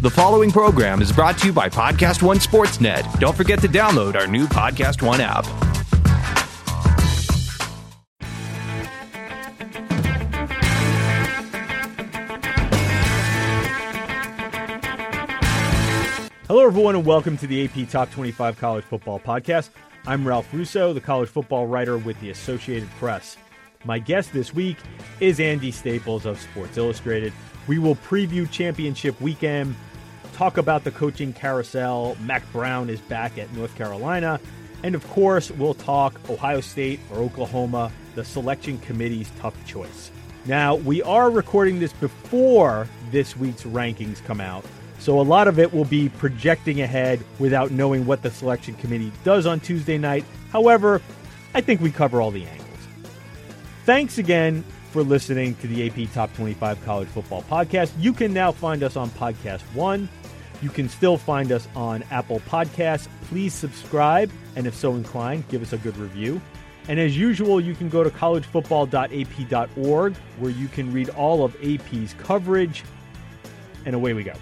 The 0.00 0.08
following 0.08 0.50
program 0.50 1.02
is 1.02 1.12
brought 1.12 1.36
to 1.40 1.48
you 1.48 1.52
by 1.52 1.68
Podcast 1.68 2.22
One 2.22 2.38
Sportsnet. 2.38 3.20
Don't 3.20 3.36
forget 3.36 3.60
to 3.60 3.68
download 3.68 4.16
our 4.16 4.26
new 4.26 4.46
Podcast 4.46 5.02
One 5.02 5.20
app. 5.20 5.44
Hello, 16.46 16.64
everyone, 16.64 16.96
and 16.96 17.04
welcome 17.04 17.36
to 17.36 17.46
the 17.46 17.62
AP 17.62 17.90
Top 17.90 18.10
25 18.10 18.56
College 18.56 18.84
Football 18.86 19.20
Podcast. 19.20 19.68
I'm 20.06 20.26
Ralph 20.26 20.48
Russo, 20.54 20.94
the 20.94 21.02
college 21.02 21.28
football 21.28 21.66
writer 21.66 21.98
with 21.98 22.18
the 22.22 22.30
Associated 22.30 22.88
Press. 22.92 23.36
My 23.84 23.98
guest 23.98 24.32
this 24.32 24.54
week 24.54 24.78
is 25.20 25.40
Andy 25.40 25.70
Staples 25.70 26.24
of 26.24 26.40
Sports 26.40 26.78
Illustrated. 26.78 27.34
We 27.66 27.78
will 27.78 27.96
preview 27.96 28.50
championship 28.50 29.20
weekend, 29.20 29.76
talk 30.40 30.56
about 30.56 30.84
the 30.84 30.90
coaching 30.90 31.34
carousel. 31.34 32.16
Mack 32.22 32.50
Brown 32.50 32.88
is 32.88 32.98
back 32.98 33.36
at 33.36 33.52
North 33.52 33.76
Carolina. 33.76 34.40
And 34.82 34.94
of 34.94 35.06
course, 35.10 35.50
we'll 35.50 35.74
talk 35.74 36.18
Ohio 36.30 36.62
State 36.62 36.98
or 37.10 37.18
Oklahoma, 37.18 37.92
the 38.14 38.24
selection 38.24 38.78
committee's 38.78 39.30
tough 39.38 39.54
choice. 39.66 40.10
Now, 40.46 40.76
we 40.76 41.02
are 41.02 41.30
recording 41.30 41.78
this 41.78 41.92
before 41.92 42.88
this 43.10 43.36
week's 43.36 43.64
rankings 43.64 44.24
come 44.24 44.40
out. 44.40 44.64
So 44.98 45.20
a 45.20 45.22
lot 45.22 45.46
of 45.46 45.58
it 45.58 45.74
will 45.74 45.84
be 45.84 46.08
projecting 46.08 46.80
ahead 46.80 47.22
without 47.38 47.70
knowing 47.70 48.06
what 48.06 48.22
the 48.22 48.30
selection 48.30 48.72
committee 48.76 49.12
does 49.24 49.44
on 49.44 49.60
Tuesday 49.60 49.98
night. 49.98 50.24
However, 50.52 51.02
I 51.52 51.60
think 51.60 51.82
we 51.82 51.90
cover 51.90 52.22
all 52.22 52.30
the 52.30 52.46
angles. 52.46 52.88
Thanks 53.84 54.16
again 54.16 54.64
for 54.90 55.02
listening 55.02 55.54
to 55.56 55.66
the 55.66 55.86
AP 55.86 56.10
Top 56.14 56.34
25 56.34 56.82
College 56.82 57.08
Football 57.08 57.42
Podcast. 57.42 57.92
You 57.98 58.14
can 58.14 58.32
now 58.32 58.52
find 58.52 58.82
us 58.82 58.96
on 58.96 59.10
Podcast 59.10 59.60
One. 59.74 60.08
You 60.62 60.70
can 60.70 60.88
still 60.88 61.16
find 61.16 61.52
us 61.52 61.68
on 61.74 62.02
Apple 62.10 62.40
Podcasts. 62.40 63.08
Please 63.28 63.54
subscribe, 63.54 64.30
and 64.56 64.66
if 64.66 64.74
so 64.74 64.94
inclined, 64.94 65.48
give 65.48 65.62
us 65.62 65.72
a 65.72 65.78
good 65.78 65.96
review. 65.96 66.40
And 66.88 66.98
as 66.98 67.16
usual, 67.16 67.60
you 67.60 67.74
can 67.74 67.88
go 67.88 68.02
to 68.02 68.10
collegefootball.ap.org 68.10 70.16
where 70.16 70.50
you 70.50 70.68
can 70.68 70.92
read 70.92 71.10
all 71.10 71.44
of 71.44 71.54
AP's 71.64 72.14
coverage. 72.14 72.82
And 73.86 73.94
away 73.94 74.12
we 74.12 74.24
go. 74.24 74.34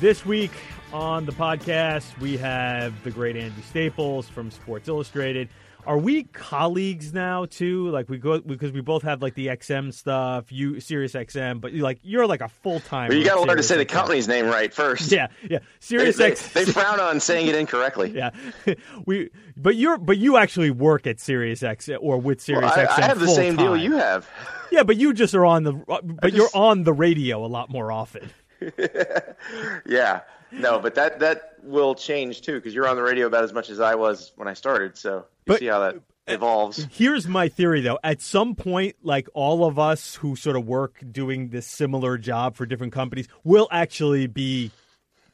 This 0.00 0.26
week 0.26 0.50
on 0.92 1.24
the 1.24 1.32
podcast, 1.32 2.18
we 2.18 2.36
have 2.36 3.02
the 3.02 3.10
great 3.10 3.36
Andy 3.36 3.62
Staples 3.62 4.28
from 4.28 4.50
Sports 4.50 4.88
Illustrated. 4.88 5.48
Are 5.86 5.98
we 5.98 6.24
colleagues 6.24 7.12
now 7.12 7.44
too? 7.44 7.88
Like 7.90 8.08
we 8.08 8.18
go 8.18 8.40
because 8.40 8.72
we 8.72 8.80
both 8.80 9.02
have 9.02 9.22
like 9.22 9.34
the 9.34 9.46
XM 9.48 9.94
stuff, 9.94 10.50
you 10.50 10.80
Sirius 10.80 11.12
XM, 11.12 11.60
but 11.60 11.72
like 11.72 12.00
you're 12.02 12.26
like 12.26 12.40
a 12.40 12.48
full 12.48 12.80
time. 12.80 13.08
Well, 13.08 13.18
you 13.18 13.24
got 13.24 13.36
to 13.36 13.42
learn 13.42 13.56
to 13.56 13.62
say 13.62 13.76
the 13.76 13.84
company's 13.84 14.26
name 14.26 14.46
right 14.46 14.74
first. 14.74 15.12
Yeah, 15.12 15.28
yeah. 15.48 15.60
Sirius 15.78 16.16
they, 16.16 16.32
X. 16.32 16.52
They, 16.52 16.64
they 16.64 16.72
frown 16.72 16.98
on 16.98 17.20
saying 17.20 17.46
it 17.46 17.54
incorrectly. 17.54 18.10
yeah, 18.10 18.30
we. 19.06 19.30
But 19.56 19.76
you're 19.76 19.98
but 19.98 20.18
you 20.18 20.36
actually 20.36 20.70
work 20.70 21.06
at 21.06 21.20
Sirius 21.20 21.62
X 21.62 21.88
or 21.88 22.18
with 22.18 22.40
Sirius 22.40 22.72
well, 22.76 22.86
I, 22.86 22.92
XM. 22.92 22.98
I 22.98 23.06
have 23.06 23.20
the 23.20 23.28
same 23.28 23.56
time. 23.56 23.66
deal 23.66 23.76
you 23.76 23.96
have. 23.96 24.28
Yeah, 24.70 24.82
but 24.82 24.96
you 24.96 25.14
just 25.14 25.34
are 25.34 25.46
on 25.46 25.62
the 25.62 25.72
but 25.86 26.04
just, 26.22 26.34
you're 26.34 26.50
on 26.52 26.82
the 26.82 26.92
radio 26.92 27.44
a 27.44 27.46
lot 27.46 27.70
more 27.70 27.92
often. 27.92 28.30
yeah. 29.86 30.20
No, 30.58 30.78
but 30.78 30.94
that 30.94 31.20
that 31.20 31.54
will 31.62 31.94
change 31.94 32.42
too 32.42 32.54
because 32.54 32.74
you're 32.74 32.88
on 32.88 32.96
the 32.96 33.02
radio 33.02 33.26
about 33.26 33.44
as 33.44 33.52
much 33.52 33.70
as 33.70 33.80
I 33.80 33.94
was 33.94 34.32
when 34.36 34.48
I 34.48 34.54
started. 34.54 34.96
So 34.96 35.16
you 35.16 35.24
but, 35.44 35.58
see 35.58 35.66
how 35.66 35.80
that 35.80 35.96
uh, 35.96 36.00
evolves. 36.28 36.86
Here's 36.90 37.28
my 37.28 37.48
theory 37.48 37.80
though. 37.80 37.98
At 38.02 38.20
some 38.20 38.54
point, 38.54 38.96
like 39.02 39.28
all 39.34 39.64
of 39.64 39.78
us 39.78 40.16
who 40.16 40.36
sort 40.36 40.56
of 40.56 40.66
work 40.66 41.02
doing 41.10 41.50
this 41.50 41.66
similar 41.66 42.18
job 42.18 42.56
for 42.56 42.66
different 42.66 42.92
companies 42.92 43.28
will 43.44 43.68
actually 43.70 44.26
be 44.26 44.70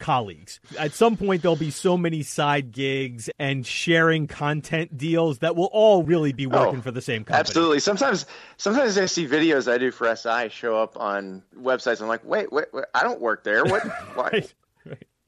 colleagues. 0.02 0.60
At 0.78 0.92
some 0.92 1.16
point, 1.16 1.42
there'll 1.42 1.56
be 1.56 1.70
so 1.70 1.96
many 1.96 2.22
side 2.22 2.72
gigs 2.72 3.30
and 3.38 3.64
sharing 3.64 4.26
content 4.26 4.98
deals 4.98 5.38
that 5.38 5.56
we'll 5.56 5.70
all 5.72 6.02
really 6.02 6.32
be 6.32 6.46
oh, 6.46 6.50
working 6.50 6.80
oh, 6.80 6.82
for 6.82 6.90
the 6.90 7.00
same 7.00 7.24
company. 7.24 7.38
Absolutely. 7.38 7.78
Sometimes, 7.78 8.26
sometimes 8.56 8.98
I 8.98 9.06
see 9.06 9.26
videos 9.26 9.70
I 9.70 9.78
do 9.78 9.90
for 9.90 10.14
SI 10.14 10.48
show 10.50 10.76
up 10.76 10.98
on 10.98 11.42
websites. 11.56 12.02
I'm 12.02 12.08
like, 12.08 12.24
wait, 12.24 12.52
wait, 12.52 12.66
wait 12.72 12.84
I 12.94 13.04
don't 13.04 13.20
work 13.20 13.44
there. 13.44 13.64
What? 13.64 13.82
Why? 14.14 14.44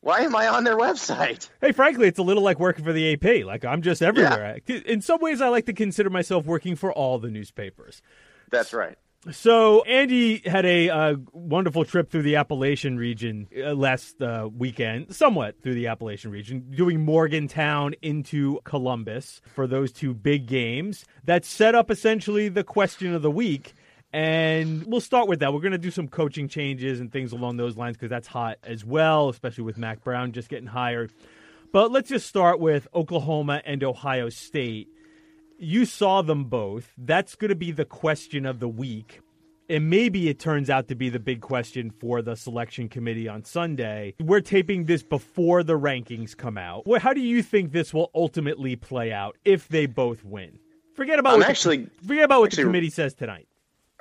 Why 0.04 0.20
am 0.20 0.36
I 0.36 0.48
on 0.48 0.64
their 0.64 0.76
website? 0.76 1.48
Hey, 1.62 1.72
frankly, 1.72 2.06
it's 2.06 2.18
a 2.18 2.22
little 2.22 2.42
like 2.42 2.60
working 2.60 2.84
for 2.84 2.92
the 2.92 3.14
AP. 3.14 3.46
Like 3.46 3.64
I'm 3.64 3.80
just 3.80 4.02
everywhere. 4.02 4.60
Yeah. 4.66 4.80
In 4.84 5.00
some 5.00 5.18
ways, 5.18 5.40
I 5.40 5.48
like 5.48 5.64
to 5.64 5.72
consider 5.72 6.10
myself 6.10 6.44
working 6.44 6.76
for 6.76 6.92
all 6.92 7.18
the 7.18 7.30
newspapers. 7.30 8.02
That's 8.50 8.74
right. 8.74 8.98
So 9.30 9.82
Andy 9.84 10.42
had 10.44 10.66
a 10.66 10.90
uh, 10.90 11.14
wonderful 11.32 11.86
trip 11.86 12.10
through 12.10 12.20
the 12.20 12.36
Appalachian 12.36 12.98
region 12.98 13.48
uh, 13.56 13.72
last 13.72 14.20
uh, 14.20 14.50
weekend, 14.54 15.14
somewhat 15.14 15.62
through 15.62 15.72
the 15.72 15.86
Appalachian 15.86 16.30
region, 16.30 16.70
doing 16.76 17.00
Morgantown 17.00 17.94
into 18.02 18.60
Columbus 18.64 19.40
for 19.54 19.66
those 19.66 19.90
two 19.90 20.12
big 20.12 20.46
games 20.46 21.06
that 21.24 21.46
set 21.46 21.74
up 21.74 21.90
essentially 21.90 22.50
the 22.50 22.64
question 22.64 23.14
of 23.14 23.22
the 23.22 23.30
week. 23.30 23.72
And 24.14 24.84
we'll 24.86 25.00
start 25.00 25.28
with 25.28 25.40
that. 25.40 25.52
We're 25.52 25.60
going 25.60 25.72
to 25.72 25.78
do 25.78 25.90
some 25.90 26.08
coaching 26.08 26.48
changes 26.48 27.00
and 27.00 27.10
things 27.10 27.32
along 27.32 27.56
those 27.56 27.76
lines 27.76 27.96
because 27.96 28.10
that's 28.10 28.28
hot 28.28 28.58
as 28.62 28.84
well, 28.84 29.28
especially 29.28 29.64
with 29.64 29.76
Mack 29.76 30.04
Brown 30.04 30.32
just 30.32 30.48
getting 30.48 30.68
hired. 30.68 31.12
But 31.72 31.90
let's 31.90 32.08
just 32.08 32.26
start 32.26 32.60
with 32.60 32.86
Oklahoma 32.94 33.60
and 33.64 33.82
Ohio 33.82 34.28
State 34.28 34.88
you 35.58 35.84
saw 35.84 36.22
them 36.22 36.44
both. 36.44 36.92
That's 36.98 37.34
going 37.34 37.50
to 37.50 37.54
be 37.54 37.72
the 37.72 37.84
question 37.84 38.46
of 38.46 38.60
the 38.60 38.68
week. 38.68 39.20
And 39.68 39.88
maybe 39.88 40.28
it 40.28 40.38
turns 40.38 40.68
out 40.68 40.88
to 40.88 40.94
be 40.94 41.08
the 41.08 41.18
big 41.18 41.40
question 41.40 41.90
for 41.90 42.20
the 42.20 42.36
selection 42.36 42.88
committee 42.88 43.28
on 43.28 43.44
Sunday. 43.44 44.14
We're 44.20 44.42
taping 44.42 44.84
this 44.84 45.02
before 45.02 45.62
the 45.62 45.78
rankings 45.78 46.36
come 46.36 46.58
out. 46.58 46.84
How 47.00 47.14
do 47.14 47.22
you 47.22 47.42
think 47.42 47.72
this 47.72 47.94
will 47.94 48.10
ultimately 48.14 48.76
play 48.76 49.10
out 49.10 49.36
if 49.44 49.68
they 49.68 49.86
both 49.86 50.22
win? 50.22 50.58
Forget 50.94 51.18
about 51.18 51.34
I'm 51.34 51.40
what 51.40 51.48
actually 51.48 51.78
the, 51.78 52.06
forget 52.06 52.24
about 52.24 52.40
what 52.40 52.46
actually, 52.48 52.64
the 52.64 52.68
committee 52.68 52.90
says 52.90 53.14
tonight. 53.14 53.48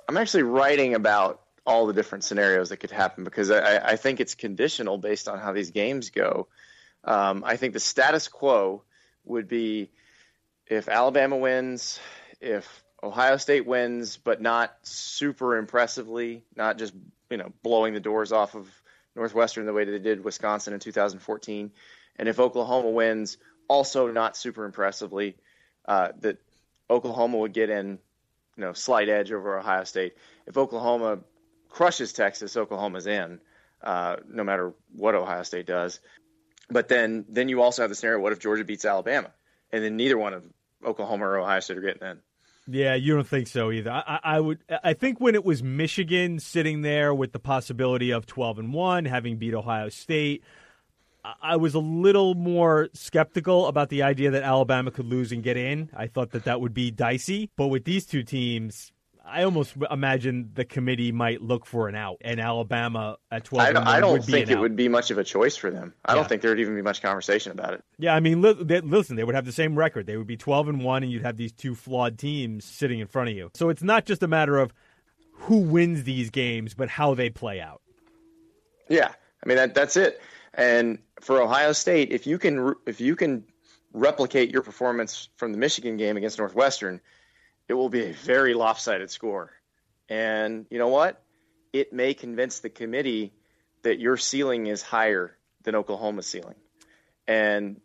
I'm 0.07 0.17
actually 0.17 0.43
writing 0.43 0.95
about 0.95 1.41
all 1.65 1.87
the 1.87 1.93
different 1.93 2.23
scenarios 2.23 2.69
that 2.69 2.77
could 2.77 2.91
happen 2.91 3.23
because 3.23 3.49
I, 3.49 3.77
I 3.77 3.95
think 3.95 4.19
it's 4.19 4.35
conditional 4.35 4.97
based 4.97 5.27
on 5.27 5.39
how 5.39 5.53
these 5.53 5.71
games 5.71 6.09
go. 6.09 6.47
Um, 7.03 7.43
I 7.45 7.57
think 7.57 7.73
the 7.73 7.79
status 7.79 8.27
quo 8.27 8.83
would 9.25 9.47
be 9.47 9.89
if 10.67 10.89
Alabama 10.89 11.37
wins, 11.37 11.99
if 12.41 12.83
Ohio 13.01 13.37
State 13.37 13.65
wins, 13.65 14.17
but 14.17 14.41
not 14.41 14.75
super 14.83 15.57
impressively, 15.57 16.43
not 16.55 16.77
just 16.77 16.93
you 17.29 17.37
know 17.37 17.51
blowing 17.61 17.93
the 17.93 17.99
doors 17.99 18.31
off 18.31 18.55
of 18.55 18.67
Northwestern 19.15 19.65
the 19.65 19.73
way 19.73 19.85
that 19.85 19.91
they 19.91 19.99
did 19.99 20.23
Wisconsin 20.23 20.73
in 20.73 20.79
2014, 20.79 21.71
and 22.17 22.29
if 22.29 22.39
Oklahoma 22.39 22.89
wins, 22.89 23.37
also 23.67 24.11
not 24.11 24.37
super 24.37 24.65
impressively, 24.65 25.35
uh, 25.85 26.09
that 26.19 26.37
Oklahoma 26.89 27.37
would 27.37 27.53
get 27.53 27.69
in, 27.69 27.99
you 28.57 28.63
know, 28.63 28.73
slight 28.73 29.09
edge 29.09 29.31
over 29.31 29.59
Ohio 29.59 29.83
State. 29.83 30.13
If 30.47 30.57
Oklahoma 30.57 31.19
crushes 31.69 32.13
Texas, 32.13 32.55
Oklahoma's 32.55 33.07
in, 33.07 33.39
uh, 33.83 34.17
no 34.27 34.43
matter 34.43 34.73
what 34.95 35.15
Ohio 35.15 35.43
State 35.43 35.65
does. 35.65 35.99
But 36.69 36.87
then, 36.87 37.25
then 37.29 37.49
you 37.49 37.61
also 37.61 37.81
have 37.81 37.89
the 37.89 37.95
scenario: 37.95 38.19
what 38.21 38.31
if 38.31 38.39
Georgia 38.39 38.63
beats 38.63 38.85
Alabama? 38.85 39.31
and 39.73 39.83
then 39.83 39.97
neither 39.97 40.17
one 40.17 40.33
of 40.33 40.45
Oklahoma 40.85 41.25
or 41.25 41.39
Ohio 41.39 41.59
State 41.59 41.77
are 41.77 41.81
getting 41.81 42.07
in. 42.07 42.19
Yeah, 42.65 42.95
you 42.95 43.15
don't 43.15 43.27
think 43.27 43.47
so 43.47 43.71
either. 43.71 43.91
I, 43.91 44.19
I, 44.23 44.39
would. 44.39 44.59
I 44.83 44.93
think 44.93 45.19
when 45.19 45.35
it 45.35 45.43
was 45.43 45.61
Michigan 45.61 46.39
sitting 46.39 46.81
there 46.81 47.13
with 47.13 47.33
the 47.33 47.39
possibility 47.39 48.11
of 48.11 48.25
twelve 48.25 48.57
and 48.57 48.71
one, 48.71 49.03
having 49.03 49.35
beat 49.35 49.53
Ohio 49.53 49.89
State, 49.89 50.45
I 51.41 51.55
was 51.55 51.73
a 51.73 51.79
little 51.79 52.35
more 52.35 52.89
skeptical 52.93 53.67
about 53.67 53.89
the 53.89 54.03
idea 54.03 54.31
that 54.31 54.43
Alabama 54.43 54.91
could 54.91 55.05
lose 55.05 55.31
and 55.31 55.41
get 55.41 55.55
in. 55.55 55.89
I 55.95 56.07
thought 56.07 56.31
that 56.31 56.43
that 56.43 56.59
would 56.59 56.73
be 56.73 56.91
dicey. 56.91 57.49
But 57.55 57.67
with 57.67 57.85
these 57.85 58.05
two 58.05 58.23
teams, 58.23 58.91
I 59.25 59.43
almost 59.43 59.75
imagine 59.89 60.51
the 60.53 60.65
committee 60.65 61.13
might 61.13 61.41
look 61.41 61.65
for 61.65 61.87
an 61.87 61.95
out, 61.95 62.17
and 62.21 62.41
Alabama 62.41 63.17
at 63.31 63.45
twelve. 63.45 63.69
I 63.69 63.71
don't, 63.71 63.87
I 63.87 63.99
don't 64.01 64.23
think 64.23 64.49
it 64.49 64.57
out. 64.57 64.61
would 64.61 64.75
be 64.75 64.89
much 64.89 65.11
of 65.11 65.17
a 65.17 65.23
choice 65.23 65.55
for 65.55 65.71
them. 65.71 65.93
I 66.03 66.11
yeah. 66.11 66.15
don't 66.15 66.27
think 66.27 66.41
there 66.41 66.51
would 66.51 66.59
even 66.59 66.75
be 66.75 66.81
much 66.81 67.01
conversation 67.01 67.53
about 67.53 67.73
it. 67.73 67.85
Yeah, 67.97 68.13
I 68.13 68.19
mean, 68.19 68.41
li- 68.41 68.57
they, 68.59 68.81
listen, 68.81 69.15
they 69.15 69.23
would 69.23 69.35
have 69.35 69.45
the 69.45 69.53
same 69.53 69.77
record. 69.77 70.07
They 70.07 70.17
would 70.17 70.27
be 70.27 70.35
twelve 70.35 70.67
and 70.67 70.83
one, 70.83 71.03
and 71.03 71.11
you'd 71.11 71.23
have 71.23 71.37
these 71.37 71.53
two 71.53 71.73
flawed 71.73 72.19
teams 72.19 72.65
sitting 72.65 72.99
in 72.99 73.07
front 73.07 73.29
of 73.29 73.35
you. 73.35 73.49
So 73.53 73.69
it's 73.69 73.81
not 73.81 74.05
just 74.05 74.23
a 74.23 74.27
matter 74.27 74.57
of 74.57 74.73
who 75.31 75.59
wins 75.59 76.03
these 76.03 76.29
games, 76.29 76.73
but 76.73 76.89
how 76.89 77.13
they 77.13 77.29
play 77.29 77.61
out. 77.61 77.81
Yeah, 78.89 79.13
I 79.41 79.47
mean 79.47 79.55
that 79.55 79.73
that's 79.73 79.95
it. 79.95 80.19
And 80.53 80.99
for 81.21 81.41
Ohio 81.41 81.71
State, 81.71 82.11
if 82.11 82.27
you 82.27 82.37
can 82.37 82.75
if 82.85 83.01
you 83.01 83.15
can 83.15 83.45
replicate 83.91 84.51
your 84.51 84.61
performance 84.61 85.29
from 85.35 85.51
the 85.51 85.57
Michigan 85.57 85.97
game 85.97 86.17
against 86.17 86.39
Northwestern 86.39 87.01
it 87.67 87.73
will 87.73 87.89
be 87.89 88.05
a 88.05 88.13
very 88.13 88.53
lopsided 88.53 89.09
score. 89.09 89.51
And 90.09 90.65
you 90.69 90.77
know 90.77 90.89
what? 90.89 91.21
It 91.71 91.93
may 91.93 92.13
convince 92.13 92.59
the 92.59 92.69
committee 92.69 93.33
that 93.83 93.99
your 93.99 94.17
ceiling 94.17 94.67
is 94.67 94.81
higher 94.81 95.35
than 95.63 95.75
Oklahoma's 95.75 96.27
ceiling. 96.27 96.55
And 97.27 97.79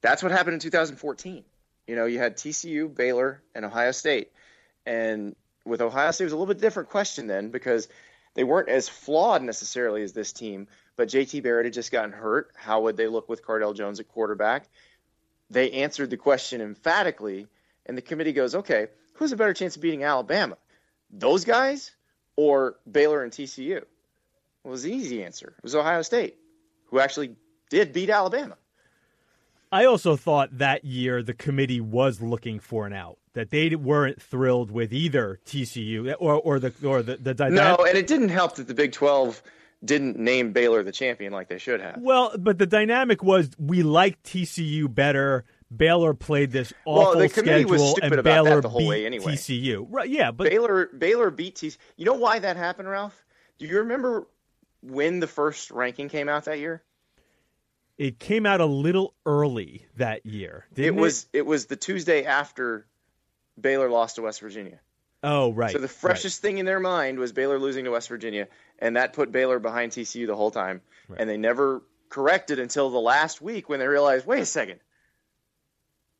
that's 0.00 0.22
what 0.22 0.32
happened 0.32 0.54
in 0.54 0.60
2014. 0.60 1.44
You 1.86 1.96
know, 1.96 2.06
you 2.06 2.18
had 2.18 2.36
TCU, 2.36 2.94
Baylor, 2.94 3.42
and 3.54 3.64
Ohio 3.64 3.92
State. 3.92 4.32
And 4.86 5.36
with 5.64 5.80
Ohio 5.80 6.10
State, 6.10 6.24
it 6.24 6.26
was 6.26 6.32
a 6.32 6.36
little 6.36 6.52
bit 6.52 6.60
different 6.60 6.88
question 6.88 7.26
then 7.26 7.50
because 7.50 7.88
they 8.34 8.44
weren't 8.44 8.68
as 8.68 8.88
flawed 8.88 9.42
necessarily 9.42 10.02
as 10.02 10.12
this 10.12 10.32
team, 10.32 10.66
but 11.00 11.08
JT 11.08 11.42
Barrett 11.42 11.64
had 11.64 11.72
just 11.72 11.90
gotten 11.90 12.12
hurt. 12.12 12.50
How 12.54 12.82
would 12.82 12.98
they 12.98 13.06
look 13.06 13.26
with 13.26 13.42
Cardale 13.42 13.74
Jones 13.74 14.00
at 14.00 14.08
quarterback? 14.08 14.68
They 15.48 15.70
answered 15.70 16.10
the 16.10 16.18
question 16.18 16.60
emphatically, 16.60 17.46
and 17.86 17.96
the 17.96 18.02
committee 18.02 18.34
goes, 18.34 18.54
okay, 18.54 18.88
who's 19.14 19.32
a 19.32 19.36
better 19.36 19.54
chance 19.54 19.76
of 19.76 19.80
beating 19.80 20.04
Alabama? 20.04 20.58
Those 21.10 21.46
guys 21.46 21.92
or 22.36 22.76
Baylor 22.92 23.22
and 23.22 23.32
TCU? 23.32 23.76
Well, 23.76 23.82
it 24.66 24.68
was 24.68 24.82
the 24.82 24.92
easy 24.92 25.24
answer. 25.24 25.54
It 25.56 25.62
was 25.62 25.74
Ohio 25.74 26.02
State, 26.02 26.36
who 26.88 26.98
actually 26.98 27.34
did 27.70 27.94
beat 27.94 28.10
Alabama. 28.10 28.58
I 29.72 29.86
also 29.86 30.16
thought 30.16 30.58
that 30.58 30.84
year 30.84 31.22
the 31.22 31.32
committee 31.32 31.80
was 31.80 32.20
looking 32.20 32.60
for 32.60 32.86
an 32.86 32.92
out. 32.92 33.16
That 33.32 33.48
they 33.48 33.74
weren't 33.74 34.20
thrilled 34.20 34.70
with 34.70 34.92
either 34.92 35.40
TCU 35.46 36.14
or, 36.20 36.34
or 36.34 36.58
the 36.58 36.74
or 36.84 37.02
the, 37.02 37.16
the 37.16 37.48
no, 37.48 37.76
and 37.76 37.96
it 37.96 38.06
didn't 38.06 38.28
help 38.28 38.56
that 38.56 38.66
the 38.66 38.74
Big 38.74 38.92
Twelve 38.92 39.40
didn't 39.84 40.18
name 40.18 40.52
Baylor 40.52 40.82
the 40.82 40.92
champion 40.92 41.32
like 41.32 41.48
they 41.48 41.58
should 41.58 41.80
have. 41.80 41.96
Well, 42.00 42.34
but 42.38 42.58
the 42.58 42.66
dynamic 42.66 43.22
was 43.22 43.50
we 43.58 43.82
liked 43.82 44.24
TCU 44.24 44.92
better. 44.92 45.44
Baylor 45.74 46.14
played 46.14 46.50
this 46.50 46.72
awful 46.84 47.18
well, 47.18 47.18
the 47.18 47.28
schedule, 47.28 47.70
was 47.70 47.90
stupid 47.90 48.12
and 48.12 48.20
about 48.20 48.24
Baylor 48.24 48.56
that 48.56 48.62
the 48.62 48.68
whole 48.68 48.80
beat 48.80 48.88
way 48.88 49.06
anyway. 49.06 49.32
TCU. 49.32 49.86
Right? 49.88 50.10
Yeah, 50.10 50.32
but 50.32 50.50
Baylor 50.50 50.86
Baylor 50.86 51.30
beat 51.30 51.56
TCU. 51.56 51.78
You 51.96 52.04
know 52.04 52.14
why 52.14 52.38
that 52.40 52.56
happened, 52.56 52.88
Ralph? 52.88 53.24
Do 53.58 53.66
you 53.66 53.78
remember 53.78 54.26
when 54.82 55.20
the 55.20 55.26
first 55.26 55.70
ranking 55.70 56.08
came 56.08 56.28
out 56.28 56.44
that 56.46 56.58
year? 56.58 56.82
It 57.98 58.18
came 58.18 58.46
out 58.46 58.60
a 58.60 58.66
little 58.66 59.14
early 59.26 59.86
that 59.96 60.24
year. 60.24 60.64
it 60.74 60.94
was 60.94 61.26
it? 61.32 61.40
it 61.40 61.46
was 61.46 61.66
the 61.66 61.76
Tuesday 61.76 62.24
after 62.24 62.86
Baylor 63.60 63.90
lost 63.90 64.16
to 64.16 64.22
West 64.22 64.40
Virginia. 64.40 64.80
Oh, 65.22 65.52
right. 65.52 65.72
So 65.72 65.78
the 65.78 65.88
freshest 65.88 66.42
right. 66.42 66.48
thing 66.48 66.58
in 66.58 66.66
their 66.66 66.80
mind 66.80 67.18
was 67.18 67.32
Baylor 67.32 67.58
losing 67.58 67.84
to 67.84 67.90
West 67.90 68.08
Virginia, 68.08 68.48
and 68.80 68.96
that 68.96 69.12
put 69.12 69.32
Baylor 69.32 69.58
behind 69.58 69.92
TCU 69.92 70.26
the 70.26 70.36
whole 70.36 70.50
time. 70.50 70.80
Right. 71.08 71.20
And 71.20 71.28
they 71.28 71.36
never 71.36 71.82
corrected 72.08 72.58
until 72.58 72.90
the 72.90 73.00
last 73.00 73.40
week 73.40 73.68
when 73.68 73.80
they 73.80 73.86
realized, 73.86 74.26
wait 74.26 74.40
a 74.40 74.46
second, 74.46 74.80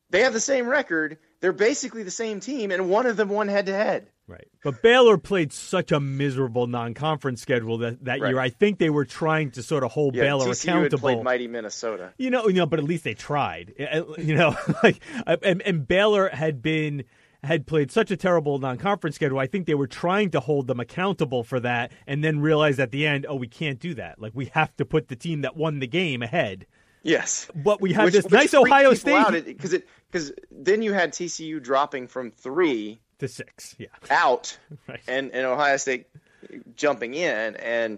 they 0.09 0.21
have 0.21 0.33
the 0.33 0.39
same 0.39 0.67
record. 0.67 1.17
They're 1.39 1.53
basically 1.53 2.03
the 2.03 2.11
same 2.11 2.39
team, 2.39 2.71
and 2.71 2.89
one 2.89 3.05
of 3.05 3.17
them 3.17 3.29
won 3.29 3.47
head 3.47 3.65
to 3.65 3.73
head. 3.73 4.07
Right. 4.27 4.47
But 4.63 4.81
Baylor 4.81 5.17
played 5.17 5.51
such 5.51 5.91
a 5.91 5.99
miserable 5.99 6.67
non-conference 6.67 7.41
schedule 7.41 7.79
that, 7.79 8.05
that 8.05 8.21
right. 8.21 8.29
year. 8.29 8.39
I 8.39 8.49
think 8.49 8.77
they 8.77 8.89
were 8.89 9.03
trying 9.03 9.51
to 9.51 9.63
sort 9.63 9.83
of 9.83 9.91
hold 9.91 10.15
yeah, 10.15 10.23
Baylor 10.23 10.47
TCU 10.47 10.63
accountable. 10.63 11.09
Had 11.09 11.15
played 11.15 11.23
mighty 11.23 11.47
Minnesota. 11.47 12.13
You 12.17 12.29
know, 12.29 12.47
you 12.47 12.53
know, 12.53 12.65
but 12.65 12.79
at 12.79 12.85
least 12.85 13.03
they 13.03 13.13
tried. 13.13 13.73
Eh, 13.77 13.85
eh, 13.89 14.03
you 14.19 14.35
know, 14.35 14.55
like 14.83 15.01
and, 15.25 15.61
and 15.63 15.87
Baylor 15.87 16.29
had 16.29 16.61
been 16.61 17.03
had 17.43 17.65
played 17.65 17.91
such 17.91 18.11
a 18.11 18.17
terrible 18.17 18.59
non-conference 18.59 19.15
schedule. 19.15 19.39
I 19.39 19.47
think 19.47 19.65
they 19.65 19.73
were 19.73 19.87
trying 19.87 20.29
to 20.31 20.39
hold 20.39 20.67
them 20.67 20.79
accountable 20.79 21.43
for 21.43 21.59
that, 21.59 21.91
and 22.05 22.23
then 22.23 22.39
realized 22.39 22.79
at 22.79 22.91
the 22.91 23.05
end, 23.05 23.25
oh, 23.27 23.35
we 23.35 23.47
can't 23.47 23.79
do 23.79 23.93
that. 23.95 24.21
Like 24.21 24.33
we 24.35 24.45
have 24.47 24.75
to 24.77 24.85
put 24.85 25.07
the 25.07 25.15
team 25.15 25.41
that 25.41 25.55
won 25.55 25.79
the 25.79 25.87
game 25.87 26.21
ahead. 26.21 26.65
Yes, 27.03 27.49
but 27.55 27.81
we 27.81 27.93
have 27.93 28.05
which, 28.05 28.13
this 28.13 28.25
which 28.25 28.33
nice 28.33 28.53
Ohio 28.53 28.93
State 28.93 29.45
because 29.45 29.73
it 29.73 29.87
because 30.11 30.31
then 30.51 30.83
you 30.83 30.93
had 30.93 31.13
TCU 31.13 31.61
dropping 31.61 32.07
from 32.07 32.29
three 32.29 33.01
to 33.19 33.27
six, 33.27 33.75
yeah, 33.79 33.87
out, 34.09 34.57
right. 34.87 34.99
and 35.07 35.31
and 35.31 35.45
Ohio 35.45 35.77
State 35.77 36.07
jumping 36.75 37.15
in, 37.15 37.55
and 37.55 37.97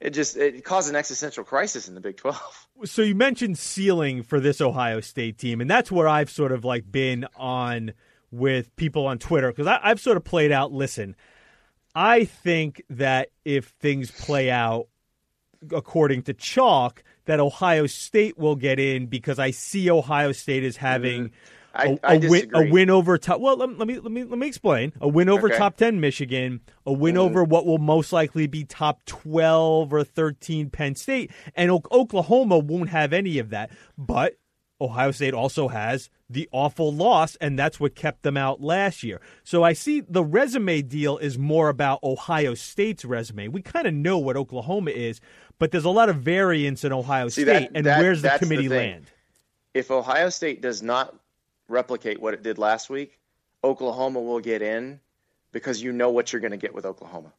it 0.00 0.10
just 0.10 0.36
it 0.36 0.64
caused 0.64 0.88
an 0.88 0.94
existential 0.94 1.42
crisis 1.42 1.88
in 1.88 1.94
the 1.94 2.00
Big 2.00 2.16
Twelve. 2.16 2.68
So 2.84 3.02
you 3.02 3.14
mentioned 3.14 3.56
ceiling 3.58 4.22
for 4.22 4.40
this 4.40 4.60
Ohio 4.60 5.00
State 5.00 5.38
team, 5.38 5.60
and 5.60 5.70
that's 5.70 5.90
where 5.90 6.08
I've 6.08 6.30
sort 6.30 6.52
of 6.52 6.64
like 6.64 6.90
been 6.90 7.26
on 7.36 7.92
with 8.34 8.74
people 8.76 9.06
on 9.06 9.18
Twitter 9.18 9.50
because 9.50 9.66
I've 9.66 10.00
sort 10.00 10.16
of 10.16 10.24
played 10.24 10.52
out. 10.52 10.72
Listen, 10.72 11.16
I 11.94 12.24
think 12.24 12.82
that 12.90 13.30
if 13.44 13.66
things 13.80 14.10
play 14.10 14.50
out 14.50 14.88
according 15.72 16.22
to 16.22 16.34
chalk, 16.34 17.02
that 17.26 17.40
Ohio 17.40 17.86
State 17.86 18.36
will 18.36 18.56
get 18.56 18.78
in 18.78 19.06
because 19.06 19.38
I 19.38 19.50
see 19.50 19.90
Ohio 19.90 20.32
State 20.32 20.64
as 20.64 20.76
having. 20.76 21.24
Mm-hmm 21.24 21.34
I, 21.74 21.98
a, 22.04 22.18
win, 22.18 22.50
a 22.54 22.70
win 22.70 22.90
over 22.90 23.18
top. 23.18 23.40
Well, 23.40 23.56
let, 23.56 23.76
let, 23.78 23.88
me 23.88 23.98
let 23.98 24.12
me 24.12 24.22
let 24.24 24.38
me 24.38 24.46
explain. 24.46 24.92
A 25.00 25.08
win 25.08 25.28
over 25.28 25.48
okay. 25.48 25.58
top 25.58 25.76
ten 25.76 26.00
Michigan, 26.00 26.60
a 26.86 26.92
win 26.92 27.16
mm. 27.16 27.18
over 27.18 27.42
what 27.42 27.66
will 27.66 27.78
most 27.78 28.12
likely 28.12 28.46
be 28.46 28.64
top 28.64 29.04
twelve 29.06 29.92
or 29.92 30.04
thirteen 30.04 30.70
Penn 30.70 30.94
State, 30.94 31.32
and 31.56 31.70
o- 31.70 31.82
Oklahoma 31.90 32.58
won't 32.58 32.90
have 32.90 33.12
any 33.12 33.38
of 33.38 33.50
that. 33.50 33.70
But 33.98 34.36
Ohio 34.84 35.10
State 35.10 35.34
also 35.34 35.68
has 35.68 36.10
the 36.30 36.48
awful 36.52 36.92
loss, 36.92 37.36
and 37.36 37.58
that's 37.58 37.78
what 37.78 37.94
kept 37.94 38.22
them 38.22 38.36
out 38.36 38.60
last 38.60 39.02
year. 39.02 39.20
So 39.42 39.62
I 39.62 39.72
see 39.72 40.00
the 40.00 40.24
resume 40.24 40.82
deal 40.82 41.18
is 41.18 41.38
more 41.38 41.68
about 41.68 42.02
Ohio 42.02 42.54
State's 42.54 43.04
resume. 43.04 43.48
We 43.48 43.62
kind 43.62 43.86
of 43.86 43.94
know 43.94 44.18
what 44.18 44.36
Oklahoma 44.36 44.90
is, 44.90 45.20
but 45.58 45.70
there's 45.70 45.84
a 45.84 45.90
lot 45.90 46.08
of 46.08 46.16
variance 46.16 46.84
in 46.84 46.92
Ohio 46.92 47.28
see, 47.28 47.42
State, 47.42 47.52
that, 47.52 47.70
and 47.74 47.86
that, 47.86 48.00
where's 48.00 48.22
the 48.22 48.30
committee 48.38 48.68
the 48.68 48.76
land? 48.76 49.10
If 49.74 49.90
Ohio 49.90 50.28
State 50.28 50.62
does 50.62 50.82
not 50.82 51.14
replicate 51.68 52.20
what 52.20 52.34
it 52.34 52.42
did 52.42 52.58
last 52.58 52.90
week, 52.90 53.18
Oklahoma 53.62 54.20
will 54.20 54.40
get 54.40 54.62
in 54.62 55.00
because 55.52 55.82
you 55.82 55.92
know 55.92 56.10
what 56.10 56.32
you're 56.32 56.40
going 56.40 56.50
to 56.50 56.56
get 56.56 56.74
with 56.74 56.84
Oklahoma. 56.84 57.32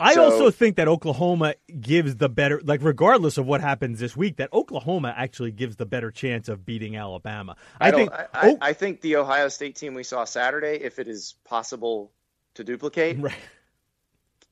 I 0.00 0.14
so, 0.14 0.24
also 0.24 0.50
think 0.50 0.76
that 0.76 0.88
Oklahoma 0.88 1.54
gives 1.78 2.16
the 2.16 2.30
better, 2.30 2.60
like 2.64 2.82
regardless 2.82 3.36
of 3.36 3.46
what 3.46 3.60
happens 3.60 4.00
this 4.00 4.16
week, 4.16 4.36
that 4.36 4.50
Oklahoma 4.52 5.14
actually 5.14 5.52
gives 5.52 5.76
the 5.76 5.84
better 5.84 6.10
chance 6.10 6.48
of 6.48 6.64
beating 6.64 6.96
Alabama. 6.96 7.56
I, 7.78 7.88
I 7.88 7.90
think. 7.90 8.12
I, 8.12 8.26
I, 8.32 8.56
I, 8.62 8.72
think 8.72 9.02
the 9.02 9.16
Ohio 9.16 9.48
State 9.48 9.76
team 9.76 9.92
we 9.92 10.02
saw 10.02 10.24
Saturday, 10.24 10.80
if 10.82 10.98
it 10.98 11.06
is 11.06 11.34
possible 11.44 12.10
to 12.54 12.64
duplicate, 12.64 13.18
right. 13.20 13.34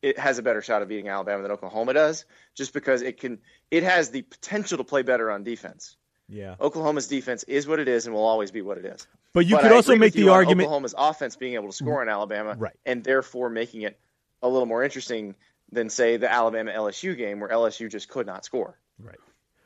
it 0.02 0.18
has 0.18 0.38
a 0.38 0.42
better 0.42 0.60
shot 0.60 0.82
of 0.82 0.88
beating 0.88 1.08
Alabama 1.08 1.42
than 1.42 1.50
Oklahoma 1.50 1.94
does, 1.94 2.26
just 2.54 2.74
because 2.74 3.00
it 3.00 3.18
can. 3.18 3.38
It 3.70 3.84
has 3.84 4.10
the 4.10 4.22
potential 4.22 4.76
to 4.78 4.84
play 4.84 5.00
better 5.00 5.30
on 5.30 5.44
defense. 5.44 5.96
Yeah. 6.28 6.56
Oklahoma's 6.60 7.08
defense 7.08 7.42
is 7.44 7.66
what 7.66 7.80
it 7.80 7.88
is 7.88 8.04
and 8.04 8.14
will 8.14 8.24
always 8.24 8.50
be 8.50 8.60
what 8.60 8.76
it 8.76 8.84
is. 8.84 9.06
But 9.32 9.46
you 9.46 9.56
but 9.56 9.62
could 9.62 9.72
also 9.72 9.96
make 9.96 10.12
the 10.12 10.28
argument 10.28 10.66
Oklahoma's 10.66 10.94
offense 10.96 11.36
being 11.36 11.54
able 11.54 11.68
to 11.68 11.72
score 11.72 12.00
mm-hmm. 12.00 12.08
in 12.10 12.14
Alabama, 12.14 12.54
right. 12.58 12.76
and 12.84 13.02
therefore 13.02 13.48
making 13.48 13.82
it 13.82 13.98
a 14.42 14.48
little 14.48 14.66
more 14.66 14.82
interesting 14.82 15.34
than 15.70 15.90
say 15.90 16.16
the 16.16 16.32
Alabama 16.32 16.72
LSU 16.72 17.16
game 17.16 17.40
where 17.40 17.50
LSU 17.50 17.90
just 17.90 18.08
could 18.08 18.26
not 18.26 18.44
score. 18.44 18.78
Right. 18.98 19.18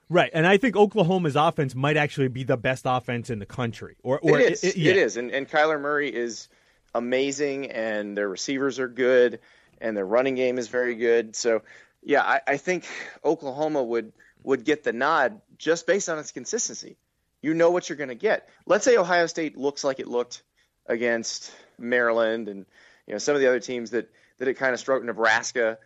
Right, 0.08 0.30
and 0.34 0.46
I 0.46 0.58
think 0.58 0.76
Oklahoma's 0.76 1.36
offense 1.36 1.74
might 1.74 1.96
actually 1.96 2.28
be 2.28 2.44
the 2.44 2.58
best 2.58 2.82
offense 2.86 3.30
in 3.30 3.38
the 3.38 3.46
country. 3.46 3.96
Or, 4.02 4.19
or 4.19 4.38
it 4.38 4.52
is, 4.52 4.64
it, 4.64 4.76
yeah. 4.76 4.90
it 4.90 4.96
is, 4.98 5.16
and 5.16 5.30
and 5.30 5.48
Kyler 5.48 5.80
Murray 5.80 6.14
is 6.14 6.48
amazing, 6.94 7.70
and 7.70 8.14
their 8.14 8.28
receivers 8.28 8.78
are 8.78 8.88
good, 8.88 9.40
and 9.80 9.96
their 9.96 10.04
running 10.04 10.34
game 10.34 10.58
is 10.58 10.69
very 10.69 10.96
good. 10.96 11.34
So, 11.34 11.62
yeah, 12.02 12.20
I, 12.20 12.40
I 12.46 12.56
think 12.58 12.86
Oklahoma 13.25 13.82
would 13.82 14.12
would 14.42 14.64
get 14.64 14.84
the 14.84 14.92
nod 14.92 15.40
just 15.56 15.87
based 15.87 16.11
on 16.11 16.18
its 16.18 16.30
consistency. 16.30 16.99
You 17.40 17.54
know 17.54 17.70
what 17.70 17.88
you're 17.88 17.97
going 17.97 18.08
to 18.08 18.14
get. 18.14 18.49
Let's 18.66 18.85
say 18.85 18.99
Ohio 18.99 19.26
State 19.26 19.56
looks 19.56 19.82
like 19.82 19.99
it 19.99 20.08
looked 20.08 20.42
against 20.87 21.52
Maryland 21.78 22.49
and 22.49 22.66
you 23.06 23.14
know 23.14 23.18
some 23.18 23.35
of 23.35 23.40
the 23.40 23.49
other 23.49 23.61
teams 23.61 23.92
that 23.92 24.11
that 24.38 24.48
it 24.48 24.54
kind 24.54 24.72
of 24.72 24.80
stroked 24.80 25.04
Nebraska. 25.04 25.78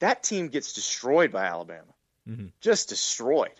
That 0.00 0.22
team 0.22 0.48
gets 0.48 0.72
destroyed 0.72 1.32
by 1.32 1.44
Alabama. 1.44 1.94
Mm-hmm. 2.28 2.46
Just 2.60 2.88
destroyed. 2.88 3.50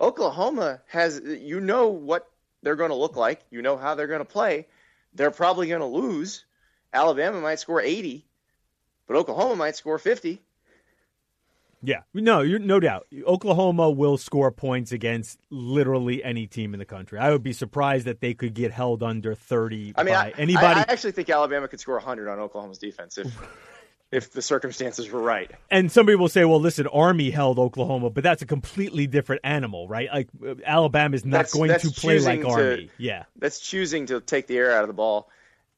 Oklahoma 0.00 0.80
has 0.88 1.20
you 1.24 1.60
know 1.60 1.88
what 1.88 2.28
they're 2.62 2.76
going 2.76 2.90
to 2.90 2.96
look 2.96 3.16
like. 3.16 3.42
You 3.50 3.62
know 3.62 3.76
how 3.76 3.94
they're 3.94 4.06
going 4.06 4.20
to 4.20 4.24
play. 4.24 4.66
They're 5.14 5.30
probably 5.30 5.68
going 5.68 5.80
to 5.80 5.86
lose. 5.86 6.44
Alabama 6.92 7.40
might 7.40 7.58
score 7.58 7.80
80, 7.80 8.26
but 9.06 9.16
Oklahoma 9.16 9.56
might 9.56 9.76
score 9.76 9.98
50. 9.98 10.40
Yeah, 11.82 12.02
no, 12.14 12.44
no 12.44 12.78
doubt. 12.78 13.06
Oklahoma 13.26 13.90
will 13.90 14.16
score 14.16 14.52
points 14.52 14.92
against 14.92 15.40
literally 15.50 16.22
any 16.22 16.46
team 16.46 16.74
in 16.74 16.78
the 16.78 16.84
country. 16.86 17.18
I 17.18 17.30
would 17.30 17.42
be 17.42 17.52
surprised 17.52 18.06
that 18.06 18.20
they 18.20 18.34
could 18.34 18.54
get 18.54 18.70
held 18.70 19.02
under 19.02 19.34
thirty. 19.34 19.92
I 19.96 20.04
mean, 20.04 20.14
by 20.14 20.26
I, 20.26 20.32
anybody. 20.38 20.66
I, 20.66 20.80
I 20.80 20.84
actually 20.88 21.12
think 21.12 21.28
Alabama 21.28 21.66
could 21.66 21.80
score 21.80 21.98
hundred 21.98 22.28
on 22.28 22.38
Oklahoma's 22.38 22.78
defense 22.78 23.18
if 23.18 23.36
if 24.12 24.30
the 24.30 24.42
circumstances 24.42 25.10
were 25.10 25.20
right. 25.20 25.50
And 25.70 25.90
somebody 25.90 26.14
will 26.14 26.28
say, 26.28 26.44
"Well, 26.44 26.60
listen, 26.60 26.86
Army 26.86 27.30
held 27.30 27.58
Oklahoma, 27.58 28.10
but 28.10 28.22
that's 28.22 28.42
a 28.42 28.46
completely 28.46 29.08
different 29.08 29.40
animal, 29.42 29.88
right? 29.88 30.08
Like 30.12 30.28
Alabama 30.64 31.16
is 31.16 31.24
not 31.24 31.38
that's, 31.38 31.54
going 31.54 31.68
that's 31.68 31.90
to 31.90 32.00
play 32.00 32.20
like 32.20 32.42
to, 32.42 32.48
Army. 32.48 32.90
Yeah, 32.98 33.24
that's 33.36 33.58
choosing 33.58 34.06
to 34.06 34.20
take 34.20 34.46
the 34.46 34.56
air 34.56 34.72
out 34.72 34.82
of 34.82 34.88
the 34.88 34.94
ball. 34.94 35.28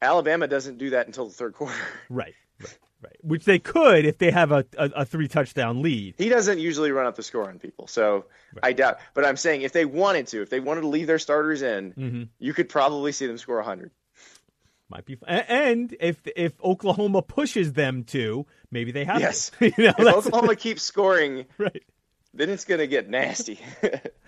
Alabama 0.01 0.47
doesn't 0.47 0.77
do 0.77 0.91
that 0.91 1.07
until 1.07 1.25
the 1.25 1.33
third 1.33 1.53
quarter. 1.53 1.73
Right. 2.09 2.35
Right. 2.59 2.77
Right. 3.05 3.17
Which 3.21 3.45
they 3.45 3.59
could 3.59 4.05
if 4.05 4.17
they 4.17 4.31
have 4.31 4.51
a, 4.51 4.65
a, 4.77 4.89
a, 4.95 5.05
three 5.05 5.27
touchdown 5.27 5.81
lead. 5.81 6.15
He 6.17 6.29
doesn't 6.29 6.59
usually 6.59 6.91
run 6.91 7.05
up 7.05 7.15
the 7.15 7.23
score 7.23 7.47
on 7.47 7.59
people, 7.59 7.87
so 7.87 8.25
right. 8.53 8.63
I 8.63 8.73
doubt. 8.73 8.97
But 9.13 9.25
I'm 9.25 9.37
saying 9.37 9.61
if 9.61 9.73
they 9.73 9.85
wanted 9.85 10.27
to, 10.27 10.41
if 10.41 10.49
they 10.49 10.59
wanted 10.59 10.81
to 10.81 10.87
leave 10.87 11.05
their 11.05 11.19
starters 11.19 11.61
in, 11.61 11.93
mm-hmm. 11.93 12.23
you 12.39 12.53
could 12.53 12.67
probably 12.67 13.11
see 13.11 13.27
them 13.27 13.37
score 13.37 13.57
100. 13.57 13.91
Might 14.89 15.05
be, 15.05 15.17
and 15.27 15.95
if 15.99 16.17
if 16.35 16.53
Oklahoma 16.63 17.21
pushes 17.21 17.73
them 17.73 18.03
to, 18.05 18.45
maybe 18.71 18.91
they 18.91 19.03
have. 19.03 19.19
Yes, 19.19 19.51
you 19.59 19.71
know, 19.77 19.93
if 19.97 19.99
Oklahoma 19.99 20.55
keeps 20.55 20.83
scoring, 20.83 21.45
right, 21.57 21.83
then 22.35 22.49
it's 22.49 22.65
going 22.65 22.79
to 22.79 22.87
get 22.87 23.09
nasty. 23.09 23.59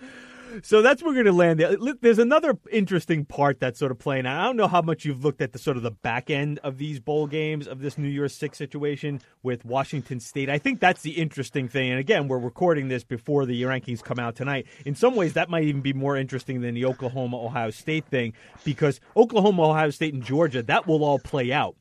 So 0.62 0.82
that's 0.82 1.02
where 1.02 1.10
we're 1.10 1.22
going 1.22 1.26
to 1.26 1.32
land. 1.32 1.60
there. 1.60 1.76
There's 2.00 2.18
another 2.18 2.58
interesting 2.70 3.24
part 3.24 3.60
that's 3.60 3.78
sort 3.78 3.90
of 3.90 3.98
playing 3.98 4.26
out. 4.26 4.40
I 4.40 4.44
don't 4.44 4.56
know 4.56 4.68
how 4.68 4.82
much 4.82 5.04
you've 5.04 5.24
looked 5.24 5.40
at 5.40 5.52
the 5.52 5.58
sort 5.58 5.76
of 5.76 5.82
the 5.82 5.90
back 5.90 6.30
end 6.30 6.58
of 6.62 6.78
these 6.78 7.00
bowl 7.00 7.26
games 7.26 7.66
of 7.66 7.80
this 7.80 7.98
New 7.98 8.08
Year's 8.08 8.34
Six 8.34 8.58
situation 8.58 9.20
with 9.42 9.64
Washington 9.64 10.20
State. 10.20 10.48
I 10.48 10.58
think 10.58 10.80
that's 10.80 11.02
the 11.02 11.12
interesting 11.12 11.68
thing. 11.68 11.90
And 11.90 12.00
again, 12.00 12.28
we're 12.28 12.38
recording 12.38 12.88
this 12.88 13.04
before 13.04 13.46
the 13.46 13.60
rankings 13.62 14.02
come 14.02 14.18
out 14.18 14.36
tonight. 14.36 14.66
In 14.84 14.94
some 14.94 15.14
ways, 15.14 15.34
that 15.34 15.50
might 15.50 15.64
even 15.64 15.80
be 15.80 15.92
more 15.92 16.16
interesting 16.16 16.60
than 16.60 16.74
the 16.74 16.84
Oklahoma 16.84 17.42
Ohio 17.42 17.70
State 17.70 18.06
thing 18.06 18.32
because 18.64 19.00
Oklahoma, 19.16 19.70
Ohio 19.70 19.90
State, 19.90 20.14
and 20.14 20.22
Georgia 20.22 20.62
that 20.62 20.86
will 20.86 21.04
all 21.04 21.18
play 21.18 21.52
out. 21.52 21.76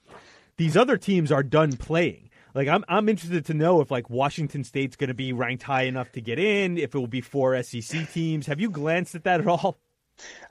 These 0.58 0.76
other 0.76 0.98
teams 0.98 1.32
are 1.32 1.44
done 1.44 1.74
playing. 1.74 2.27
Like 2.58 2.70
I'm, 2.70 2.84
I'm 2.90 3.08
interested 3.08 3.46
to 3.46 3.54
know 3.54 3.82
if 3.82 3.92
like 3.92 4.10
Washington 4.10 4.64
State's 4.64 4.96
going 4.96 5.10
to 5.10 5.14
be 5.14 5.32
ranked 5.32 5.62
high 5.62 5.84
enough 5.84 6.12
to 6.14 6.22
get 6.22 6.40
in. 6.40 6.80
If 6.80 6.96
it 6.96 6.98
will 6.98 7.06
be 7.06 7.22
four 7.22 7.62
SEC 7.62 8.12
teams. 8.12 8.48
Have 8.48 8.60
you 8.60 8.72
glanced 8.72 9.14
at 9.14 9.26
that 9.26 9.42
at 9.42 9.48
all? 9.48 9.78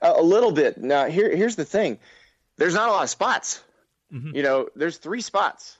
A 0.01 0.23
little 0.23 0.53
bit. 0.53 0.77
Now 0.77 1.07
here, 1.07 1.35
here's 1.35 1.57
the 1.57 1.65
thing. 1.65 1.99
There's 2.55 2.73
not 2.73 2.87
a 2.87 2.93
lot 2.93 3.03
of 3.03 3.09
spots. 3.09 3.61
Mm-hmm. 4.13 4.37
You 4.37 4.41
know, 4.41 4.69
there's 4.73 4.97
three 4.97 5.19
spots. 5.19 5.77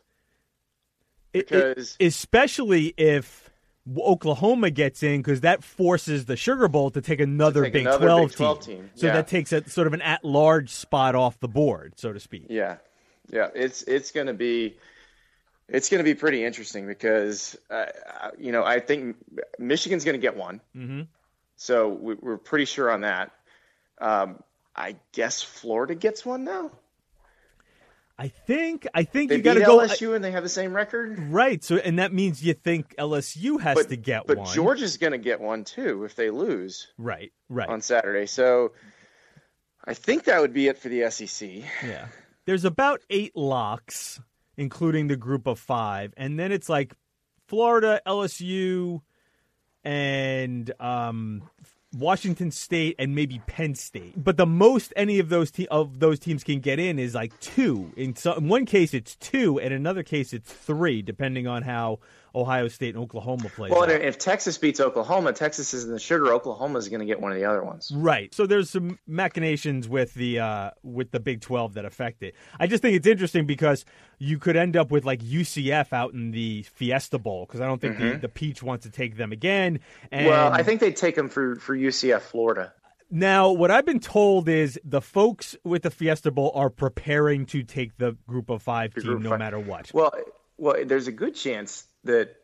Because 1.32 1.96
it, 1.98 2.04
it, 2.04 2.08
especially 2.08 2.94
if 2.98 3.50
Oklahoma 3.98 4.70
gets 4.70 5.04
in, 5.04 5.22
because 5.22 5.42
that 5.42 5.64
forces 5.64 6.26
the 6.26 6.36
Sugar 6.36 6.68
Bowl 6.68 6.92
to 6.92 7.00
take 7.00 7.22
another, 7.22 7.64
take 7.64 7.74
Big, 7.74 7.82
another 7.84 8.06
12 8.06 8.28
Big 8.28 8.38
12 8.38 8.60
team. 8.60 8.76
team. 8.76 8.90
So 8.96 9.08
that 9.08 9.30
takes 9.30 9.54
a 9.54 9.68
sort 9.70 9.88
of 9.88 9.94
an 9.94 10.02
at-large 10.02 10.72
spot 10.72 11.16
off 11.16 11.40
the 11.40 11.48
board, 11.48 11.94
so 11.96 12.12
to 12.12 12.20
speak. 12.20 12.48
Yeah, 12.50 12.78
yeah. 13.30 13.48
It's 13.56 13.84
it's 13.84 14.12
going 14.12 14.28
to 14.28 14.34
be 14.34 14.76
it's 15.70 15.90
going 15.90 16.00
to 16.00 16.04
be 16.04 16.16
pretty 16.16 16.44
interesting 16.44 16.88
because, 16.88 17.58
uh, 17.70 17.86
you 18.38 18.52
know, 18.52 18.64
I 18.64 18.80
think 18.80 19.18
Michigan's 19.60 20.06
going 20.06 20.14
to 20.14 20.22
get 20.22 20.38
one. 20.38 20.62
Mm-hmm. 20.76 21.02
So 21.58 21.90
we, 21.90 22.16
are 22.24 22.38
pretty 22.38 22.66
sure 22.66 22.90
on 22.90 23.02
that. 23.02 23.32
Um, 24.00 24.42
I 24.76 24.96
guess 25.12 25.42
Florida 25.42 25.96
gets 25.96 26.26
one 26.26 26.44
now. 26.44 26.72
I 28.20 28.30
think 28.30 28.88
I 28.96 29.04
think 29.04 29.30
they 29.30 29.38
you 29.38 29.42
got 29.44 29.56
to 29.56 29.60
go 29.60 29.78
LSU 29.78 30.16
and 30.16 30.24
they 30.24 30.32
have 30.32 30.42
the 30.42 30.50
same 30.50 30.76
record, 30.76 31.20
right? 31.32 31.64
So 31.64 31.76
and 31.78 32.00
that 32.00 32.12
means 32.12 32.44
you 32.44 32.56
think 32.56 32.96
LSU 32.98 33.60
has 33.62 33.76
but, 33.76 33.90
to 33.90 33.96
get 33.96 34.26
but 34.26 34.38
one. 34.38 34.48
But 34.48 34.56
Georgia's 34.56 34.98
going 34.98 35.12
to 35.12 35.20
get 35.20 35.40
one 35.40 35.64
too 35.64 36.04
if 36.04 36.16
they 36.16 36.32
lose, 36.32 36.88
right? 36.98 37.32
Right 37.48 37.70
on 37.70 37.82
Saturday. 37.82 38.26
So 38.26 38.72
I 39.86 39.94
think 39.94 40.24
that 40.24 40.42
would 40.42 40.54
be 40.54 40.68
it 40.68 40.80
for 40.80 40.90
the 40.90 41.12
SEC. 41.12 41.48
Yeah, 41.86 42.08
there's 42.46 42.66
about 42.66 43.02
eight 43.12 43.36
locks 43.36 44.20
including 44.58 45.08
the 45.08 45.16
group 45.16 45.48
of 45.48 45.60
five, 45.60 46.14
and 46.18 46.40
then 46.40 46.52
it's 46.52 46.70
like 46.70 46.94
Florida, 47.48 48.02
LSU, 48.06 49.02
and 49.84 50.72
um, 50.80 51.50
Washington 51.94 52.52
State 52.52 52.96
and 53.00 53.16
maybe 53.16 53.42
Penn 53.48 53.76
State. 53.76 54.14
But 54.22 54.38
the 54.38 54.46
most 54.46 54.92
any 54.96 55.20
of 55.20 55.30
those 55.30 55.52
te- 55.52 55.68
of 55.68 56.00
those 56.00 56.20
teams 56.20 56.44
can 56.44 56.60
get 56.60 56.80
in 56.80 57.00
is 57.00 57.16
like 57.16 57.40
two. 57.40 57.92
In, 57.96 58.16
so, 58.16 58.34
in 58.34 58.48
one 58.48 58.66
case, 58.66 58.94
it's 58.94 59.16
two, 59.16 59.60
and 59.60 59.74
another 59.74 60.04
case, 60.04 60.34
it's 60.34 60.52
three, 60.52 61.02
depending 61.02 61.48
on 61.48 61.64
how 61.64 62.00
Ohio 62.38 62.68
State 62.68 62.96
and 62.96 63.04
Oklahoma 63.04 63.50
play. 63.56 63.70
Well, 63.70 63.84
if 63.84 64.18
Texas 64.18 64.58
beats 64.58 64.80
Oklahoma, 64.80 65.34
Texas 65.34 65.74
is 65.74 65.86
in 65.86 65.92
the 65.92 66.00
sugar. 66.00 66.34
Oklahoma 66.34 66.80
is 66.80 66.90
going 66.90 67.00
to 67.00 67.06
get 67.06 67.20
one 67.20 67.32
of 67.32 67.38
the 67.38 67.46
other 67.46 67.64
ones. 67.64 67.92
Right. 67.94 68.34
So 68.34 68.46
there's 68.46 68.70
some 68.70 69.00
machinations 69.08 69.88
with 69.88 70.14
the 70.14 70.40
uh, 70.40 70.72
with 70.84 71.12
the 71.12 71.20
Big 71.20 71.42
Twelve 71.42 71.74
that 71.74 71.86
affect 71.86 72.24
it. 72.24 72.36
I 72.60 72.68
just 72.68 72.82
think 72.82 72.96
it's 72.96 73.08
interesting 73.08 73.46
because 73.46 73.86
you 74.20 74.40
could 74.40 74.56
end 74.56 74.78
up 74.78 74.92
with 74.92 75.06
like 75.06 75.22
UCF 75.22 75.94
out 75.94 76.14
in 76.14 76.32
the 76.32 76.64
Fiesta 76.64 77.18
Bowl 77.18 77.46
because 77.46 77.62
I 77.62 77.66
don't 77.66 77.82
think 77.82 77.96
mm-hmm. 77.96 78.10
the, 78.14 78.18
the 78.20 78.30
Peach 78.30 78.62
wants 78.64 78.86
to 78.86 78.92
take 78.92 79.18
them 79.18 79.32
again. 79.32 79.80
And 80.12 80.28
well, 80.28 80.52
I 80.52 80.64
think 80.64 80.80
they'd 80.80 80.96
take 80.96 81.16
them 81.16 81.30
for 81.30 81.56
for 81.56 81.76
UCF 81.76 82.22
Florida. 82.22 82.74
Now, 83.10 83.52
what 83.52 83.72
I've 83.72 83.86
been 83.86 84.02
told 84.02 84.50
is 84.50 84.78
the 84.84 85.02
folks 85.02 85.56
with 85.64 85.84
the 85.84 85.92
Fiesta 85.92 86.30
Bowl 86.30 86.52
are 86.54 86.70
preparing 86.70 87.46
to 87.48 87.64
take 87.64 87.98
the 87.98 88.18
Group 88.28 88.50
of 88.50 88.62
Five 88.62 88.94
the 88.94 89.02
team 89.02 89.22
no 89.22 89.30
five. 89.32 89.40
matter 89.40 89.60
what. 89.60 89.92
Well, 89.94 90.12
well, 90.58 90.76
there's 90.86 91.08
a 91.08 91.12
good 91.12 91.36
chance 91.36 91.86
that 92.08 92.36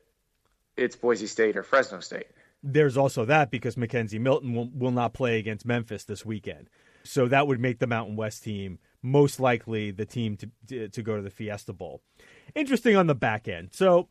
it's 0.78 0.96
Boise 0.96 1.28
State 1.28 1.58
or 1.58 1.64
Fresno 1.64 2.00
State. 2.00 2.28
There's 2.62 2.96
also 2.96 3.26
that 3.26 3.52
because 3.52 3.76
McKenzie 3.76 4.20
Milton 4.20 4.54
will, 4.54 4.70
will 4.74 4.92
not 4.92 5.14
play 5.14 5.38
against 5.38 5.66
Memphis 5.66 6.06
this 6.06 6.26
weekend. 6.26 6.70
So 7.04 7.28
that 7.28 7.48
would 7.48 7.60
make 7.60 7.80
the 7.80 7.88
Mountain 7.88 8.16
West 8.16 8.44
team 8.44 8.80
most 9.02 9.40
likely 9.40 9.92
the 9.92 10.06
team 10.06 10.38
to, 10.68 10.88
to 10.88 11.04
go 11.04 11.18
to 11.18 11.22
the 11.22 11.30
Fiesta 11.30 11.74
Bowl. 11.74 12.02
Interesting 12.56 12.96
on 12.96 13.08
the 13.08 13.16
back 13.16 13.50
end. 13.50 13.70
So 13.74 14.08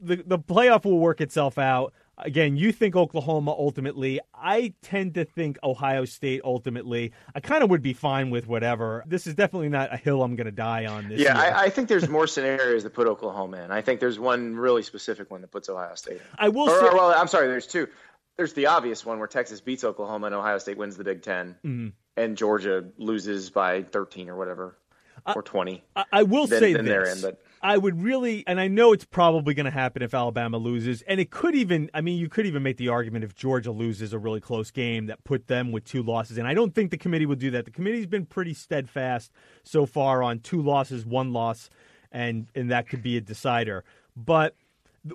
the 0.00 0.16
the 0.16 0.38
playoff 0.38 0.84
will 0.84 0.98
work 0.98 1.20
itself 1.22 1.56
out 1.56 1.94
again, 2.22 2.56
you 2.56 2.72
think 2.72 2.96
Oklahoma 2.96 3.52
ultimately. 3.52 4.20
I 4.34 4.74
tend 4.82 5.14
to 5.14 5.24
think 5.24 5.58
Ohio 5.62 6.04
State 6.04 6.40
ultimately. 6.44 7.12
I 7.34 7.40
kind 7.40 7.62
of 7.62 7.70
would 7.70 7.82
be 7.82 7.92
fine 7.92 8.30
with 8.30 8.46
whatever. 8.46 9.04
This 9.06 9.26
is 9.26 9.34
definitely 9.34 9.68
not 9.68 9.92
a 9.92 9.96
hill 9.96 10.22
I'm 10.22 10.36
going 10.36 10.46
to 10.46 10.52
die 10.52 10.86
on. 10.86 11.08
This 11.08 11.20
yeah, 11.20 11.38
I, 11.38 11.64
I, 11.64 11.70
think 11.70 11.88
there's 11.88 12.08
more 12.08 12.26
scenarios 12.26 12.82
that 12.84 12.94
put 12.94 13.06
Oklahoma 13.06 13.58
in. 13.64 13.70
I 13.70 13.82
think 13.82 14.00
there's 14.00 14.18
one 14.18 14.56
really 14.56 14.82
specific 14.82 15.30
one 15.30 15.40
that 15.42 15.50
puts 15.50 15.68
Ohio 15.68 15.94
State 15.94 16.16
in. 16.16 16.22
I 16.38 16.48
will 16.48 16.68
or, 16.68 16.80
say, 16.80 16.86
or, 16.86 16.94
well, 16.94 17.12
I'm 17.12 17.28
sorry, 17.28 17.48
there's 17.48 17.66
two. 17.66 17.88
There's 18.36 18.52
the 18.54 18.66
obvious 18.66 19.04
one 19.04 19.18
where 19.18 19.28
Texas 19.28 19.60
beats 19.60 19.84
Oklahoma 19.84 20.26
and 20.26 20.34
Ohio 20.34 20.58
State 20.58 20.78
wins 20.78 20.96
the 20.96 21.04
Big 21.04 21.22
10 21.22 21.56
mm-hmm. 21.64 21.88
and 22.16 22.36
Georgia 22.36 22.86
loses 22.96 23.50
by 23.50 23.82
13 23.82 24.30
or 24.30 24.36
whatever, 24.36 24.78
or 25.26 25.42
20. 25.42 25.84
I, 25.96 26.04
I 26.12 26.22
will 26.22 26.46
then, 26.46 26.60
say 26.60 26.72
then 26.72 26.84
this. 26.84 27.24
In, 27.24 27.36
I 27.62 27.76
would 27.76 28.02
really, 28.02 28.42
and 28.46 28.58
I 28.58 28.68
know 28.68 28.92
it's 28.92 29.04
probably 29.04 29.52
going 29.52 29.64
to 29.64 29.70
happen 29.70 30.02
if 30.02 30.14
Alabama 30.14 30.56
loses, 30.56 31.02
and 31.02 31.20
it 31.20 31.30
could 31.30 31.54
even, 31.54 31.90
I 31.92 32.00
mean, 32.00 32.18
you 32.18 32.28
could 32.28 32.46
even 32.46 32.62
make 32.62 32.78
the 32.78 32.88
argument 32.88 33.24
if 33.24 33.34
Georgia 33.34 33.70
loses 33.70 34.12
a 34.12 34.18
really 34.18 34.40
close 34.40 34.70
game 34.70 35.06
that 35.06 35.22
put 35.24 35.46
them 35.46 35.70
with 35.70 35.84
two 35.84 36.02
losses. 36.02 36.38
And 36.38 36.48
I 36.48 36.54
don't 36.54 36.74
think 36.74 36.90
the 36.90 36.96
committee 36.96 37.26
would 37.26 37.38
do 37.38 37.50
that. 37.50 37.66
The 37.66 37.70
committee's 37.70 38.06
been 38.06 38.24
pretty 38.24 38.54
steadfast 38.54 39.30
so 39.62 39.84
far 39.84 40.22
on 40.22 40.40
two 40.40 40.62
losses, 40.62 41.04
one 41.04 41.32
loss, 41.32 41.68
and 42.10 42.46
and 42.54 42.70
that 42.70 42.88
could 42.88 43.02
be 43.02 43.16
a 43.16 43.20
decider. 43.20 43.84
But 44.16 44.54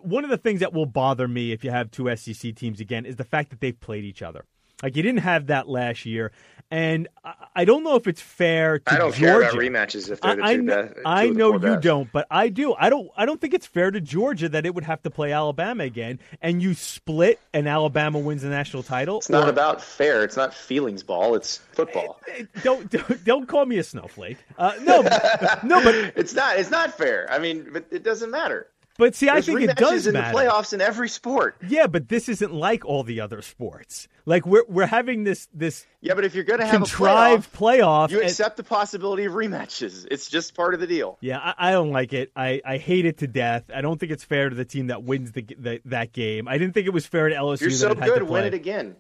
one 0.01 0.23
of 0.23 0.29
the 0.29 0.37
things 0.37 0.59
that 0.59 0.73
will 0.73 0.85
bother 0.85 1.27
me 1.27 1.51
if 1.51 1.63
you 1.63 1.71
have 1.71 1.91
two 1.91 2.15
SEC 2.15 2.55
teams 2.55 2.79
again 2.79 3.05
is 3.05 3.15
the 3.15 3.23
fact 3.23 3.49
that 3.49 3.59
they've 3.59 3.79
played 3.79 4.03
each 4.03 4.21
other. 4.21 4.45
Like 4.83 4.95
you 4.95 5.03
didn't 5.03 5.21
have 5.21 5.47
that 5.47 5.69
last 5.69 6.05
year, 6.05 6.31
and 6.71 7.07
I 7.53 7.63
don't 7.63 7.83
know 7.83 7.95
if 7.95 8.07
it's 8.07 8.21
fair 8.21 8.79
to 8.79 8.93
I 8.93 8.97
don't 8.97 9.13
Georgia. 9.13 9.19
care 9.19 9.41
about 9.41 9.53
rematches 9.55 10.09
if 10.09 10.19
they're 10.19 10.35
the 10.35 10.43
I, 10.43 10.55
two 10.55 10.63
I, 10.63 10.65
best. 10.65 10.93
I 11.05 11.29
know 11.29 11.53
you 11.53 11.59
best. 11.59 11.83
don't, 11.83 12.11
but 12.11 12.27
I 12.29 12.49
do. 12.49 12.73
I 12.73 12.89
don't. 12.89 13.09
I 13.15 13.25
don't 13.25 13.39
think 13.39 13.53
it's 13.53 13.67
fair 13.67 13.91
to 13.91 14.01
Georgia 14.01 14.49
that 14.49 14.65
it 14.65 14.73
would 14.73 14.83
have 14.83 15.01
to 15.03 15.09
play 15.09 15.31
Alabama 15.31 15.83
again, 15.83 16.19
and 16.41 16.61
you 16.61 16.73
split, 16.73 17.39
and 17.53 17.67
Alabama 17.67 18.19
wins 18.19 18.41
the 18.41 18.49
national 18.49 18.83
title. 18.83 19.17
It's 19.17 19.29
not 19.29 19.47
about 19.47 19.81
fair. 19.81 20.23
It's 20.23 20.37
not 20.37 20.53
feelings 20.53 21.03
ball. 21.03 21.35
It's 21.35 21.57
football. 21.73 22.19
Eh, 22.27 22.41
eh, 22.41 22.61
don't 22.63 22.89
don't, 22.89 23.23
don't 23.23 23.47
call 23.47 23.65
me 23.65 23.77
a 23.77 23.83
snowflake. 23.83 24.37
Uh, 24.57 24.73
no, 24.81 25.01
no, 25.63 25.83
but 25.83 25.95
it's 26.15 26.33
not. 26.33 26.57
It's 26.57 26.71
not 26.71 26.97
fair. 26.97 27.31
I 27.31 27.37
mean, 27.39 27.67
but 27.71 27.85
it 27.91 28.03
doesn't 28.03 28.31
matter. 28.31 28.67
But 28.97 29.13
see, 29.13 29.29
I 29.29 29.41
think 29.41 29.61
it 29.61 29.75
does 29.75 30.07
in 30.07 30.13
matter. 30.13 30.31
the 30.31 30.43
playoffs 30.43 30.71
in 30.71 30.79
every 30.79 31.09
sport. 31.09 31.57
Yeah, 31.67 31.87
but 31.87 32.07
this 32.07 32.29
isn't 32.29 32.53
like 32.53 32.85
all 32.85 33.03
the 33.03 33.19
other 33.19 33.41
sports. 33.41 34.07
Like 34.25 34.45
we're 34.45 34.63
we're 34.69 34.85
having 34.85 35.25
this 35.25 35.47
this 35.53 35.85
yeah, 35.99 36.13
but 36.13 36.23
if 36.23 36.33
you're 36.33 36.45
going 36.45 36.59
to 36.59 36.65
have 36.65 36.75
contrived 36.75 37.47
a 37.53 37.57
playoff, 37.57 38.07
playoff, 38.07 38.09
you 38.09 38.21
accept 38.21 38.57
the 38.57 38.63
possibility 38.63 39.25
of 39.25 39.33
rematches. 39.33 40.07
It's 40.09 40.29
just 40.29 40.55
part 40.55 40.73
of 40.73 40.79
the 40.79 40.87
deal. 40.87 41.17
Yeah, 41.19 41.39
I, 41.39 41.69
I, 41.69 41.71
don't 41.71 41.91
like 41.91 42.13
it. 42.13 42.31
I, 42.35 42.61
I 42.65 42.77
hate 42.77 43.05
it 43.05 43.17
to 43.19 43.27
death. 43.27 43.65
I 43.73 43.81
don't 43.81 43.99
think 43.99 44.11
it's 44.11 44.23
fair 44.23 44.49
to 44.49 44.55
the 44.55 44.65
team 44.65 44.87
that 44.87 45.03
wins 45.03 45.31
the, 45.33 45.41
the 45.41 45.81
that 45.85 46.13
game. 46.13 46.47
I 46.47 46.57
didn't 46.57 46.73
think 46.73 46.87
it 46.87 46.93
was 46.93 47.05
fair 47.05 47.29
to 47.29 47.35
LSU. 47.35 47.61
You're 47.61 47.71
so 47.71 47.93
good, 47.93 48.23
win 48.23 48.45
it 48.45 48.53
again. 48.53 48.95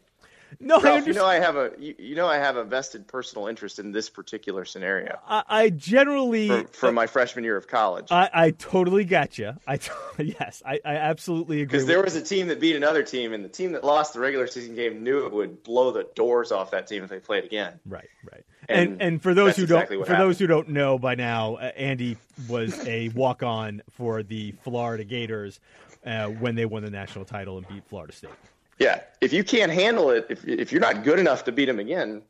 No, 0.59 0.79
Ralph, 0.79 1.07
you 1.07 1.13
know 1.13 1.25
I 1.25 1.35
have 1.35 1.55
a 1.55 1.71
you, 1.77 1.95
you, 1.97 2.15
know 2.15 2.27
I 2.27 2.37
have 2.37 2.55
a 2.55 2.63
vested 2.63 3.07
personal 3.07 3.47
interest 3.47 3.79
in 3.79 3.91
this 3.91 4.09
particular 4.09 4.65
scenario. 4.65 5.19
I, 5.27 5.43
I 5.47 5.69
generally 5.69 6.47
from, 6.47 6.67
from 6.67 6.89
uh, 6.89 6.91
my 6.93 7.07
freshman 7.07 7.43
year 7.43 7.57
of 7.57 7.67
college. 7.67 8.07
I, 8.11 8.29
I 8.33 8.51
totally 8.51 9.05
got 9.05 9.37
you. 9.37 9.53
I 9.67 9.79
yes, 10.17 10.63
I, 10.65 10.79
I 10.85 10.95
absolutely 10.95 11.61
agree. 11.61 11.77
Because 11.77 11.87
there 11.87 12.01
was 12.01 12.15
a 12.15 12.21
team 12.21 12.47
that 12.47 12.59
beat 12.59 12.75
another 12.75 13.03
team, 13.03 13.33
and 13.33 13.43
the 13.43 13.49
team 13.49 13.73
that 13.73 13.83
lost 13.83 14.13
the 14.13 14.19
regular 14.19 14.47
season 14.47 14.75
game 14.75 15.03
knew 15.03 15.25
it 15.25 15.33
would 15.33 15.63
blow 15.63 15.91
the 15.91 16.07
doors 16.15 16.51
off 16.51 16.71
that 16.71 16.87
team 16.87 17.03
if 17.03 17.09
they 17.09 17.19
played 17.19 17.43
again. 17.43 17.79
Right, 17.85 18.09
right. 18.31 18.45
And 18.67 18.93
and, 18.93 19.01
and 19.01 19.21
for 19.21 19.33
those 19.33 19.55
who 19.55 19.65
don't 19.65 19.87
for 19.87 20.15
those 20.15 20.39
who 20.39 20.47
don't 20.47 20.69
know 20.69 20.97
by 20.97 21.15
now, 21.15 21.55
uh, 21.55 21.71
Andy 21.75 22.17
was 22.47 22.85
a 22.87 23.09
walk 23.09 23.43
on 23.43 23.81
for 23.91 24.23
the 24.23 24.53
Florida 24.63 25.03
Gators 25.03 25.59
uh, 26.05 26.27
when 26.27 26.55
they 26.55 26.65
won 26.65 26.83
the 26.83 26.89
national 26.89 27.25
title 27.25 27.57
and 27.57 27.67
beat 27.67 27.83
Florida 27.87 28.13
State. 28.13 28.31
Yeah, 28.79 29.01
if 29.21 29.31
you 29.31 29.43
can't 29.43 29.71
handle 29.71 30.09
it, 30.09 30.27
if 30.29 30.45
if 30.47 30.71
you're 30.71 30.81
not 30.81 31.03
good 31.03 31.19
enough 31.19 31.43
to 31.45 31.51
beat 31.51 31.65
them 31.65 31.79
again, 31.79 32.21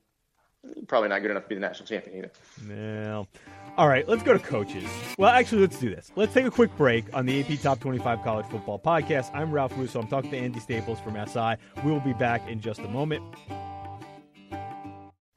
probably 0.87 1.09
not 1.09 1.21
good 1.21 1.31
enough 1.31 1.43
to 1.43 1.49
be 1.49 1.55
the 1.55 1.61
national 1.61 1.87
champion 1.87 2.17
either. 2.17 2.31
No. 2.67 3.27
all 3.77 3.87
right, 3.87 4.07
let's 4.07 4.23
go 4.23 4.33
to 4.33 4.39
coaches. 4.39 4.85
Well, 5.17 5.31
actually, 5.31 5.61
let's 5.61 5.79
do 5.79 5.89
this. 5.89 6.11
Let's 6.15 6.33
take 6.33 6.45
a 6.45 6.51
quick 6.51 6.75
break 6.77 7.05
on 7.13 7.25
the 7.25 7.39
AP 7.41 7.61
Top 7.61 7.79
25 7.79 8.21
College 8.21 8.45
Football 8.45 8.79
Podcast. 8.79 9.31
I'm 9.33 9.51
Ralph 9.51 9.75
Russo. 9.77 9.99
I'm 9.99 10.07
talking 10.07 10.31
to 10.31 10.37
Andy 10.37 10.59
Staples 10.59 10.99
from 10.99 11.13
SI. 11.27 11.55
We 11.83 11.91
will 11.91 11.99
be 11.99 12.13
back 12.13 12.47
in 12.47 12.61
just 12.61 12.79
a 12.79 12.87
moment. 12.87 13.23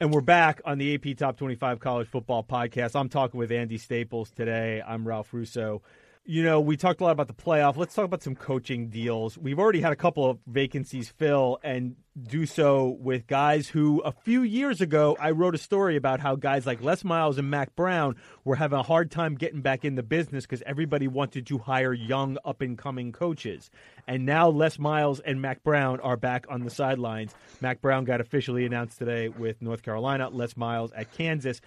And 0.01 0.13
we're 0.15 0.21
back 0.21 0.61
on 0.65 0.79
the 0.79 0.95
AP 0.95 1.17
Top 1.17 1.37
25 1.39 1.81
College 1.81 2.07
Football 2.07 2.45
Podcast. 2.45 2.95
I'm 2.95 3.09
talking 3.09 3.39
with 3.39 3.51
Andy 3.51 3.79
Staples 3.79 4.31
today. 4.31 4.83
I'm 4.87 5.09
Ralph 5.09 5.33
Russo 5.33 5.83
you 6.29 6.43
know, 6.43 6.61
we 6.61 6.77
talked 6.77 7.01
a 7.01 7.05
lot 7.05 7.13
about 7.13 7.27
the 7.27 7.33
playoff. 7.33 7.79
Let's 7.79 7.95
talk 7.95 8.05
about 8.05 8.23
some 8.23 8.35
coaching 8.35 8.91
deals. 8.91 9.39
We've 9.39 9.59
already 9.59 9.81
had 9.81 9.95
a 9.95 9.97
couple 9.97 10.29
of 10.29 10.39
vacancies 10.47 11.09
fill, 11.09 11.59
and 11.65 11.97
do 12.25 12.47
so 12.47 12.97
with 13.01 13.27
guys 13.27 13.69
who 13.69 14.01
a 14.01 14.13
few 14.13 14.43
years 14.43 14.81
ago 14.81 15.17
I 15.21 15.31
wrote 15.31 15.55
a 15.55 15.59
story 15.59 15.97
about 15.97 16.21
how 16.21 16.37
guys 16.37 16.67
like 16.67 16.83
Les 16.83 17.05
Miles 17.05 17.39
and 17.39 17.51
Mack 17.51 17.77
Brown 17.77 18.17
were 18.45 18.57
having 18.57 18.79
a 18.79 18.83
hard 18.83 19.11
time 19.11 19.35
getting 19.35 19.61
back 19.61 19.85
in 19.85 19.95
the 19.95 20.03
business 20.03 20.45
because 20.45 20.63
everybody 20.67 21.07
wanted 21.09 21.47
to 21.47 21.59
hire 21.59 21.93
young 21.93 22.39
up 22.45 22.61
and 22.61 22.77
coming 22.77 23.13
coaches. 23.13 23.71
And 24.07 24.27
now 24.27 24.49
Les 24.49 24.79
Miles 24.79 25.21
and 25.21 25.41
Mack 25.41 25.63
Brown 25.63 26.01
are 26.01 26.17
back 26.17 26.47
on 26.49 26.65
the 26.65 26.71
sidelines. 26.71 27.35
Mack 27.61 27.81
Brown 27.81 28.05
got 28.05 28.21
officially 28.21 28.65
announced 28.65 28.99
today 28.99 29.29
with 29.29 29.61
North 29.61 29.83
Carolina, 29.83 30.29
Les 30.31 30.57
Miles 30.57 30.93
at 30.93 31.13
Kansas. 31.13 31.61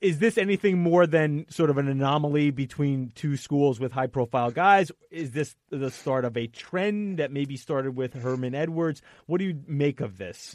Is 0.00 0.18
this 0.18 0.36
anything 0.36 0.78
more 0.78 1.06
than 1.06 1.46
sort 1.48 1.70
of 1.70 1.78
an 1.78 1.88
anomaly 1.88 2.50
between 2.50 3.12
two 3.14 3.36
schools 3.36 3.78
with 3.78 3.92
high 3.92 4.06
profile 4.06 4.50
guys? 4.50 4.90
Is 5.10 5.30
this 5.30 5.54
the 5.70 5.90
start 5.90 6.24
of 6.24 6.36
a 6.36 6.46
trend 6.46 7.18
that 7.18 7.30
maybe 7.30 7.56
started 7.56 7.96
with 7.96 8.14
Herman 8.14 8.54
Edwards? 8.54 9.02
What 9.26 9.38
do 9.38 9.44
you 9.44 9.52
make 9.66 10.00
of 10.00 10.18
this? 10.18 10.54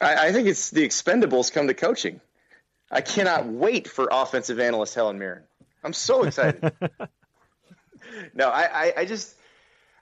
I, 0.00 0.28
I 0.28 0.32
think 0.32 0.48
it's 0.48 0.70
the 0.70 0.86
expendables 0.86 1.52
come 1.52 1.68
to 1.68 1.74
coaching. 1.74 2.20
I 2.90 3.00
cannot 3.00 3.46
wait 3.46 3.88
for 3.88 4.08
offensive 4.10 4.58
analyst 4.58 4.94
Helen 4.94 5.18
Mirren. 5.18 5.42
I'm 5.84 5.92
so 5.92 6.24
excited. 6.24 6.72
no, 8.34 8.48
I, 8.48 8.86
I, 8.86 8.92
I, 8.98 9.04
just 9.04 9.34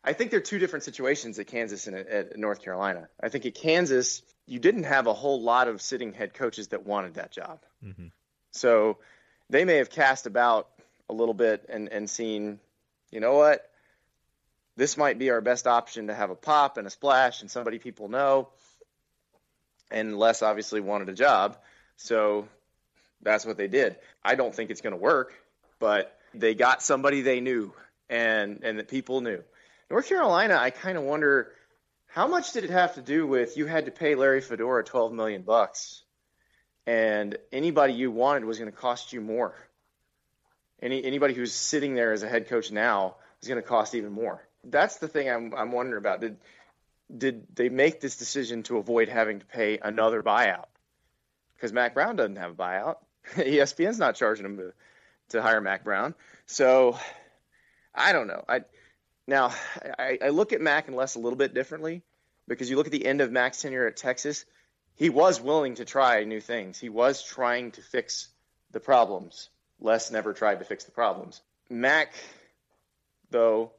I 0.02 0.12
think 0.12 0.30
there 0.30 0.38
are 0.38 0.42
two 0.42 0.58
different 0.58 0.84
situations 0.84 1.38
at 1.38 1.46
Kansas 1.46 1.86
and 1.86 1.96
at, 1.96 2.08
at 2.08 2.36
North 2.38 2.62
Carolina. 2.62 3.08
I 3.22 3.28
think 3.28 3.46
at 3.46 3.54
Kansas 3.54 4.22
you 4.46 4.58
didn't 4.58 4.84
have 4.84 5.06
a 5.06 5.12
whole 5.12 5.42
lot 5.42 5.68
of 5.68 5.82
sitting 5.82 6.12
head 6.12 6.32
coaches 6.32 6.68
that 6.68 6.86
wanted 6.86 7.14
that 7.14 7.30
job. 7.30 7.60
Mm-hmm. 7.84 8.06
So 8.52 8.98
they 9.50 9.64
may 9.64 9.76
have 9.76 9.90
cast 9.90 10.26
about 10.26 10.68
a 11.10 11.12
little 11.12 11.34
bit 11.34 11.66
and, 11.68 11.88
and 11.90 12.08
seen, 12.08 12.58
you 13.10 13.20
know 13.20 13.34
what, 13.34 13.67
this 14.78 14.96
might 14.96 15.18
be 15.18 15.30
our 15.30 15.40
best 15.40 15.66
option 15.66 16.06
to 16.06 16.14
have 16.14 16.30
a 16.30 16.36
pop 16.36 16.76
and 16.76 16.86
a 16.86 16.90
splash 16.90 17.40
and 17.40 17.50
somebody 17.50 17.80
people 17.80 18.08
know. 18.08 18.48
And 19.90 20.16
Les 20.16 20.40
obviously 20.40 20.80
wanted 20.80 21.08
a 21.08 21.14
job. 21.14 21.58
So 21.96 22.46
that's 23.20 23.44
what 23.44 23.56
they 23.56 23.66
did. 23.66 23.96
I 24.24 24.36
don't 24.36 24.54
think 24.54 24.70
it's 24.70 24.80
going 24.80 24.92
to 24.92 24.96
work, 24.96 25.34
but 25.80 26.16
they 26.32 26.54
got 26.54 26.80
somebody 26.80 27.22
they 27.22 27.40
knew 27.40 27.72
and, 28.08 28.60
and 28.62 28.78
that 28.78 28.86
people 28.86 29.20
knew. 29.20 29.42
North 29.90 30.08
Carolina, 30.08 30.56
I 30.56 30.70
kind 30.70 30.96
of 30.96 31.02
wonder 31.02 31.50
how 32.06 32.28
much 32.28 32.52
did 32.52 32.62
it 32.62 32.70
have 32.70 32.94
to 32.94 33.02
do 33.02 33.26
with 33.26 33.56
you 33.56 33.66
had 33.66 33.86
to 33.86 33.90
pay 33.90 34.14
Larry 34.14 34.40
Fedora 34.40 34.84
12 34.84 35.12
million 35.12 35.42
bucks 35.42 36.04
and 36.86 37.36
anybody 37.50 37.94
you 37.94 38.12
wanted 38.12 38.44
was 38.44 38.58
going 38.60 38.70
to 38.70 38.76
cost 38.76 39.12
you 39.12 39.20
more. 39.20 39.56
Any 40.80 41.04
anybody 41.04 41.34
who's 41.34 41.52
sitting 41.52 41.96
there 41.96 42.12
as 42.12 42.22
a 42.22 42.28
head 42.28 42.48
coach 42.48 42.70
now 42.70 43.16
is 43.42 43.48
going 43.48 43.60
to 43.60 43.66
cost 43.66 43.96
even 43.96 44.12
more. 44.12 44.47
That's 44.70 44.96
the 44.96 45.08
thing 45.08 45.28
I'm 45.28 45.54
I'm 45.54 45.72
wondering 45.72 45.98
about. 45.98 46.20
Did 46.20 46.36
did 47.16 47.46
they 47.54 47.68
make 47.68 48.00
this 48.00 48.16
decision 48.16 48.62
to 48.64 48.78
avoid 48.78 49.08
having 49.08 49.40
to 49.40 49.46
pay 49.46 49.78
another 49.78 50.22
buyout? 50.22 50.66
Because 51.56 51.72
Mack 51.72 51.94
Brown 51.94 52.16
doesn't 52.16 52.36
have 52.36 52.52
a 52.52 52.54
buyout. 52.54 52.96
ESPN's 53.34 53.98
not 53.98 54.14
charging 54.14 54.44
him 54.44 54.56
to, 54.58 54.72
to 55.30 55.42
hire 55.42 55.60
Mack 55.60 55.84
Brown. 55.84 56.14
So 56.46 56.98
I 57.94 58.12
don't 58.12 58.26
know. 58.26 58.44
I 58.48 58.62
now 59.26 59.52
I, 59.98 60.18
I 60.22 60.28
look 60.28 60.52
at 60.52 60.60
Mack 60.60 60.88
and 60.88 60.96
Les 60.96 61.14
a 61.14 61.18
little 61.18 61.38
bit 61.38 61.54
differently 61.54 62.02
because 62.46 62.70
you 62.70 62.76
look 62.76 62.86
at 62.86 62.92
the 62.92 63.06
end 63.06 63.20
of 63.20 63.32
Mack's 63.32 63.62
tenure 63.62 63.86
at 63.86 63.96
Texas 63.96 64.44
he 64.98 65.10
was 65.10 65.40
willing 65.40 65.76
to 65.76 65.84
try 65.84 66.24
new 66.24 66.40
things. 66.40 66.78
He 66.78 66.88
was 66.88 67.22
trying 67.22 67.70
to 67.72 67.82
fix 67.82 68.28
the 68.72 68.80
problems. 68.80 69.48
Les 69.80 70.10
never 70.10 70.32
tried 70.32 70.58
to 70.58 70.64
fix 70.64 70.84
the 70.84 70.90
problems. 70.90 71.40
Mack, 71.70 72.14
though, 73.30 73.70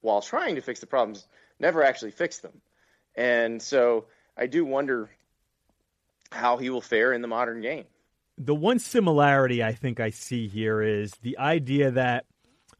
while 0.00 0.20
trying 0.20 0.54
to 0.56 0.60
fix 0.60 0.80
the 0.80 0.86
problems, 0.86 1.26
never 1.58 1.82
actually 1.82 2.10
fixed 2.10 2.42
them. 2.42 2.60
And 3.14 3.60
so 3.60 4.06
I 4.36 4.46
do 4.46 4.64
wonder 4.64 5.10
how 6.30 6.56
he 6.56 6.70
will 6.70 6.80
fare 6.80 7.12
in 7.12 7.22
the 7.22 7.28
modern 7.28 7.60
game. 7.60 7.84
The 8.38 8.54
one 8.54 8.78
similarity 8.78 9.62
I 9.62 9.72
think 9.72 10.00
I 10.00 10.10
see 10.10 10.48
here 10.48 10.80
is 10.80 11.12
the 11.22 11.38
idea 11.38 11.90
that 11.90 12.24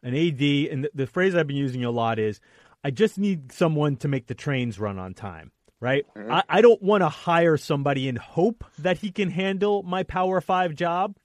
an 0.02 0.14
AD, 0.14 0.40
and 0.40 0.84
the, 0.84 0.90
the 0.94 1.06
phrase 1.06 1.34
I've 1.34 1.46
been 1.46 1.56
using 1.56 1.84
a 1.84 1.90
lot 1.90 2.18
is, 2.18 2.40
I 2.82 2.90
just 2.90 3.18
need 3.18 3.52
someone 3.52 3.96
to 3.98 4.08
make 4.08 4.26
the 4.26 4.34
trains 4.34 4.78
run 4.78 4.98
on 4.98 5.12
time 5.12 5.52
right? 5.80 6.06
Mm-hmm. 6.14 6.30
I, 6.30 6.44
I 6.48 6.60
don't 6.60 6.82
want 6.82 7.02
to 7.02 7.08
hire 7.08 7.56
somebody 7.56 8.08
and 8.08 8.18
hope 8.18 8.64
that 8.78 8.98
he 8.98 9.10
can 9.10 9.30
handle 9.30 9.82
my 9.82 10.02
Power 10.02 10.40
Five 10.40 10.74
job. 10.74 11.16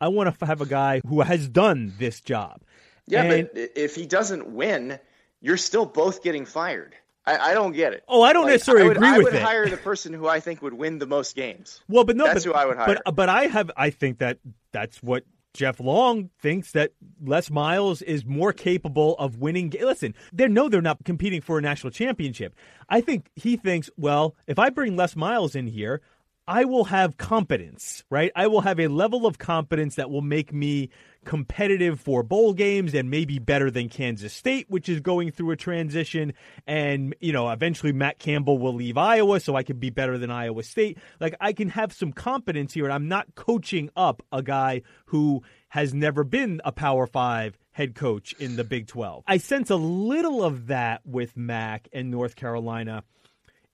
I 0.00 0.08
want 0.08 0.38
to 0.38 0.46
have 0.46 0.60
a 0.60 0.66
guy 0.66 1.00
who 1.06 1.20
has 1.20 1.48
done 1.48 1.92
this 1.98 2.20
job. 2.20 2.62
Yeah, 3.06 3.22
and, 3.22 3.50
but 3.52 3.70
if 3.76 3.94
he 3.94 4.06
doesn't 4.06 4.46
win, 4.48 4.98
you're 5.40 5.56
still 5.56 5.86
both 5.86 6.22
getting 6.22 6.44
fired. 6.44 6.94
I, 7.26 7.50
I 7.50 7.54
don't 7.54 7.72
get 7.72 7.92
it. 7.92 8.04
Oh, 8.08 8.22
I 8.22 8.32
don't 8.32 8.44
like, 8.44 8.52
necessarily 8.52 8.84
I 8.84 8.88
would, 8.88 8.96
agree 8.96 9.08
I 9.08 9.18
with 9.18 9.26
it. 9.28 9.34
I 9.34 9.36
would 9.36 9.46
hire 9.46 9.68
the 9.68 9.76
person 9.76 10.14
who 10.14 10.26
I 10.26 10.40
think 10.40 10.62
would 10.62 10.72
win 10.72 10.98
the 10.98 11.06
most 11.06 11.36
games. 11.36 11.82
Well, 11.88 12.04
but 12.04 12.16
no, 12.16 12.24
that's 12.24 12.44
but, 12.44 12.52
who 12.52 12.58
I 12.58 12.64
would 12.64 12.76
hire. 12.78 12.98
But, 13.04 13.14
but 13.14 13.28
I 13.28 13.46
have, 13.46 13.70
I 13.76 13.90
think 13.90 14.18
that 14.18 14.38
that's 14.72 15.02
what 15.02 15.24
Jeff 15.52 15.80
Long 15.80 16.30
thinks 16.40 16.72
that 16.72 16.92
Les 17.22 17.50
Miles 17.50 18.00
is 18.00 18.24
more 18.24 18.52
capable 18.52 19.16
of 19.16 19.38
winning. 19.38 19.72
Listen, 19.78 20.14
they 20.32 20.48
know 20.48 20.68
they're 20.68 20.80
not 20.80 21.04
competing 21.04 21.40
for 21.40 21.58
a 21.58 21.60
national 21.60 21.90
championship. 21.90 22.54
I 22.88 23.00
think 23.00 23.30
he 23.36 23.56
thinks, 23.56 23.90
well, 23.96 24.34
if 24.46 24.58
I 24.58 24.70
bring 24.70 24.96
Les 24.96 25.14
Miles 25.16 25.54
in 25.54 25.66
here, 25.66 26.00
I 26.46 26.64
will 26.64 26.84
have 26.84 27.18
competence, 27.18 28.04
right? 28.08 28.32
I 28.34 28.46
will 28.46 28.62
have 28.62 28.80
a 28.80 28.88
level 28.88 29.26
of 29.26 29.36
competence 29.36 29.96
that 29.96 30.10
will 30.10 30.22
make 30.22 30.50
me 30.50 30.88
competitive 31.28 32.00
for 32.00 32.22
bowl 32.22 32.54
games 32.54 32.94
and 32.94 33.10
maybe 33.10 33.38
better 33.38 33.70
than 33.70 33.90
Kansas 33.90 34.32
State, 34.32 34.64
which 34.70 34.88
is 34.88 35.00
going 35.00 35.30
through 35.30 35.50
a 35.50 35.56
transition. 35.56 36.32
And, 36.66 37.14
you 37.20 37.34
know, 37.34 37.50
eventually 37.50 37.92
Matt 37.92 38.18
Campbell 38.18 38.56
will 38.56 38.72
leave 38.72 38.96
Iowa, 38.96 39.38
so 39.38 39.54
I 39.54 39.62
can 39.62 39.78
be 39.78 39.90
better 39.90 40.16
than 40.16 40.30
Iowa 40.30 40.62
State. 40.62 40.96
Like, 41.20 41.34
I 41.38 41.52
can 41.52 41.68
have 41.68 41.92
some 41.92 42.14
competence 42.14 42.72
here, 42.72 42.84
and 42.84 42.94
I'm 42.94 43.08
not 43.08 43.34
coaching 43.34 43.90
up 43.94 44.22
a 44.32 44.42
guy 44.42 44.80
who 45.04 45.42
has 45.68 45.92
never 45.92 46.24
been 46.24 46.62
a 46.64 46.72
Power 46.72 47.06
Five 47.06 47.58
head 47.72 47.94
coach 47.94 48.32
in 48.38 48.56
the 48.56 48.64
Big 48.64 48.86
12. 48.86 49.24
I 49.26 49.36
sense 49.36 49.68
a 49.68 49.76
little 49.76 50.42
of 50.42 50.68
that 50.68 51.02
with 51.04 51.36
Mack 51.36 51.88
and 51.92 52.10
North 52.10 52.36
Carolina 52.36 53.04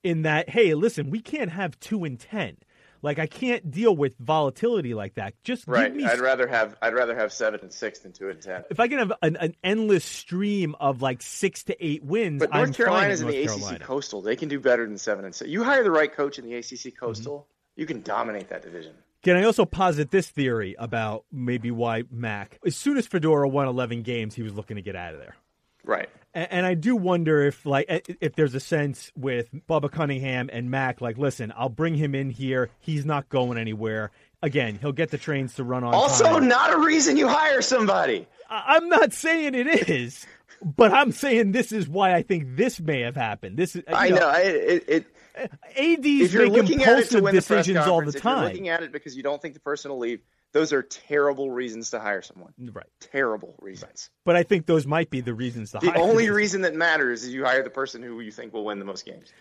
in 0.02 0.22
that, 0.22 0.50
hey, 0.50 0.74
listen, 0.74 1.08
we 1.08 1.20
can't 1.20 1.52
have 1.52 1.78
two 1.78 2.02
and 2.02 2.18
10. 2.18 2.56
Like 3.04 3.18
I 3.18 3.26
can't 3.26 3.70
deal 3.70 3.94
with 3.94 4.16
volatility 4.18 4.94
like 4.94 5.16
that. 5.16 5.34
Just 5.44 5.68
right. 5.68 5.94
Me... 5.94 6.06
I'd 6.06 6.20
rather 6.20 6.46
have 6.46 6.74
I'd 6.80 6.94
rather 6.94 7.14
have 7.14 7.34
seven 7.34 7.60
and 7.60 7.70
six 7.70 7.98
than 7.98 8.12
two 8.12 8.30
and 8.30 8.40
ten. 8.40 8.64
If 8.70 8.80
I 8.80 8.88
can 8.88 8.98
have 8.98 9.12
an, 9.20 9.36
an 9.36 9.54
endless 9.62 10.06
stream 10.06 10.74
of 10.80 11.02
like 11.02 11.20
six 11.20 11.64
to 11.64 11.86
eight 11.86 12.02
wins, 12.02 12.40
but 12.40 12.50
North 12.54 12.74
Carolina 12.74 13.12
is 13.12 13.20
in 13.20 13.26
the 13.26 13.44
Carolina. 13.44 13.76
ACC 13.76 13.82
Coastal. 13.82 14.22
They 14.22 14.36
can 14.36 14.48
do 14.48 14.58
better 14.58 14.86
than 14.86 14.96
seven 14.96 15.26
and 15.26 15.34
six. 15.34 15.50
You 15.50 15.62
hire 15.62 15.84
the 15.84 15.90
right 15.90 16.10
coach 16.10 16.38
in 16.38 16.46
the 16.46 16.54
ACC 16.54 16.98
Coastal, 16.98 17.40
mm-hmm. 17.40 17.80
you 17.80 17.84
can 17.84 18.00
dominate 18.00 18.48
that 18.48 18.62
division. 18.62 18.94
Can 19.22 19.36
I 19.36 19.44
also 19.44 19.66
posit 19.66 20.10
this 20.10 20.30
theory 20.30 20.74
about 20.78 21.26
maybe 21.30 21.70
why 21.70 22.04
Mack, 22.10 22.58
as 22.66 22.74
soon 22.74 22.96
as 22.96 23.06
Fedora 23.06 23.46
won 23.46 23.68
11 23.68 24.00
games, 24.02 24.34
he 24.34 24.42
was 24.42 24.54
looking 24.54 24.76
to 24.76 24.82
get 24.82 24.96
out 24.96 25.12
of 25.12 25.20
there. 25.20 25.36
Right. 25.84 26.08
And, 26.34 26.48
and, 26.50 26.66
I 26.66 26.74
do 26.74 26.96
wonder 26.96 27.42
if 27.42 27.64
like 27.64 27.86
if 28.20 28.34
there's 28.34 28.54
a 28.54 28.60
sense 28.60 29.12
with 29.16 29.48
Bubba 29.68 29.90
Cunningham 29.90 30.50
and 30.52 30.70
Mack, 30.70 31.00
like, 31.00 31.16
listen, 31.16 31.52
I'll 31.56 31.68
bring 31.68 31.94
him 31.94 32.14
in 32.14 32.30
here. 32.30 32.70
He's 32.80 33.06
not 33.06 33.28
going 33.28 33.56
anywhere. 33.56 34.10
Again, 34.42 34.78
he'll 34.80 34.92
get 34.92 35.10
the 35.10 35.18
trains 35.18 35.54
to 35.54 35.64
run 35.64 35.84
on. 35.84 35.94
Also, 35.94 36.24
time. 36.24 36.48
not 36.48 36.72
a 36.72 36.78
reason 36.78 37.16
you 37.16 37.28
hire 37.28 37.62
somebody. 37.62 38.26
I, 38.50 38.76
I'm 38.76 38.88
not 38.88 39.12
saying 39.12 39.54
it 39.54 39.88
is, 39.88 40.26
but 40.62 40.92
I'm 40.92 41.12
saying 41.12 41.52
this 41.52 41.72
is 41.72 41.88
why 41.88 42.14
I 42.14 42.22
think 42.22 42.56
this 42.56 42.80
may 42.80 43.00
have 43.00 43.16
happened. 43.16 43.56
This 43.56 43.76
is. 43.76 43.84
I 43.88 44.10
know, 44.10 44.16
know 44.16 44.32
it, 44.36 44.84
it 44.88 45.06
ADs 45.36 46.34
make 46.34 46.70
impulsive 46.70 47.30
decisions 47.30 47.78
all 47.78 48.04
the 48.04 48.12
time. 48.12 48.38
If 48.38 48.42
you're 48.42 48.48
looking 48.50 48.68
at 48.68 48.82
it 48.82 48.92
because 48.92 49.16
you 49.16 49.22
don't 49.22 49.40
think 49.40 49.54
the 49.54 49.60
person 49.60 49.90
will 49.90 49.98
leave, 49.98 50.20
those 50.54 50.72
are 50.72 50.82
terrible 50.82 51.50
reasons 51.50 51.90
to 51.90 52.00
hire 52.00 52.22
someone. 52.22 52.54
Right. 52.58 52.86
Terrible 53.00 53.56
reasons. 53.60 54.08
Right. 54.10 54.24
But 54.24 54.36
I 54.36 54.44
think 54.44 54.66
those 54.66 54.86
might 54.86 55.10
be 55.10 55.20
the 55.20 55.34
reasons 55.34 55.72
to 55.72 55.80
the 55.80 55.90
hire. 55.90 55.98
The 55.98 56.00
only 56.00 56.30
reason 56.30 56.62
that 56.62 56.74
matters 56.74 57.24
is 57.24 57.34
you 57.34 57.44
hire 57.44 57.62
the 57.62 57.70
person 57.70 58.02
who 58.02 58.20
you 58.20 58.30
think 58.30 58.54
will 58.54 58.64
win 58.64 58.78
the 58.78 58.84
most 58.84 59.04
games. 59.04 59.32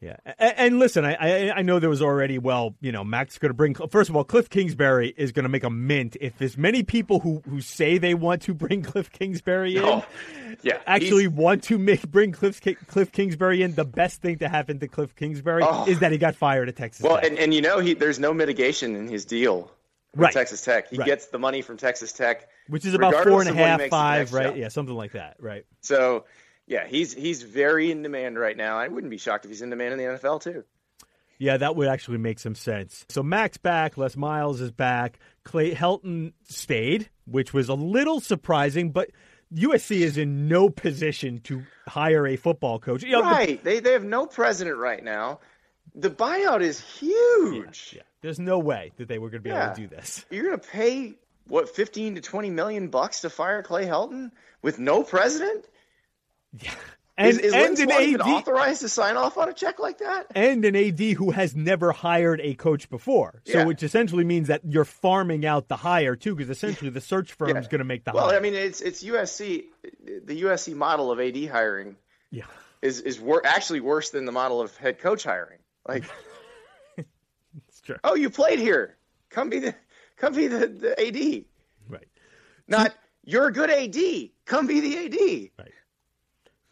Yeah, 0.00 0.16
and, 0.38 0.54
and 0.56 0.78
listen, 0.78 1.04
I, 1.04 1.14
I, 1.14 1.52
I 1.56 1.62
know 1.62 1.78
there 1.78 1.88
was 1.88 2.02
already 2.02 2.36
well, 2.38 2.74
you 2.80 2.92
know, 2.92 3.04
Mack's 3.04 3.38
going 3.38 3.50
to 3.50 3.54
bring. 3.54 3.74
First 3.74 4.10
of 4.10 4.16
all, 4.16 4.24
Cliff 4.24 4.50
Kingsbury 4.50 5.14
is 5.16 5.32
going 5.32 5.44
to 5.44 5.48
make 5.48 5.64
a 5.64 5.70
mint 5.70 6.16
if 6.20 6.42
as 6.42 6.58
many 6.58 6.82
people 6.82 7.20
who 7.20 7.42
who 7.48 7.60
say 7.60 7.96
they 7.96 8.12
want 8.12 8.42
to 8.42 8.54
bring 8.54 8.82
Cliff 8.82 9.10
Kingsbury 9.10 9.76
in, 9.76 9.84
oh, 9.84 10.04
yeah, 10.62 10.80
actually 10.86 11.28
want 11.28 11.62
to 11.64 11.78
make 11.78 12.10
bring 12.10 12.32
Cliff 12.32 12.60
Cliff 12.86 13.12
Kingsbury 13.12 13.62
in. 13.62 13.74
The 13.76 13.84
best 13.84 14.20
thing 14.20 14.38
to 14.38 14.48
happen 14.48 14.78
to 14.80 14.88
Cliff 14.88 15.14
Kingsbury 15.14 15.62
oh. 15.64 15.86
is 15.86 16.00
that 16.00 16.12
he 16.12 16.18
got 16.18 16.34
fired 16.34 16.68
at 16.68 16.76
Texas. 16.76 17.02
Well, 17.02 17.16
Tech. 17.16 17.30
and, 17.30 17.38
and 17.38 17.54
you 17.54 17.62
know, 17.62 17.78
he 17.78 17.94
there's 17.94 18.18
no 18.18 18.34
mitigation 18.34 18.96
in 18.96 19.08
his 19.08 19.24
deal 19.24 19.70
right. 20.14 20.32
Texas 20.32 20.62
Tech. 20.62 20.88
He 20.88 20.96
right. 20.96 21.06
gets 21.06 21.26
the 21.26 21.38
money 21.38 21.62
from 21.62 21.76
Texas 21.76 22.12
Tech, 22.12 22.48
which 22.68 22.84
is 22.84 22.94
about 22.94 23.24
four 23.24 23.40
and 23.40 23.50
a 23.50 23.54
half, 23.54 23.82
five, 23.88 24.32
right? 24.32 24.46
Job. 24.46 24.56
Yeah, 24.56 24.68
something 24.68 24.94
like 24.94 25.12
that, 25.12 25.36
right? 25.38 25.64
So, 25.80 26.24
yeah, 26.66 26.86
he's 26.86 27.12
he's 27.12 27.42
very 27.42 27.90
in 27.90 28.02
demand 28.02 28.38
right 28.38 28.56
now. 28.56 28.78
I 28.78 28.88
wouldn't 28.88 29.10
be 29.10 29.18
shocked 29.18 29.44
if 29.44 29.50
he's 29.50 29.62
in 29.62 29.70
demand 29.70 29.92
in 29.92 29.98
the 29.98 30.04
NFL 30.04 30.42
too. 30.42 30.64
Yeah, 31.38 31.56
that 31.56 31.74
would 31.76 31.88
actually 31.88 32.18
make 32.18 32.38
some 32.38 32.54
sense. 32.54 33.04
So 33.08 33.22
Mack's 33.22 33.56
back, 33.56 33.96
Les 33.98 34.16
Miles 34.16 34.60
is 34.60 34.70
back, 34.70 35.18
Clay 35.42 35.74
Helton 35.74 36.32
stayed, 36.44 37.10
which 37.26 37.52
was 37.52 37.68
a 37.68 37.74
little 37.74 38.20
surprising, 38.20 38.92
but 38.92 39.10
USC 39.52 39.98
is 39.98 40.16
in 40.16 40.48
no 40.48 40.68
position 40.68 41.40
to 41.40 41.64
hire 41.88 42.26
a 42.26 42.36
football 42.36 42.78
coach. 42.78 43.02
You 43.02 43.12
know, 43.12 43.22
right. 43.22 43.62
The, 43.62 43.70
they 43.70 43.80
they 43.80 43.92
have 43.92 44.04
no 44.04 44.26
president 44.26 44.78
right 44.78 45.02
now. 45.02 45.40
the 45.94 46.10
buyout 46.10 46.62
is 46.62 46.80
huge. 46.80 47.94
Yeah, 47.96 48.02
there's 48.24 48.38
no 48.40 48.58
way 48.58 48.90
that 48.96 49.06
they 49.06 49.18
were 49.18 49.28
going 49.28 49.42
to 49.42 49.44
be 49.44 49.50
Yeah. 49.50 49.66
able 49.66 49.74
to 49.76 49.80
do 49.82 49.86
this. 49.88 50.24
You're 50.30 50.44
going 50.46 50.58
to 50.58 50.66
pay 50.66 51.14
what 51.46 51.68
15 51.68 52.14
to 52.16 52.20
20 52.22 52.50
million 52.50 52.88
bucks 52.88 53.20
to 53.20 53.30
fire 53.30 53.62
Clay 53.62 53.84
Helton 53.86 54.30
with 54.62 54.78
no 54.78 55.02
president? 55.02 55.66
Yeah, 56.58 56.70
and 57.18 57.28
is 57.28 57.38
is 57.38 57.52
and 57.52 57.78
an 57.78 57.88
Swann 57.88 58.02
even 58.02 58.20
AD 58.22 58.26
authorized 58.28 58.80
to 58.80 58.88
sign 58.88 59.16
off 59.16 59.36
on 59.36 59.48
a 59.48 59.52
check 59.52 59.78
like 59.78 59.98
that? 59.98 60.28
and 60.34 60.64
an 60.64 60.74
AD 60.74 61.00
who 61.00 61.32
has 61.32 61.54
never 61.54 61.92
hired 61.92 62.40
a 62.40 62.54
coach 62.54 62.88
before. 62.88 63.42
So, 63.46 63.58
Yeah. 63.58 63.64
which 63.66 63.82
essentially 63.82 64.24
means 64.24 64.48
that 64.48 64.62
you're 64.64 64.84
farming 64.86 65.44
out 65.44 65.68
the 65.68 65.76
hire 65.76 66.16
too, 66.16 66.34
because 66.34 66.48
essentially 66.48 66.90
the 66.90 67.00
search 67.02 67.32
firm 67.32 67.56
is 67.56 67.68
going 67.68 67.80
to 67.80 67.84
make 67.84 68.04
the 68.04 68.12
Well, 68.14 68.28
hire. 68.28 68.36
I 68.38 68.40
mean, 68.40 68.54
it's 68.54 68.80
it's 68.80 69.02
USC. 69.04 69.64
The 70.24 70.42
USC 70.42 70.74
model 70.74 71.10
of 71.12 71.20
AD 71.20 71.44
hiring 71.46 71.96
yeah, 72.30 72.44
is 72.80 73.00
is 73.00 73.20
wor- 73.20 73.44
actually 73.44 73.80
worse 73.80 74.10
than 74.10 74.24
the 74.24 74.32
model 74.32 74.60
of 74.62 74.74
head 74.76 74.98
coach 74.98 75.24
hiring. 75.24 75.58
Like, 75.86 76.04
true. 77.84 77.96
oh, 78.04 78.14
you 78.14 78.30
played 78.30 78.58
here, 78.58 78.96
come 79.30 79.48
be 79.48 79.58
the 79.58 79.74
come 80.16 80.34
be 80.34 80.46
the, 80.46 80.66
the 80.66 81.00
AD. 81.00 81.44
Right. 81.88 82.08
Not 82.68 82.94
you're 83.24 83.46
a 83.46 83.52
good 83.52 83.70
AD, 83.70 84.30
come 84.44 84.66
be 84.66 84.80
the 84.80 84.98
AD. 85.06 85.50
Right. 85.58 85.72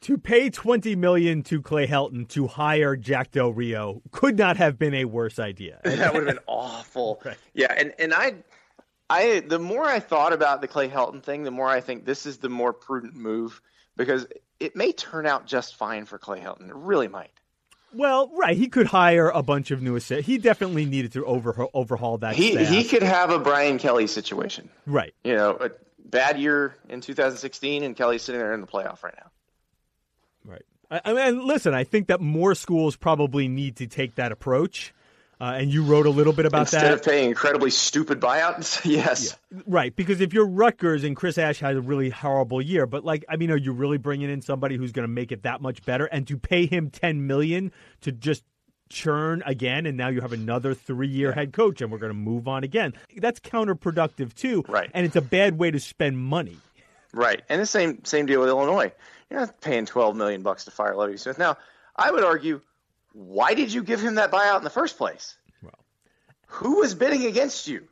To 0.03 0.19
pay 0.19 0.51
twenty 0.51 0.97
million 0.97 1.43
to 1.45 1.63
Clay 1.63 1.87
Helton 1.87 2.29
to 2.31 2.49
hire 2.49 2.97
Jack 2.97 3.31
Del 3.31 3.53
Rio 3.53 4.03
could 4.11 4.37
not 4.37 4.57
have 4.57 4.79
been 4.79 4.95
a 4.95 5.05
worse 5.05 5.39
idea. 5.39 5.81
that 5.85 6.13
would 6.13 6.27
have 6.27 6.37
been 6.37 6.45
awful. 6.47 7.21
Right. 7.25 7.37
Yeah, 7.55 7.73
and 7.77 7.95
and 7.99 8.13
I, 8.13 8.35
I 9.09 9.41
the 9.47 9.61
more 9.61 9.85
I 9.85 10.01
thought 10.01 10.33
about 10.33 10.61
the 10.61 10.69
Clay 10.69 10.89
Helton 10.89 11.23
thing, 11.23 11.45
the 11.45 11.51
more 11.53 11.69
I 11.69 11.81
think 11.81 12.05
this 12.05 12.27
is 12.27 12.39
the 12.39 12.49
more 12.49 12.73
prudent 12.73 13.15
move 13.15 13.61
because 13.97 14.27
it 14.59 14.75
may 14.77 14.93
turn 14.93 15.27
out 15.27 15.47
just 15.47 15.77
fine 15.77 16.05
for 16.05 16.19
Clay 16.19 16.41
Helton. 16.41 16.69
It 16.69 16.75
really 16.75 17.09
might. 17.09 17.33
Well, 17.95 18.31
right, 18.35 18.57
he 18.57 18.69
could 18.69 18.87
hire 18.87 19.29
a 19.29 19.43
bunch 19.43 19.71
of 19.71 19.83
new 19.83 19.97
assistants. 19.97 20.27
He 20.27 20.39
definitely 20.39 20.85
needed 20.85 21.13
to 21.13 21.25
overhaul, 21.25 21.71
overhaul 21.75 22.19
that. 22.19 22.35
He 22.35 22.53
staff. 22.53 22.69
he 22.69 22.85
could 22.85 23.03
have 23.03 23.31
a 23.31 23.39
Brian 23.39 23.79
Kelly 23.79 24.07
situation. 24.07 24.71
right. 24.87 25.15
You 25.25 25.35
know, 25.37 25.57
a 25.61 25.71
bad 26.05 26.39
year 26.39 26.77
in 26.89 27.01
2016, 27.01 27.83
and 27.83 27.97
Kelly's 27.97 28.23
sitting 28.23 28.41
there 28.41 28.55
in 28.55 28.61
the 28.61 28.67
playoff 28.67 29.03
right 29.03 29.15
now. 29.17 29.31
Right. 30.45 30.65
I, 30.91 31.01
I 31.05 31.31
mean, 31.31 31.47
listen, 31.47 31.75
I 31.75 31.85
think 31.85 32.09
that 32.09 32.21
more 32.21 32.55
schools 32.55 32.97
probably 32.97 33.49
need 33.49 33.77
to 33.77 33.87
take 33.87 34.15
that 34.17 34.33
approach. 34.33 34.95
Uh, 35.43 35.55
and 35.57 35.73
you 35.73 35.83
wrote 35.83 36.07
a 36.07 36.11
little 36.11 36.33
bit 36.33 36.47
about 36.47 36.61
Instead 36.61 36.83
that. 36.83 36.93
Instead 36.93 36.99
of 37.01 37.05
paying 37.05 37.29
incredibly 37.29 37.71
stupid 37.71 38.21
buyouts, 38.21 38.81
yes. 38.89 39.37
Right, 39.67 39.95
because 39.97 40.21
if 40.21 40.33
you're 40.33 40.47
Rutgers 40.47 41.03
and 41.03 41.17
Chris 41.17 41.37
Ash 41.37 41.59
had 41.59 41.75
a 41.75 41.81
really 41.81 42.11
horrible 42.11 42.63
year, 42.63 42.87
but 42.87 43.05
like 43.05 43.25
I 43.29 43.35
mean, 43.35 43.51
are 43.51 43.57
you 43.57 43.73
really 43.73 43.99
bringing 43.99 44.31
in 44.31 44.41
somebody 44.41 44.77
who's 44.77 44.93
going 44.93 45.03
to 45.03 45.13
make 45.13 45.33
it 45.33 45.43
that 45.43 45.61
much 45.61 45.85
better? 45.85 46.05
And 46.07 46.29
to 46.29 46.39
pay 46.39 46.67
him 46.67 46.91
ten 46.91 47.27
million 47.27 47.73
to 48.03 48.13
just 48.13 48.45
churn 48.89 49.43
again, 49.45 49.85
and 49.85 49.97
now 49.97 50.09
you 50.09 50.21
have 50.21 50.33
another 50.33 50.75
three-year 50.75 51.33
head 51.33 51.53
coach, 51.53 51.81
and 51.81 51.91
we're 51.91 51.99
going 51.99 52.11
to 52.11 52.15
move 52.15 52.47
on 52.47 52.63
again. 52.63 52.93
That's 53.17 53.41
counterproductive 53.41 54.35
too, 54.35 54.63
Right. 54.69 54.93
And 54.95 55.05
it's 55.05 55.17
a 55.17 55.23
bad 55.23 55.59
way 55.59 55.73
to 55.73 55.81
spend 55.81 56.19
money. 56.19 56.59
Right, 57.13 57.43
and 57.49 57.61
the 57.61 57.67
same 57.67 58.05
same 58.05 58.27
deal 58.27 58.39
with 58.39 58.49
Illinois. 58.49 58.93
You're 59.29 59.41
not 59.41 59.61
paying 59.61 59.87
12 59.87 60.15
million 60.15 60.43
bucks 60.43 60.67
to 60.67 60.71
fire 60.71 60.95
Lovie 60.95 61.17
Smith. 61.17 61.37
Now, 61.37 61.57
I 61.97 62.13
would 62.13 62.23
argue, 62.23 62.61
why 63.13 63.55
did 63.55 63.73
you 63.73 63.83
give 63.83 64.01
him 64.01 64.17
that 64.17 64.31
buyout 64.31 64.59
in 64.59 64.65
the 64.65 64.71
first 64.71 64.97
place? 64.99 65.37
Well. 65.63 65.73
Who 66.47 66.79
was 66.81 66.95
bidding 66.95 67.27
against 67.27 67.69
you? 67.69 67.89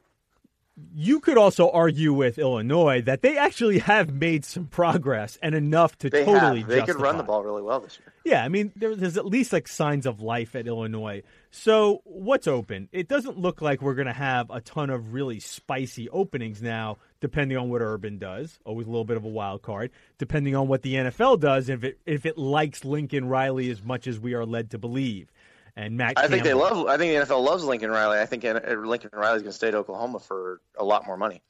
You 0.94 1.20
could 1.20 1.36
also 1.36 1.70
argue 1.70 2.12
with 2.14 2.38
Illinois 2.38 3.02
that 3.02 3.20
they 3.20 3.36
actually 3.36 3.80
have 3.80 4.14
made 4.14 4.46
some 4.46 4.66
progress 4.66 5.38
and 5.42 5.54
enough 5.54 5.98
to 5.98 6.08
They 6.08 6.24
totally 6.24 6.60
have. 6.60 6.68
They 6.68 6.82
could 6.82 6.98
run 7.00 7.18
the 7.18 7.22
ball 7.22 7.42
really 7.42 7.60
well 7.60 7.80
this 7.80 7.98
year. 7.98 8.14
Yeah, 8.24 8.42
I 8.42 8.48
mean, 8.48 8.72
there, 8.76 8.96
there's 8.96 9.18
at 9.18 9.26
least 9.26 9.52
like 9.52 9.68
signs 9.68 10.06
of 10.06 10.22
life 10.22 10.56
at 10.56 10.66
Illinois. 10.66 11.22
So 11.50 12.00
what's 12.04 12.46
open? 12.46 12.88
It 12.92 13.08
doesn't 13.08 13.38
look 13.38 13.60
like 13.60 13.82
we're 13.82 13.94
going 13.94 14.06
to 14.06 14.12
have 14.14 14.50
a 14.50 14.60
ton 14.60 14.88
of 14.88 15.12
really 15.12 15.40
spicy 15.40 16.08
openings 16.08 16.62
now, 16.62 16.96
depending 17.20 17.56
on 17.56 17.68
what 17.68 17.82
Urban 17.82 18.18
does. 18.18 18.58
Always 18.64 18.86
a 18.86 18.90
little 18.90 19.04
bit 19.04 19.16
of 19.16 19.24
a 19.24 19.28
wild 19.28 19.62
card, 19.62 19.90
depending 20.18 20.56
on 20.56 20.68
what 20.68 20.82
the 20.82 20.94
NFL 20.94 21.40
does, 21.40 21.68
if 21.68 21.84
it 21.84 21.98
if 22.06 22.26
it 22.26 22.38
likes 22.38 22.84
Lincoln 22.84 23.28
Riley 23.28 23.70
as 23.70 23.82
much 23.82 24.06
as 24.06 24.18
we 24.18 24.34
are 24.34 24.46
led 24.46 24.70
to 24.70 24.78
believe. 24.78 25.30
And 25.76 25.96
Matt, 25.96 26.14
I 26.18 26.28
think 26.28 26.42
they 26.42 26.54
love. 26.54 26.86
I 26.86 26.96
think 26.96 27.12
the 27.12 27.34
NFL 27.34 27.44
loves 27.44 27.64
Lincoln 27.64 27.90
Riley. 27.90 28.18
I 28.18 28.26
think 28.26 28.42
Lincoln 28.42 29.10
Riley's 29.12 29.42
going 29.42 29.52
to 29.52 29.56
stay 29.56 29.68
at 29.68 29.74
Oklahoma 29.74 30.18
for 30.18 30.60
a 30.76 30.84
lot 30.84 31.06
more 31.06 31.16
money. 31.16 31.42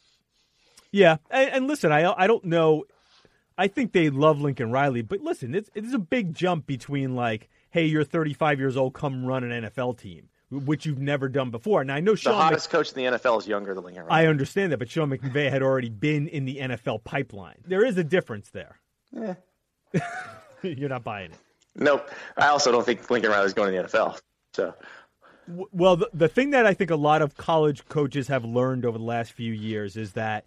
Yeah, 0.93 1.17
and, 1.31 1.51
and 1.51 1.67
listen, 1.67 1.93
I 1.93 2.13
I 2.17 2.27
don't 2.27 2.45
know. 2.45 2.85
I 3.57 3.69
think 3.69 3.93
they 3.93 4.11
love 4.11 4.41
Lincoln 4.41 4.71
Riley, 4.71 5.03
but 5.03 5.21
listen, 5.21 5.55
it's 5.55 5.71
it's 5.75 5.95
a 5.95 5.99
big 5.99 6.35
jump 6.35 6.67
between 6.67 7.15
like, 7.15 7.49
hey, 7.71 7.87
you're 7.87 8.05
35 8.05 8.59
years 8.59 8.77
old, 8.77 8.95
come 8.95 9.25
run 9.25 9.45
an 9.45 9.65
NFL 9.65 9.99
team, 9.99 10.29
which 10.51 10.85
you've 10.85 10.99
never 10.99 11.29
done 11.29 11.51
before. 11.51 11.85
Now 11.85 11.95
I 11.95 12.01
know 12.01 12.13
The 12.13 12.19
Sean. 12.19 12.35
Mc- 12.35 12.43
hottest 12.43 12.71
coach 12.71 12.93
in 12.93 12.97
the 12.97 13.19
NFL 13.19 13.39
is 13.39 13.47
younger 13.47 13.75
than 13.75 13.85
Lincoln 13.85 14.05
I 14.09 14.27
understand 14.27 14.73
that, 14.73 14.79
but 14.79 14.91
Sean 14.91 15.11
McVay 15.11 15.51
had 15.51 15.63
already 15.63 15.89
been 15.89 16.29
in 16.29 16.45
the 16.45 16.57
NFL 16.57 17.05
pipeline. 17.05 17.59
There 17.67 17.85
is 17.85 17.97
a 17.99 18.05
difference 18.05 18.51
there. 18.51 18.77
Eh. 19.17 19.35
You're 20.63 20.89
not 20.89 21.05
buying 21.05 21.31
it. 21.33 21.39
Nope. 21.77 22.11
I 22.37 22.49
also 22.49 22.73
don't 22.73 22.85
think 22.85 23.09
Lincoln 23.11 23.31
Riley's 23.31 23.55
going 23.55 23.73
to 23.73 23.83
the 23.83 23.89
NFL. 23.89 24.19
So 24.53 24.75
Well, 25.47 25.97
the, 25.97 26.11
the 26.13 26.29
thing 26.29 26.51
that 26.51 26.67
I 26.67 26.75
think 26.75 26.91
a 26.91 26.97
lot 26.97 27.23
of 27.23 27.37
college 27.37 27.87
coaches 27.89 28.29
have 28.29 28.45
learned 28.45 28.85
over 28.85 28.99
the 28.99 29.05
last 29.05 29.33
few 29.33 29.53
years 29.53 29.97
is 29.97 30.13
that, 30.13 30.45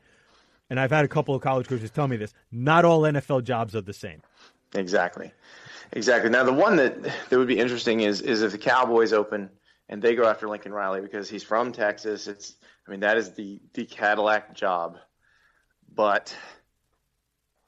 and 0.69 0.79
I've 0.79 0.91
had 0.91 1.05
a 1.05 1.07
couple 1.07 1.33
of 1.33 1.41
college 1.41 1.67
coaches 1.67 1.91
tell 1.91 2.07
me 2.07 2.17
this, 2.17 2.33
not 2.51 2.83
all 2.85 3.01
NFL 3.01 3.43
jobs 3.43 3.75
are 3.75 3.81
the 3.81 3.93
same. 3.93 4.21
Exactly, 4.75 5.31
exactly. 5.91 6.29
Now 6.29 6.43
the 6.43 6.53
one 6.53 6.75
that 6.77 7.01
that 7.03 7.37
would 7.37 7.47
be 7.47 7.59
interesting 7.59 8.01
is 8.01 8.21
is 8.21 8.41
if 8.41 8.51
the 8.51 8.57
Cowboys 8.57 9.13
open 9.13 9.49
and 9.93 10.01
they 10.01 10.15
go 10.15 10.27
after 10.27 10.49
Lincoln 10.49 10.73
Riley 10.73 11.01
because 11.01 11.29
he's 11.29 11.43
from 11.43 11.71
Texas. 11.71 12.25
It's 12.25 12.55
I 12.87 12.91
mean 12.91 13.01
that 13.01 13.15
is 13.15 13.33
the 13.33 13.61
the 13.75 13.85
Cadillac 13.85 14.55
job, 14.55 14.97
but 15.93 16.35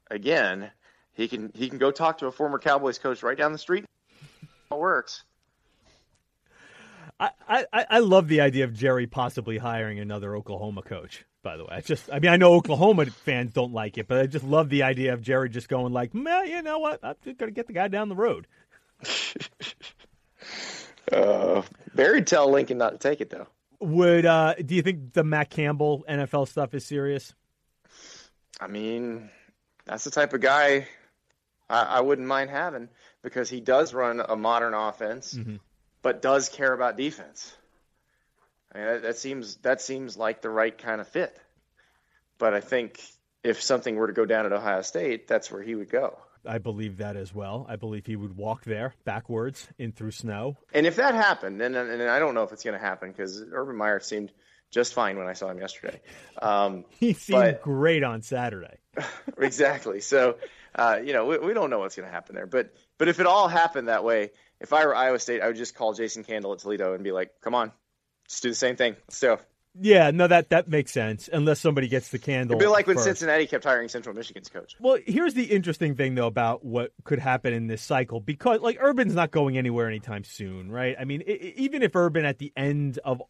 again 0.10 0.72
he 1.14 1.28
can 1.28 1.52
he 1.54 1.70
can 1.70 1.78
go 1.78 1.92
talk 1.92 2.18
to 2.18 2.26
a 2.26 2.32
former 2.32 2.58
Cowboys 2.58 2.98
coach 2.98 3.22
right 3.22 3.38
down 3.38 3.52
the 3.52 3.60
street. 3.60 3.86
It 4.72 4.76
works. 4.76 5.24
I, 7.20 7.30
I, 7.48 7.86
I 7.92 8.00
love 8.00 8.28
the 8.28 8.42
idea 8.42 8.66
of 8.66 8.74
Jerry 8.74 9.06
possibly 9.06 9.60
hiring 9.60 10.00
another 10.00 10.36
Oklahoma 10.36 10.82
coach. 10.82 11.24
By 11.44 11.58
the 11.58 11.64
way, 11.64 11.70
I 11.74 11.82
just 11.82 12.10
I 12.12 12.18
mean 12.18 12.32
I 12.32 12.38
know 12.38 12.56
Oklahoma 12.56 13.06
fans 13.06 13.54
don't 13.54 13.72
like 13.72 14.00
it, 14.00 14.08
but 14.08 14.18
I 14.18 14.26
just 14.26 14.44
love 14.44 14.70
the 14.70 14.82
idea 14.82 15.14
of 15.14 15.22
Jerry 15.22 15.48
just 15.48 15.70
going 15.70 15.94
like, 15.94 16.16
man, 16.16 16.48
you 16.48 16.64
know 16.64 16.80
what? 16.80 17.02
I'm 17.04 17.18
just 17.24 17.38
gonna 17.38 17.52
get 17.52 17.68
the 17.68 17.74
guy 17.74 17.88
down 17.88 18.10
the 18.10 18.16
road. 18.16 18.48
Uh, 21.12 21.62
Barry'd 21.94 22.28
tell 22.28 22.50
Lincoln 22.50 22.78
not 22.78 22.92
to 22.92 22.98
take 22.98 23.22
it 23.22 23.30
though. 23.30 23.48
Would 23.80 24.26
uh, 24.26 24.56
do 24.56 24.76
you 24.76 24.82
think 24.82 25.14
the 25.14 25.24
Matt 25.24 25.50
Campbell 25.50 26.06
NFL 26.10 26.48
stuff 26.48 26.74
is 26.74 26.86
serious? 26.86 27.34
I 28.60 28.68
mean, 28.68 29.30
that's 29.86 30.04
the 30.04 30.12
type 30.12 30.34
of 30.34 30.42
guy 30.42 30.88
I, 31.70 31.82
I 31.82 32.02
wouldn't 32.02 32.28
mind 32.28 32.50
having 32.50 32.90
because 33.22 33.50
he 33.50 33.60
does 33.60 33.94
run 33.94 34.22
a 34.28 34.36
modern 34.36 34.74
offense, 34.74 35.38
but 36.02 36.22
does 36.22 36.50
care 36.50 36.74
about 36.74 36.98
defense. 36.98 37.54
I 38.74 38.78
mean, 38.78 38.88
that, 38.88 39.02
that 39.04 39.18
seems 39.18 39.56
that 39.58 39.82
seems 39.82 40.18
like 40.18 40.42
the 40.42 40.50
right 40.50 40.76
kind 40.76 41.02
of 41.02 41.08
fit. 41.08 41.38
But 42.38 42.54
I 42.54 42.60
think 42.62 43.02
if 43.44 43.62
something 43.62 43.96
were 43.96 44.08
to 44.08 44.14
go 44.14 44.26
down 44.26 44.46
at 44.46 44.54
Ohio 44.54 44.82
State, 44.82 45.28
that's 45.28 45.52
where 45.52 45.62
he 45.62 45.76
would 45.76 45.90
go. 45.90 46.18
I 46.48 46.58
believe 46.60 46.98
that 46.98 47.16
as 47.16 47.34
well. 47.34 47.66
I 47.70 47.76
believe 47.76 48.06
he 48.06 48.16
would 48.16 48.36
walk 48.38 48.64
there 48.64 48.94
backwards 49.04 49.68
in 49.78 49.92
through 49.92 50.12
snow. 50.12 50.58
And 50.74 50.86
if 50.86 50.96
that 50.98 51.16
happened, 51.16 51.62
and, 51.62 51.76
and 51.76 52.04
I 52.04 52.20
don't 52.20 52.34
know 52.36 52.44
if 52.44 52.52
it's 52.52 52.64
going 52.64 52.78
to 52.78 52.84
happen 52.86 53.12
because 53.12 53.44
Urban 53.52 53.76
Meyer 53.76 54.00
seemed 54.00 54.32
just 54.72 54.94
fine 54.94 55.18
when 55.18 55.28
I 55.28 55.34
saw 55.34 55.50
him 55.50 55.60
yesterday. 55.60 56.02
Um, 56.42 56.86
He 57.00 57.14
seemed 57.14 57.40
But- 57.42 57.62
great 57.62 58.04
on 58.04 58.22
Saturday. 58.22 58.78
exactly. 59.38 60.00
So, 60.02 60.38
uh, 60.74 61.00
you 61.04 61.14
know, 61.14 61.26
we, 61.26 61.38
we 61.38 61.54
don't 61.54 61.70
know 61.70 61.80
what's 61.80 61.96
going 61.96 62.08
to 62.08 62.14
happen 62.14 62.36
there. 62.36 62.48
But 62.48 62.74
but 62.98 63.08
if 63.10 63.20
it 63.20 63.26
all 63.26 63.48
happened 63.48 63.88
that 63.90 64.04
way, 64.04 64.32
if 64.62 64.72
I 64.72 64.86
were 64.86 64.96
Iowa 64.96 65.20
State, 65.20 65.42
I 65.42 65.48
would 65.48 65.58
just 65.58 65.76
call 65.76 65.94
Jason 65.94 66.24
Candle 66.24 66.54
at 66.54 66.60
Toledo 66.60 66.94
and 66.94 67.04
be 67.04 67.12
like, 67.12 67.32
"Come 67.42 67.56
on, 67.56 67.72
let's 68.26 68.40
do 68.40 68.50
the 68.50 68.56
same 68.56 68.76
thing. 68.78 68.96
Let's 69.08 69.20
do." 69.20 69.34
it." 69.34 69.42
Yeah, 69.80 70.12
no, 70.12 70.28
that 70.28 70.50
that 70.50 70.68
makes 70.70 70.92
sense. 70.92 71.30
Unless 71.32 71.60
somebody 71.60 71.88
gets 71.88 72.10
the 72.10 72.20
candle. 72.20 72.56
It'd 72.56 72.66
be 72.66 72.72
like 72.72 72.88
when 72.88 72.96
first. 72.96 73.06
Cincinnati 73.06 73.46
kept 73.46 73.64
hiring 73.66 73.90
Central 73.90 74.16
Michigan's 74.16 74.48
coach. 74.50 74.76
Well, 74.80 74.98
here's 75.06 75.34
the 75.34 75.44
interesting 75.44 75.96
thing 75.96 76.16
though 76.16 76.28
about 76.28 76.64
what 76.64 76.92
could 77.04 77.20
happen 77.20 77.54
in 77.54 77.68
this 77.68 77.82
cycle 77.82 78.20
because 78.22 78.62
like 78.62 78.78
Urban's 78.82 79.16
not 79.16 79.32
going 79.32 79.58
anywhere 79.58 79.88
anytime 79.88 80.24
soon, 80.24 80.72
right? 80.72 80.96
I 81.00 81.04
mean, 81.04 81.24
i 81.28 81.32
i- 81.32 81.54
even 81.58 81.84
if 81.84 81.96
Urban 81.96 82.24
at 82.26 82.38
the 82.38 82.54
end 82.56 83.00
of 83.04 83.22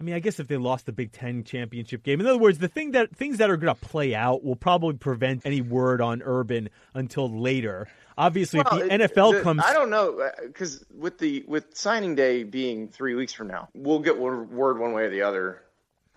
I 0.00 0.04
mean, 0.04 0.14
I 0.14 0.20
guess 0.20 0.38
if 0.38 0.46
they 0.46 0.56
lost 0.56 0.86
the 0.86 0.92
Big 0.92 1.10
10 1.10 1.42
championship 1.42 2.04
game. 2.04 2.20
In 2.20 2.26
other 2.26 2.38
words, 2.38 2.58
the 2.58 2.68
thing 2.68 2.92
that 2.92 3.14
things 3.16 3.38
that 3.38 3.50
are 3.50 3.56
going 3.56 3.74
to 3.74 3.80
play 3.80 4.14
out 4.14 4.44
will 4.44 4.54
probably 4.54 4.94
prevent 4.94 5.44
any 5.44 5.60
word 5.60 6.00
on 6.00 6.22
Urban 6.24 6.68
until 6.94 7.28
later. 7.28 7.88
Obviously, 8.16 8.60
Well, 8.60 8.78
if 8.78 8.84
it- 8.84 8.88
the 8.88 8.94
NFL 8.94 9.32
the- 9.32 9.42
comes 9.42 9.62
I 9.64 9.72
don't 9.72 9.90
know 9.90 10.20
uh, 10.20 10.30
because 10.46 10.84
with 10.96 11.18
the 11.18 11.44
with 11.48 11.76
signing 11.76 12.14
day 12.14 12.44
being 12.44 12.88
three 12.88 13.14
weeks 13.14 13.32
from 13.32 13.48
now, 13.48 13.68
we'll 13.74 13.98
get 14.00 14.18
word 14.18 14.50
word 14.50 14.78
one 14.78 14.92
way 14.92 15.04
or 15.04 15.10
the 15.10 15.22
other 15.22 15.62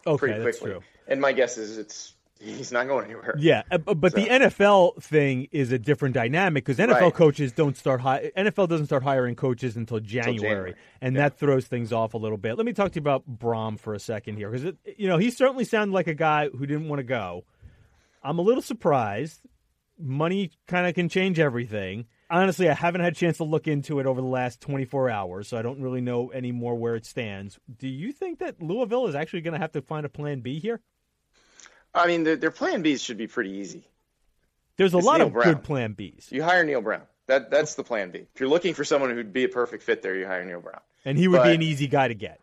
Okay, 0.06 0.17
pretty 0.17 0.44
that's 0.44 0.60
quickly. 0.60 0.80
true. 0.80 0.84
And 1.08 1.20
my 1.22 1.32
guess 1.32 1.58
is 1.58 1.78
it's 1.78 2.13
He's 2.43 2.71
not 2.71 2.88
going 2.88 3.06
anywhere. 3.06 3.36
Yeah, 3.38 3.62
uh, 3.69 3.77
but 3.77 4.13
so. 4.13 4.19
the 4.19 4.27
NFL 4.27 5.01
thing 5.04 5.47
is 5.51 5.71
a 5.71 5.77
different 5.77 6.15
dynamic 6.15 6.65
because 6.65 6.84
NFL 6.84 7.01
right. 7.01 7.13
coaches 7.13 7.51
don't 7.51 7.77
start 7.77 8.01
hi- 8.01 8.32
NFL 8.36 8.67
doesn't 8.67 8.88
start 8.88 9.04
hiring 9.04 9.36
coaches 9.36 9.77
until 9.77 9.99
January, 9.99 10.39
January. 10.39 10.75
and 11.01 11.15
yeah. 11.15 11.23
that 11.23 11.38
throws 11.38 11.67
things 11.67 11.93
off 11.93 12.15
a 12.15 12.17
little 12.17 12.38
bit. 12.38 12.58
Let 12.58 12.65
me 12.65 12.73
talk 12.73 12.91
to 12.93 12.95
you 12.95 13.01
about 13.01 13.30
Brohm 13.30 13.80
for 13.80 13.93
a 13.93 13.99
second 13.99 14.38
here 14.38 14.49
because 14.49 14.73
you 14.97 15.08
know 15.08 15.17
he 15.17 15.30
certainly 15.30 15.65
sounded 15.65 15.93
like 15.93 16.08
a 16.08 16.15
guy 16.15 16.49
who 16.49 16.65
didn't 16.65 16.88
want 16.88 16.99
to 16.99 17.04
go. 17.04 17.43
I'm 18.23 18.39
a 18.39 18.43
little 18.43 18.63
surprised. 18.63 19.41
Money 19.99 20.51
kind 20.67 20.88
of 20.88 20.95
can 20.95 21.10
change 21.10 21.39
everything. 21.39 22.08
Honestly, 22.30 22.69
I 22.69 22.73
haven't 22.73 23.01
had 23.01 23.13
a 23.13 23.15
chance 23.15 23.38
to 23.38 23.43
look 23.43 23.67
into 23.67 23.99
it 23.99 24.08
over 24.08 24.19
the 24.19 24.27
last 24.27 24.62
24 24.62 25.10
hours, 25.10 25.47
so 25.47 25.58
I 25.58 25.62
don't 25.62 25.82
really 25.82 26.01
know 26.01 26.32
anymore 26.32 26.75
where 26.75 26.95
it 26.95 27.06
stands. 27.06 27.60
Do 27.77 27.88
you 27.88 28.13
think 28.13 28.39
that 28.39 28.62
Louisville 28.62 29.08
is 29.08 29.15
actually 29.15 29.41
going 29.41 29.54
to 29.54 29.60
have 29.60 29.73
to 29.73 29.82
find 29.82 30.06
a 30.06 30.10
plan 30.10 30.39
B 30.39 30.60
here? 30.60 30.82
I 31.93 32.08
mean, 32.08 32.23
their, 32.23 32.36
their 32.36 32.51
plan 32.51 32.84
Bs 32.84 33.04
should 33.04 33.17
be 33.17 33.27
pretty 33.27 33.51
easy. 33.51 33.88
There's 34.77 34.93
a 34.93 34.97
it's 34.97 35.06
lot 35.06 35.17
Neal 35.17 35.27
of 35.27 35.34
Brown. 35.34 35.54
good 35.54 35.63
plan 35.63 35.95
Bs. 35.95 36.32
You 36.32 36.43
hire 36.43 36.63
Neal 36.63 36.82
Brown. 36.82 37.04
That 37.27 37.51
that's 37.51 37.75
the 37.75 37.84
plan 37.84 38.12
B. 38.12 38.19
If 38.34 38.39
you're 38.39 38.49
looking 38.49 38.73
for 38.73 38.84
someone 38.84 39.12
who'd 39.12 39.34
be 39.34 39.43
a 39.43 39.49
perfect 39.49 39.84
fit 39.84 40.01
there, 40.01 40.15
you 40.15 40.25
hire 40.25 40.43
Neal 40.43 40.62
Brown. 40.62 40.82
And 41.06 41.17
he 41.17 41.27
would 41.27 41.38
but, 41.38 41.45
be 41.45 41.54
an 41.56 41.62
easy 41.62 41.88
guy 41.88 42.08
to 42.08 42.13
get. 42.13 42.39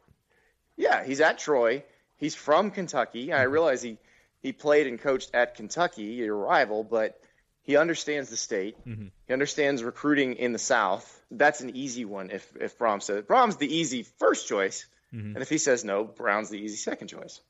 Yeah, 0.76 1.04
he's 1.04 1.20
at 1.20 1.38
Troy. 1.38 1.84
He's 2.16 2.34
from 2.34 2.70
Kentucky. 2.70 3.32
I 3.32 3.38
mm-hmm. 3.38 3.52
realize 3.52 3.82
he 3.82 3.98
he 4.40 4.52
played 4.52 4.86
and 4.86 5.00
coached 5.00 5.30
at 5.34 5.56
Kentucky, 5.56 6.04
your 6.04 6.36
rival, 6.36 6.84
but 6.84 7.20
he 7.62 7.76
understands 7.76 8.30
the 8.30 8.36
state. 8.36 8.76
Mm-hmm. 8.86 9.08
He 9.26 9.32
understands 9.32 9.82
recruiting 9.82 10.34
in 10.34 10.52
the 10.52 10.58
South. 10.58 11.22
That's 11.30 11.60
an 11.60 11.76
easy 11.76 12.04
one. 12.04 12.30
If 12.30 12.50
if 12.60 12.78
Brohm 12.78 13.02
says 13.02 13.24
Brohm's 13.24 13.56
the 13.56 13.72
easy 13.72 14.04
first 14.18 14.48
choice, 14.48 14.86
mm-hmm. 15.12 15.34
and 15.34 15.42
if 15.42 15.48
he 15.48 15.58
says 15.58 15.84
no, 15.84 16.04
Brown's 16.04 16.50
the 16.50 16.58
easy 16.58 16.76
second 16.76 17.08
choice. 17.08 17.40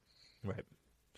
Right. 0.43 0.65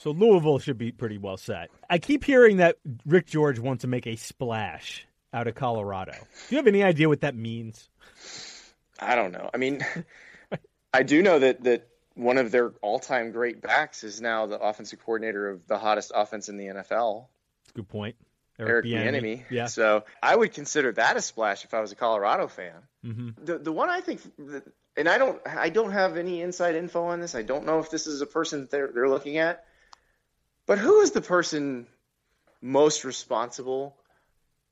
So 0.00 0.12
Louisville 0.12 0.58
should 0.58 0.78
be 0.78 0.92
pretty 0.92 1.18
well 1.18 1.36
set. 1.36 1.68
I 1.90 1.98
keep 1.98 2.24
hearing 2.24 2.56
that 2.56 2.78
Rick 3.04 3.26
George 3.26 3.58
wants 3.58 3.82
to 3.82 3.86
make 3.86 4.06
a 4.06 4.16
splash 4.16 5.06
out 5.30 5.46
of 5.46 5.54
Colorado. 5.54 6.12
Do 6.12 6.54
you 6.54 6.56
have 6.56 6.66
any 6.66 6.82
idea 6.82 7.06
what 7.06 7.20
that 7.20 7.36
means? 7.36 7.86
I 8.98 9.14
don't 9.14 9.30
know. 9.30 9.50
I 9.52 9.58
mean, 9.58 9.84
I 10.94 11.02
do 11.02 11.20
know 11.20 11.40
that 11.40 11.64
that 11.64 11.88
one 12.14 12.38
of 12.38 12.50
their 12.50 12.70
all-time 12.80 13.30
great 13.30 13.60
backs 13.60 14.02
is 14.02 14.22
now 14.22 14.46
the 14.46 14.58
offensive 14.58 15.00
coordinator 15.04 15.50
of 15.50 15.66
the 15.66 15.76
hottest 15.76 16.12
offense 16.14 16.48
in 16.48 16.56
the 16.56 16.68
NFL. 16.68 17.26
Good 17.74 17.88
point. 17.88 18.16
Eric, 18.58 18.86
Eric 18.86 18.86
Bieniemy. 18.86 19.44
Yeah. 19.50 19.66
So 19.66 20.04
I 20.22 20.34
would 20.34 20.54
consider 20.54 20.92
that 20.92 21.18
a 21.18 21.20
splash 21.20 21.66
if 21.66 21.74
I 21.74 21.80
was 21.82 21.92
a 21.92 21.96
Colorado 21.96 22.48
fan. 22.48 22.72
Mm-hmm. 23.04 23.44
The 23.44 23.58
the 23.58 23.72
one 23.72 23.90
I 23.90 24.00
think, 24.00 24.22
and 24.96 25.10
I 25.10 25.18
don't 25.18 25.42
I 25.46 25.68
don't 25.68 25.92
have 25.92 26.16
any 26.16 26.40
inside 26.40 26.74
info 26.74 27.04
on 27.04 27.20
this. 27.20 27.34
I 27.34 27.42
don't 27.42 27.66
know 27.66 27.80
if 27.80 27.90
this 27.90 28.06
is 28.06 28.22
a 28.22 28.26
person 28.26 28.66
they're 28.70 28.90
they're 28.94 29.08
looking 29.10 29.36
at. 29.36 29.66
But 30.70 30.78
who 30.78 31.00
is 31.00 31.10
the 31.10 31.20
person 31.20 31.88
most 32.62 33.02
responsible 33.02 33.96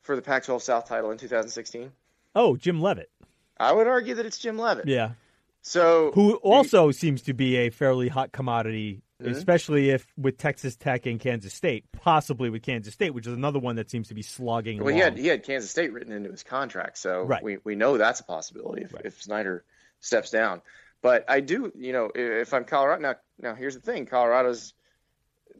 for 0.02 0.14
the 0.14 0.22
Pac 0.22 0.44
12 0.44 0.62
South 0.62 0.88
title 0.88 1.10
in 1.10 1.18
2016? 1.18 1.90
Oh, 2.36 2.54
Jim 2.54 2.80
Leavitt. 2.80 3.10
I 3.58 3.72
would 3.72 3.88
argue 3.88 4.14
that 4.14 4.24
it's 4.24 4.38
Jim 4.38 4.58
Leavitt. 4.58 4.86
Yeah. 4.86 5.14
So 5.60 6.12
who 6.14 6.34
also 6.36 6.86
the, 6.86 6.92
seems 6.92 7.22
to 7.22 7.34
be 7.34 7.56
a 7.56 7.70
fairly 7.70 8.06
hot 8.06 8.30
commodity, 8.30 9.02
mm-hmm. 9.20 9.32
especially 9.32 9.90
if 9.90 10.06
with 10.16 10.38
Texas 10.38 10.76
Tech 10.76 11.04
and 11.06 11.18
Kansas 11.18 11.52
State, 11.52 11.84
possibly 11.90 12.48
with 12.48 12.62
Kansas 12.62 12.94
State, 12.94 13.12
which 13.12 13.26
is 13.26 13.32
another 13.32 13.58
one 13.58 13.74
that 13.74 13.90
seems 13.90 14.06
to 14.06 14.14
be 14.14 14.22
slogging. 14.22 14.78
Well, 14.78 14.90
along. 14.90 14.98
he 14.98 15.00
had 15.02 15.18
he 15.18 15.26
had 15.26 15.42
Kansas 15.42 15.68
State 15.68 15.92
written 15.92 16.12
into 16.12 16.30
his 16.30 16.44
contract, 16.44 16.98
so 16.98 17.24
right. 17.24 17.42
we 17.42 17.58
we 17.64 17.74
know 17.74 17.98
that's 17.98 18.20
a 18.20 18.24
possibility 18.24 18.82
if, 18.82 18.94
right. 18.94 19.04
if 19.04 19.20
Snyder 19.20 19.64
steps 19.98 20.30
down. 20.30 20.62
But 21.02 21.24
I 21.28 21.40
do, 21.40 21.72
you 21.76 21.92
know, 21.92 22.12
if 22.14 22.54
I'm 22.54 22.64
Colorado 22.64 23.02
now, 23.02 23.14
now 23.40 23.56
here's 23.56 23.74
the 23.74 23.80
thing: 23.80 24.06
Colorado's 24.06 24.74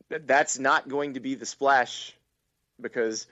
that's 0.08 0.58
not 0.58 0.88
going 0.88 1.14
to 1.14 1.20
be 1.20 1.34
the 1.34 1.46
splash 1.46 2.14
because 2.80 3.26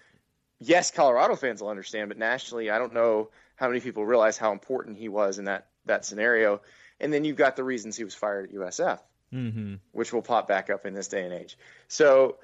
yes, 0.60 0.90
Colorado 0.90 1.36
fans 1.36 1.62
will 1.62 1.68
understand, 1.68 2.08
but 2.08 2.18
nationally, 2.18 2.70
I 2.70 2.78
don't 2.78 2.94
know 2.94 3.30
how 3.56 3.68
many 3.68 3.80
people 3.80 4.04
realize 4.04 4.36
how 4.36 4.52
important 4.52 4.98
he 4.98 5.08
was 5.08 5.38
in 5.38 5.46
that 5.46 5.68
that 5.86 6.04
scenario. 6.04 6.60
And 7.00 7.12
then 7.12 7.24
you've 7.24 7.36
got 7.36 7.56
the 7.56 7.64
reasons 7.64 7.96
he 7.96 8.04
was 8.04 8.14
fired 8.14 8.46
at 8.46 8.54
USF, 8.54 9.00
mm-hmm. 9.32 9.74
which 9.92 10.12
will 10.12 10.22
pop 10.22 10.48
back 10.48 10.70
up 10.70 10.86
in 10.86 10.94
this 10.94 11.08
day 11.08 11.24
and 11.24 11.32
age. 11.32 11.58
So 11.88 12.36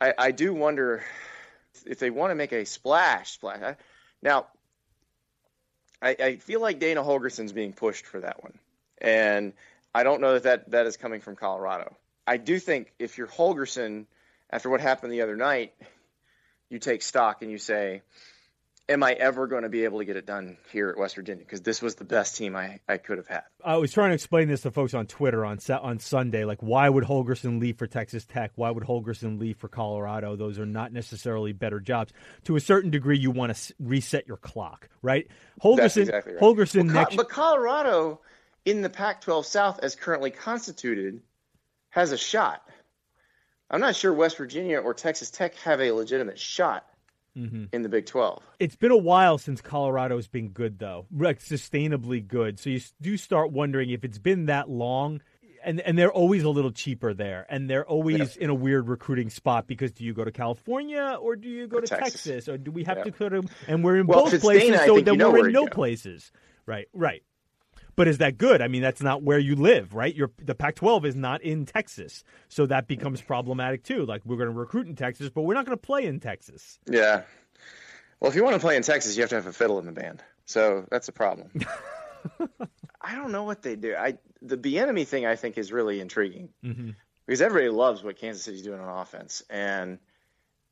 I, 0.00 0.14
I 0.18 0.30
do 0.32 0.52
wonder 0.52 1.04
if 1.86 1.98
they 1.98 2.10
want 2.10 2.30
to 2.30 2.34
make 2.34 2.52
a 2.52 2.64
splash. 2.64 3.32
Splash 3.32 3.76
now. 4.22 4.46
I, 6.00 6.16
I 6.20 6.36
feel 6.36 6.60
like 6.60 6.78
Dana 6.78 7.02
Holgorsen's 7.02 7.52
being 7.52 7.72
pushed 7.72 8.06
for 8.06 8.20
that 8.20 8.40
one, 8.44 8.56
and 8.98 9.52
I 9.92 10.04
don't 10.04 10.20
know 10.20 10.34
that 10.34 10.44
that, 10.44 10.70
that 10.70 10.86
is 10.86 10.96
coming 10.96 11.20
from 11.20 11.34
Colorado. 11.34 11.96
I 12.28 12.36
do 12.36 12.58
think 12.58 12.92
if 12.98 13.16
you're 13.16 13.26
Holgorsen, 13.26 14.04
after 14.50 14.68
what 14.68 14.82
happened 14.82 15.12
the 15.12 15.22
other 15.22 15.36
night, 15.36 15.72
you 16.68 16.78
take 16.78 17.00
stock 17.00 17.40
and 17.40 17.50
you 17.50 17.56
say, 17.56 18.02
am 18.86 19.02
I 19.02 19.12
ever 19.12 19.46
going 19.46 19.62
to 19.62 19.70
be 19.70 19.84
able 19.84 20.00
to 20.00 20.04
get 20.04 20.16
it 20.16 20.26
done 20.26 20.58
here 20.70 20.90
at 20.90 20.98
West 20.98 21.14
Virginia? 21.14 21.42
Because 21.42 21.62
this 21.62 21.80
was 21.80 21.94
the 21.94 22.04
best 22.04 22.36
team 22.36 22.54
I, 22.54 22.80
I 22.86 22.98
could 22.98 23.16
have 23.16 23.28
had. 23.28 23.44
I 23.64 23.78
was 23.78 23.92
trying 23.92 24.10
to 24.10 24.14
explain 24.14 24.46
this 24.46 24.60
to 24.62 24.70
folks 24.70 24.92
on 24.92 25.06
Twitter 25.06 25.42
on 25.46 25.58
on 25.70 25.98
Sunday. 26.00 26.44
Like, 26.44 26.62
why 26.62 26.86
would 26.90 27.04
Holgorsen 27.04 27.60
leave 27.60 27.78
for 27.78 27.86
Texas 27.86 28.26
Tech? 28.26 28.52
Why 28.56 28.70
would 28.70 28.84
Holgorsen 28.84 29.40
leave 29.40 29.56
for 29.56 29.68
Colorado? 29.68 30.36
Those 30.36 30.58
are 30.58 30.66
not 30.66 30.92
necessarily 30.92 31.52
better 31.52 31.80
jobs. 31.80 32.12
To 32.44 32.56
a 32.56 32.60
certain 32.60 32.90
degree, 32.90 33.18
you 33.18 33.30
want 33.30 33.56
to 33.56 33.74
reset 33.80 34.28
your 34.28 34.36
clock, 34.36 34.90
right? 35.00 35.28
Holgorsen, 35.62 36.02
exactly 36.02 36.34
right. 36.34 36.42
Holgorsen 36.42 36.84
well, 36.84 36.94
next. 36.94 37.16
But 37.16 37.30
Colorado 37.30 38.20
in 38.66 38.82
the 38.82 38.90
Pac-12 38.90 39.46
South, 39.46 39.80
as 39.82 39.96
currently 39.96 40.30
constituted, 40.30 41.22
has 41.98 42.12
a 42.12 42.18
shot. 42.18 42.62
I'm 43.70 43.80
not 43.80 43.96
sure 43.96 44.12
West 44.12 44.38
Virginia 44.38 44.78
or 44.78 44.94
Texas 44.94 45.30
Tech 45.30 45.54
have 45.56 45.80
a 45.80 45.90
legitimate 45.90 46.38
shot 46.38 46.86
mm-hmm. 47.36 47.64
in 47.72 47.82
the 47.82 47.88
Big 47.88 48.06
12. 48.06 48.42
It's 48.60 48.76
been 48.76 48.92
a 48.92 48.96
while 48.96 49.36
since 49.36 49.60
Colorado's 49.60 50.28
been 50.28 50.50
good, 50.50 50.78
though, 50.78 51.06
like 51.14 51.40
sustainably 51.40 52.26
good. 52.26 52.60
So 52.60 52.70
you 52.70 52.80
do 53.00 53.16
start 53.16 53.50
wondering 53.50 53.90
if 53.90 54.04
it's 54.04 54.18
been 54.18 54.46
that 54.46 54.70
long. 54.70 55.20
And, 55.64 55.80
and 55.80 55.98
they're 55.98 56.12
always 56.12 56.44
a 56.44 56.48
little 56.50 56.70
cheaper 56.70 57.12
there, 57.12 57.44
and 57.50 57.68
they're 57.68 57.84
always 57.84 58.36
in 58.36 58.48
a 58.48 58.54
weird 58.54 58.88
recruiting 58.88 59.28
spot 59.28 59.66
because 59.66 59.90
do 59.90 60.04
you 60.04 60.14
go 60.14 60.24
to 60.24 60.30
California 60.30 61.18
or 61.20 61.34
do 61.34 61.48
you 61.48 61.66
go 61.66 61.78
or 61.78 61.80
to 61.80 61.88
Texas. 61.88 62.22
Texas. 62.22 62.48
or 62.48 62.58
do 62.58 62.70
we 62.70 62.84
have 62.84 63.02
to 63.02 63.10
go 63.10 63.28
to? 63.28 63.42
And 63.66 63.82
we're 63.82 63.96
in 63.96 64.06
well, 64.06 64.26
both 64.30 64.40
places, 64.40 64.70
Dana, 64.70 64.86
so 64.86 65.00
then 65.00 65.18
we're 65.18 65.48
in 65.48 65.52
no 65.52 65.64
go. 65.64 65.72
places. 65.72 66.30
Right, 66.64 66.86
right. 66.94 67.24
But 67.98 68.06
is 68.06 68.18
that 68.18 68.38
good? 68.38 68.62
I 68.62 68.68
mean, 68.68 68.80
that's 68.80 69.02
not 69.02 69.24
where 69.24 69.40
you 69.40 69.56
live, 69.56 69.92
right? 69.92 70.14
You're, 70.14 70.30
the 70.40 70.54
Pac-12 70.54 71.04
is 71.04 71.16
not 71.16 71.42
in 71.42 71.66
Texas, 71.66 72.22
so 72.48 72.64
that 72.66 72.86
becomes 72.86 73.20
problematic 73.20 73.82
too. 73.82 74.06
Like 74.06 74.22
we're 74.24 74.36
going 74.36 74.48
to 74.48 74.54
recruit 74.54 74.86
in 74.86 74.94
Texas, 74.94 75.30
but 75.30 75.42
we're 75.42 75.54
not 75.54 75.66
going 75.66 75.76
to 75.76 75.82
play 75.84 76.06
in 76.06 76.20
Texas. 76.20 76.78
Yeah. 76.88 77.22
Well, 78.20 78.30
if 78.30 78.36
you 78.36 78.44
want 78.44 78.54
to 78.54 78.60
play 78.60 78.76
in 78.76 78.84
Texas, 78.84 79.16
you 79.16 79.22
have 79.22 79.30
to 79.30 79.34
have 79.34 79.48
a 79.48 79.52
fiddle 79.52 79.80
in 79.80 79.86
the 79.86 79.90
band. 79.90 80.22
So 80.44 80.86
that's 80.88 81.08
a 81.08 81.12
problem. 81.12 81.50
I 83.00 83.16
don't 83.16 83.32
know 83.32 83.42
what 83.42 83.62
they 83.62 83.74
do. 83.74 83.96
I 83.96 84.16
the 84.42 84.56
Bieniemy 84.56 85.04
thing 85.04 85.26
I 85.26 85.34
think 85.34 85.58
is 85.58 85.72
really 85.72 86.00
intriguing 86.00 86.50
mm-hmm. 86.64 86.90
because 87.26 87.42
everybody 87.42 87.68
loves 87.68 88.04
what 88.04 88.16
Kansas 88.16 88.44
City's 88.44 88.62
doing 88.62 88.78
on 88.78 89.00
offense, 89.00 89.42
and 89.50 89.98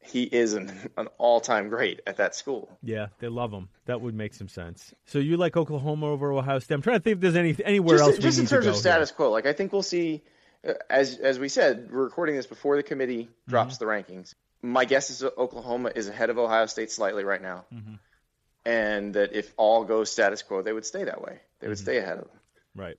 he 0.07 0.25
is 0.25 0.55
an, 0.55 0.73
an 0.97 1.09
all-time 1.19 1.69
great 1.69 2.01
at 2.07 2.17
that 2.19 2.35
school. 2.35 2.69
Yeah, 2.83 3.09
they 3.19 3.29
love 3.29 3.53
him. 3.53 3.69
That 3.87 4.01
would 4.01 4.15
make 4.15 4.35
some 4.35 4.49
sense. 4.49 4.95
So 5.07 5.19
you 5.19 5.37
like 5.37 5.57
Oklahoma 5.57 6.07
over 6.07 6.33
Ohio 6.33 6.59
State? 6.59 6.75
I'm 6.75 6.83
trying 6.83 6.97
to 6.97 7.03
think 7.03 7.17
if 7.17 7.21
there's 7.21 7.37
any 7.37 7.57
anywhere 7.65 7.99
just, 7.99 8.11
else. 8.11 8.19
Just 8.19 8.39
in 8.39 8.47
terms 8.47 8.67
of 8.67 8.77
status 8.77 9.11
here. 9.11 9.17
quo, 9.17 9.31
like 9.31 9.47
I 9.47 9.53
think 9.53 9.73
we'll 9.73 9.83
see. 9.83 10.23
Uh, 10.67 10.75
as 10.89 11.19
as 11.19 11.39
we 11.39 11.49
said, 11.49 11.91
we're 11.91 12.05
recording 12.05 12.37
this 12.37 12.47
before 12.47 12.77
the 12.77 12.83
committee 12.83 13.29
drops 13.49 13.79
mm-hmm. 13.79 13.85
the 13.85 13.91
rankings. 13.91 14.35
My 14.63 14.85
guess 14.85 15.11
is 15.11 15.23
Oklahoma 15.23 15.93
is 15.95 16.09
ahead 16.09 16.31
of 16.31 16.39
Ohio 16.39 16.67
State 16.67 16.91
slightly 16.91 17.25
right 17.25 17.43
now, 17.43 17.65
mm-hmm. 17.73 17.95
and 18.65 19.15
that 19.15 19.35
if 19.35 19.53
all 19.57 19.85
goes 19.85 20.11
status 20.11 20.43
quo, 20.43 20.63
they 20.63 20.73
would 20.73 20.87
stay 20.87 21.05
that 21.05 21.23
way. 21.23 21.41
They 21.61 21.69
would 21.69 21.77
mm-hmm. 21.77 21.85
stay 21.85 21.99
ahead 21.99 22.19
of 22.19 22.25
them. 22.25 22.39
Right. 22.75 22.97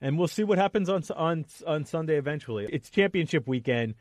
And 0.00 0.18
we'll 0.18 0.28
see 0.28 0.44
what 0.44 0.58
happens 0.58 0.88
on 0.88 1.02
on 1.16 1.46
on 1.66 1.84
Sunday 1.84 2.16
eventually. 2.16 2.68
It's 2.70 2.90
championship 2.90 3.46
weekend 3.46 3.94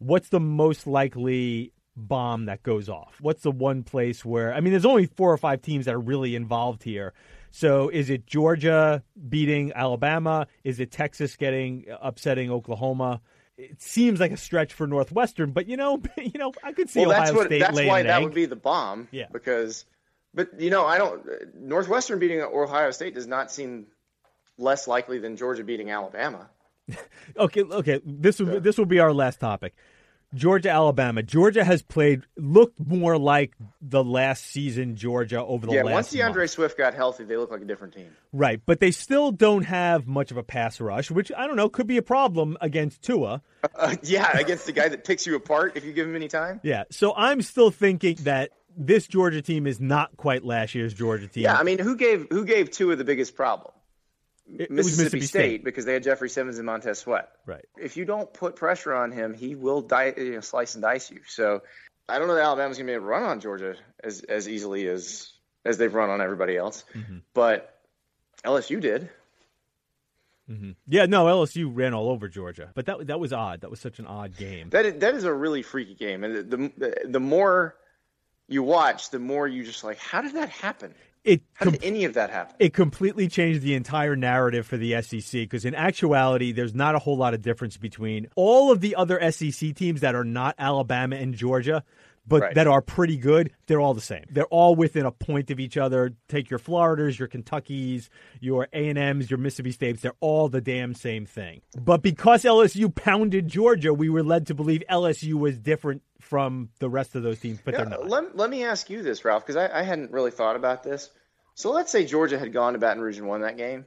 what's 0.00 0.30
the 0.30 0.40
most 0.40 0.86
likely 0.86 1.72
bomb 1.94 2.46
that 2.46 2.62
goes 2.62 2.88
off? 2.88 3.16
What's 3.20 3.42
the 3.42 3.52
one 3.52 3.84
place 3.84 4.24
where 4.24 4.52
I 4.52 4.60
mean 4.60 4.72
there's 4.72 4.84
only 4.84 5.06
four 5.06 5.32
or 5.32 5.38
five 5.38 5.62
teams 5.62 5.84
that 5.84 5.94
are 5.94 6.00
really 6.00 6.34
involved 6.34 6.82
here. 6.82 7.12
So 7.52 7.88
is 7.88 8.10
it 8.10 8.26
Georgia 8.26 9.02
beating 9.28 9.72
Alabama? 9.74 10.46
Is 10.64 10.80
it 10.80 10.90
Texas 10.90 11.36
getting 11.36 11.86
upsetting 12.00 12.50
Oklahoma? 12.50 13.20
It 13.56 13.82
seems 13.82 14.20
like 14.20 14.32
a 14.32 14.36
stretch 14.36 14.72
for 14.72 14.86
Northwestern, 14.86 15.52
but 15.52 15.66
you 15.66 15.76
know, 15.76 16.00
you 16.16 16.38
know, 16.38 16.52
I 16.64 16.72
could 16.72 16.88
see 16.88 17.00
well, 17.00 17.10
Ohio 17.10 17.24
that's 17.24 17.36
what, 17.36 17.46
State 17.46 17.58
That's 17.60 17.82
why 17.82 18.02
that 18.02 18.18
egg. 18.18 18.24
would 18.24 18.34
be 18.34 18.46
the 18.46 18.56
bomb. 18.56 19.08
Yeah, 19.10 19.26
because, 19.30 19.84
but 20.32 20.60
you 20.60 20.70
know, 20.70 20.86
I 20.86 20.96
don't. 20.96 21.22
Northwestern 21.54 22.18
beating 22.18 22.40
Ohio 22.40 22.90
State 22.90 23.14
does 23.14 23.26
not 23.26 23.50
seem 23.50 23.86
less 24.56 24.88
likely 24.88 25.18
than 25.18 25.36
Georgia 25.36 25.64
beating 25.64 25.90
Alabama. 25.90 26.48
okay, 27.36 27.62
okay. 27.62 28.00
This 28.04 28.38
will, 28.38 28.60
this 28.60 28.78
will 28.78 28.86
be 28.86 29.00
our 29.00 29.12
last 29.12 29.40
topic. 29.40 29.74
Georgia, 30.32 30.70
Alabama. 30.70 31.24
Georgia 31.24 31.64
has 31.64 31.82
played 31.82 32.22
looked 32.36 32.78
more 32.78 33.18
like 33.18 33.52
the 33.82 34.04
last 34.04 34.46
season 34.46 34.94
Georgia 34.94 35.42
over 35.42 35.66
the 35.66 35.72
last. 35.72 35.76
yeah, 35.76 35.82
last. 35.82 35.92
once 35.92 36.10
D'Andre 36.12 36.42
month. 36.42 36.50
Swift 36.50 36.78
got 36.78 36.94
healthy, 36.94 37.24
they 37.24 37.36
look 37.36 37.50
like 37.50 37.62
a 37.62 37.64
different 37.64 37.94
team. 37.94 38.10
Right, 38.32 38.60
but 38.64 38.78
they 38.78 38.92
still 38.92 39.32
don't 39.32 39.64
have 39.64 40.06
much 40.06 40.30
of 40.30 40.36
a 40.36 40.44
pass 40.44 40.80
rush, 40.80 41.10
which 41.10 41.32
I 41.36 41.48
don't 41.48 41.56
know 41.56 41.68
could 41.68 41.88
be 41.88 41.96
a 41.96 42.02
problem 42.02 42.56
against 42.60 43.02
Tua. 43.02 43.42
Uh, 43.74 43.96
yeah, 44.02 44.38
against 44.38 44.66
the 44.66 44.72
guy 44.72 44.88
that 44.88 45.04
picks 45.04 45.26
you 45.26 45.34
apart 45.34 45.72
if 45.76 45.84
you 45.84 45.92
give 45.92 46.06
him 46.06 46.14
any 46.14 46.28
time. 46.28 46.60
Yeah, 46.62 46.84
so 46.90 47.12
I'm 47.16 47.42
still 47.42 47.72
thinking 47.72 48.16
that 48.20 48.50
this 48.76 49.08
Georgia 49.08 49.42
team 49.42 49.66
is 49.66 49.80
not 49.80 50.16
quite 50.16 50.44
last 50.44 50.76
year's 50.76 50.94
Georgia 50.94 51.26
team. 51.26 51.42
Yeah, 51.42 51.56
I 51.56 51.64
mean, 51.64 51.80
who 51.80 51.96
gave 51.96 52.28
who 52.30 52.44
gave 52.44 52.70
Tua 52.70 52.94
the 52.94 53.04
biggest 53.04 53.34
problem? 53.34 53.72
Mississippi, 54.50 54.74
Mississippi 54.74 55.20
State, 55.20 55.28
State. 55.28 55.64
because 55.64 55.84
they 55.84 55.92
had 55.94 56.02
Jeffrey 56.02 56.28
Simmons 56.30 56.58
and 56.58 56.66
Montez 56.66 56.98
Sweat. 56.98 57.28
Right. 57.46 57.64
If 57.78 57.96
you 57.96 58.04
don't 58.04 58.32
put 58.32 58.56
pressure 58.56 58.94
on 58.94 59.12
him, 59.12 59.34
he 59.34 59.54
will 59.54 59.80
die, 59.82 60.12
you 60.16 60.32
know, 60.32 60.40
slice 60.40 60.74
and 60.74 60.82
dice 60.82 61.10
you. 61.10 61.20
So 61.26 61.62
I 62.08 62.18
don't 62.18 62.28
know 62.28 62.34
that 62.34 62.44
Alabama's 62.44 62.76
going 62.76 62.86
to 62.86 62.90
be 62.90 62.94
able 62.94 63.04
to 63.06 63.10
run 63.10 63.22
on 63.22 63.40
Georgia 63.40 63.76
as 64.02 64.20
as 64.22 64.48
easily 64.48 64.86
as 64.88 65.32
as 65.64 65.78
they've 65.78 65.92
run 65.94 66.10
on 66.10 66.20
everybody 66.20 66.56
else, 66.56 66.84
Mm-hmm. 66.94 67.18
but 67.34 67.78
LSU 68.44 68.80
did. 68.80 69.08
Yeah, 70.88 71.06
no, 71.06 71.26
LSU 71.26 71.70
ran 71.72 71.94
all 71.94 72.08
over 72.10 72.26
Georgia, 72.28 72.72
but 72.74 72.86
that 72.86 73.06
that 73.06 73.20
was 73.20 73.32
odd. 73.32 73.60
That 73.60 73.70
was 73.70 73.78
such 73.78 74.00
an 74.00 74.06
odd 74.06 74.36
game. 74.36 74.70
That 74.70 74.84
is, 74.84 74.94
that 74.98 75.14
is 75.14 75.22
a 75.22 75.32
really 75.32 75.62
freaky 75.62 75.94
game, 75.94 76.24
and 76.24 76.50
the, 76.50 76.72
the 76.76 76.94
the 77.08 77.20
more 77.20 77.76
you 78.48 78.64
watch, 78.64 79.10
the 79.10 79.20
more 79.20 79.46
you 79.46 79.62
just 79.62 79.84
like, 79.84 79.98
how 79.98 80.22
did 80.22 80.34
that 80.34 80.48
happen? 80.48 80.92
It 81.22 81.42
How 81.54 81.64
com- 81.64 81.72
did 81.74 81.84
any 81.84 82.04
of 82.04 82.14
that 82.14 82.30
happen? 82.30 82.56
it 82.58 82.72
completely 82.72 83.28
changed 83.28 83.60
the 83.60 83.74
entire 83.74 84.16
narrative 84.16 84.66
for 84.66 84.76
the 84.78 85.00
SEC 85.02 85.32
because 85.42 85.64
in 85.64 85.74
actuality, 85.74 86.50
there's 86.52 86.74
not 86.74 86.94
a 86.94 86.98
whole 86.98 87.16
lot 87.16 87.34
of 87.34 87.42
difference 87.42 87.76
between 87.76 88.26
all 88.36 88.72
of 88.72 88.80
the 88.80 88.96
other 88.96 89.20
SEC 89.30 89.74
teams 89.74 90.00
that 90.00 90.14
are 90.14 90.24
not 90.24 90.54
Alabama 90.58 91.16
and 91.16 91.34
Georgia, 91.34 91.84
but 92.30 92.40
Right. 92.40 92.54
that 92.54 92.66
are 92.66 92.80
pretty 92.80 93.18
good. 93.18 93.50
They're 93.66 93.80
all 93.80 93.92
the 93.92 94.00
same. 94.00 94.24
They're 94.30 94.46
all 94.46 94.74
within 94.74 95.04
a 95.04 95.10
point 95.10 95.50
of 95.50 95.60
each 95.60 95.76
other. 95.76 96.14
Take 96.28 96.48
your 96.48 96.58
Floridas, 96.58 97.18
your 97.18 97.28
Kentuckys, 97.28 98.08
your 98.40 98.68
A 98.72 98.88
and 98.88 98.98
M's, 98.98 99.30
your 99.30 99.36
Mississippi 99.38 99.72
States. 99.72 100.00
They're 100.00 100.14
all 100.20 100.48
the 100.48 100.62
damn 100.62 100.94
same 100.94 101.26
thing. 101.26 101.60
But 101.78 102.00
because 102.02 102.44
LSU 102.44 102.94
pounded 102.94 103.48
Georgia, 103.48 103.92
we 103.92 104.08
were 104.08 104.22
led 104.22 104.46
to 104.46 104.54
believe 104.54 104.82
LSU 104.88 105.34
was 105.34 105.58
different 105.58 106.02
from 106.20 106.70
the 106.78 106.88
rest 106.88 107.14
of 107.16 107.22
those 107.22 107.40
teams, 107.40 107.58
but 107.64 107.74
Yeah, 107.74 107.78
they're 107.84 107.90
not. 107.98 108.08
let, 108.08 108.36
let 108.36 108.48
me 108.50 108.64
ask 108.64 108.88
you 108.88 109.02
this, 109.02 109.24
Ralph, 109.24 109.44
because 109.44 109.56
I, 109.56 109.80
I 109.80 109.82
hadn't 109.82 110.10
really 110.12 110.30
thought 110.30 110.56
about 110.56 110.82
this. 110.84 111.10
So 111.56 111.72
let's 111.72 111.90
say 111.90 112.04
Georgia 112.06 112.38
had 112.38 112.52
gone 112.52 112.72
to 112.74 112.78
Baton 112.78 113.02
Rouge 113.02 113.18
and 113.18 113.26
won 113.26 113.40
that 113.42 113.56
game. 113.56 113.84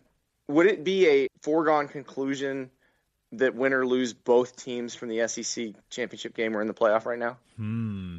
Would 0.49 0.65
it 0.67 0.83
be 0.83 1.07
a 1.07 1.27
foregone 1.41 1.87
conclusion 1.87 2.69
that 3.31 3.55
win 3.55 3.73
or 3.73 3.85
lose 3.85 4.13
both 4.13 4.55
teams 4.57 4.93
from 4.93 5.09
the 5.09 5.27
SEC 5.27 5.73
championship 5.89 6.35
game 6.35 6.55
are 6.57 6.61
in 6.61 6.67
the 6.67 6.73
playoff 6.73 7.05
right 7.05 7.17
now? 7.17 7.37
Hmm. 7.55 8.17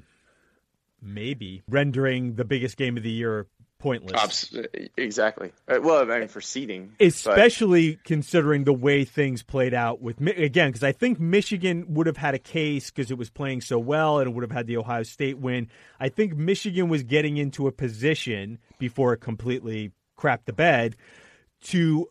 Maybe 1.05 1.63
rendering 1.69 2.35
the 2.35 2.45
biggest 2.45 2.77
game 2.77 2.97
of 2.97 3.03
the 3.03 3.11
year 3.11 3.47
pointless. 3.79 4.55
exactly. 4.97 5.53
Uh, 5.69 5.79
Well, 5.83 6.11
I 6.11 6.21
mean, 6.21 6.29
for 6.29 6.41
seeding. 6.41 6.93
but- 6.99 7.07
especially 7.07 7.99
considering 8.05 8.65
the 8.65 8.73
way 8.73 9.05
things 9.05 9.43
played 9.43 9.75
out 9.75 10.01
with 10.01 10.21
again 10.27 10.71
because 10.71 10.83
I 10.83 10.93
think 10.93 11.21
Michigan 11.21 11.85
would 11.89 12.07
have 12.07 12.17
had 12.17 12.35
a 12.35 12.39
case 12.39 12.91
because 12.91 13.11
it 13.11 13.19
was 13.19 13.29
playing 13.29 13.61
so 13.61 13.79
well 13.79 14.21
and 14.21 14.31
it 14.31 14.35
would 14.35 14.43
have 14.43 14.51
had 14.53 14.67
the 14.67 14.79
Ohio 14.79 15.03
State 15.03 15.39
win. 15.39 15.69
I 16.01 16.09
think 16.09 16.35
Michigan 16.35 16.89
was 16.89 17.03
getting 17.03 17.37
into 17.37 17.67
a 17.67 17.73
position 17.73 18.59
before 18.79 19.13
it 19.13 19.19
completely 19.19 19.93
crapped 20.19 20.47
the 20.47 20.53
bed 20.55 20.97
to 21.65 22.09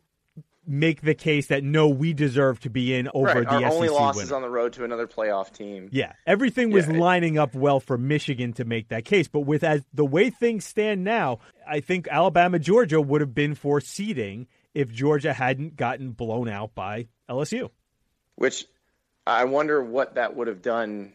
make 0.65 1.01
the 1.01 1.13
case 1.13 1.47
that 1.47 1.63
no, 1.63 1.89
we 1.89 2.13
deserve 2.13 2.59
to 2.61 2.69
be 2.69 2.93
in 2.95 3.09
over 3.13 3.25
right, 3.25 3.43
the 3.43 3.49
our 3.49 3.61
SEC 3.61 3.71
only 3.71 3.89
loss 3.89 4.21
is 4.21 4.31
on 4.31 4.41
the 4.41 4.49
road 4.49 4.73
to 4.73 4.83
another 4.83 5.07
playoff 5.07 5.51
team. 5.51 5.89
Yeah, 5.91 6.13
everything 6.25 6.71
was 6.71 6.87
Yeah. 6.87 6.97
lining 6.97 7.37
up 7.37 7.53
well 7.53 7.79
for 7.79 7.97
Michigan 7.97 8.53
to 8.53 8.65
make 8.65 8.89
that 8.89 9.05
case. 9.05 9.27
But 9.27 9.41
with 9.41 9.63
as 9.63 9.83
the 9.93 10.05
way 10.05 10.29
things 10.29 10.65
stand 10.65 11.03
now, 11.03 11.39
I 11.67 11.79
think 11.79 12.07
Alabama 12.07 12.59
Georgia 12.59 13.01
would 13.01 13.21
have 13.21 13.33
been 13.35 13.55
for 13.55 13.81
seeding 13.81 14.47
if 14.73 14.91
Georgia 14.91 15.33
hadn't 15.33 15.75
gotten 15.75 16.11
blown 16.11 16.47
out 16.49 16.73
by 16.73 17.07
LSU. 17.29 17.69
Which 18.35 18.65
I 19.27 19.45
wonder 19.45 19.83
what 19.83 20.15
that 20.15 20.35
would 20.35 20.47
have 20.47 20.61
done 20.61 21.13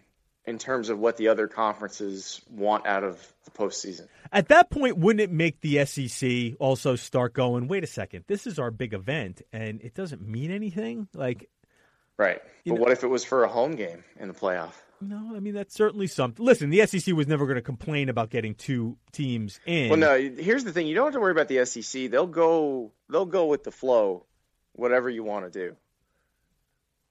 in 0.48 0.58
terms 0.58 0.88
of 0.88 0.98
what 0.98 1.18
the 1.18 1.28
other 1.28 1.46
conferences 1.46 2.40
want 2.50 2.86
out 2.86 3.04
of 3.04 3.20
the 3.44 3.50
postseason. 3.50 4.08
At 4.32 4.48
that 4.48 4.70
point, 4.70 4.96
wouldn't 4.96 5.20
it 5.20 5.30
make 5.30 5.60
the 5.60 5.84
SEC 5.84 6.54
also 6.58 6.96
start 6.96 7.34
going, 7.34 7.68
wait 7.68 7.84
a 7.84 7.86
second, 7.86 8.24
this 8.28 8.46
is 8.46 8.58
our 8.58 8.70
big 8.70 8.94
event 8.94 9.42
and 9.52 9.82
it 9.82 9.94
doesn't 9.94 10.26
mean 10.26 10.50
anything? 10.50 11.06
Like, 11.14 11.50
Right. 12.16 12.40
But 12.64 12.74
know- 12.74 12.80
what 12.80 12.92
if 12.92 13.04
it 13.04 13.08
was 13.08 13.24
for 13.24 13.44
a 13.44 13.48
home 13.48 13.76
game 13.76 14.02
in 14.18 14.28
the 14.28 14.34
playoff? 14.34 14.72
no, 15.00 15.36
I 15.36 15.40
mean, 15.40 15.54
that's 15.54 15.74
certainly 15.74 16.06
something. 16.06 16.44
Listen, 16.44 16.70
the 16.70 16.84
SEC 16.86 17.14
was 17.14 17.28
never 17.28 17.44
going 17.44 17.56
to 17.56 17.62
complain 17.62 18.08
about 18.08 18.30
getting 18.30 18.54
two 18.54 18.96
teams 19.12 19.60
in. 19.66 19.90
Well, 19.90 19.98
no. 19.98 20.18
Here's 20.18 20.64
the 20.64 20.72
thing: 20.72 20.88
you 20.88 20.96
don't 20.96 21.04
have 21.04 21.14
to 21.14 21.20
worry 21.20 21.30
about 21.30 21.46
the 21.46 21.64
SEC. 21.64 22.10
They'll 22.10 22.26
go. 22.26 22.90
They'll 23.08 23.24
go 23.24 23.46
with 23.46 23.62
the 23.62 23.70
flow, 23.70 24.24
whatever 24.72 25.08
you 25.08 25.22
want 25.22 25.44
to 25.44 25.66
do. 25.66 25.76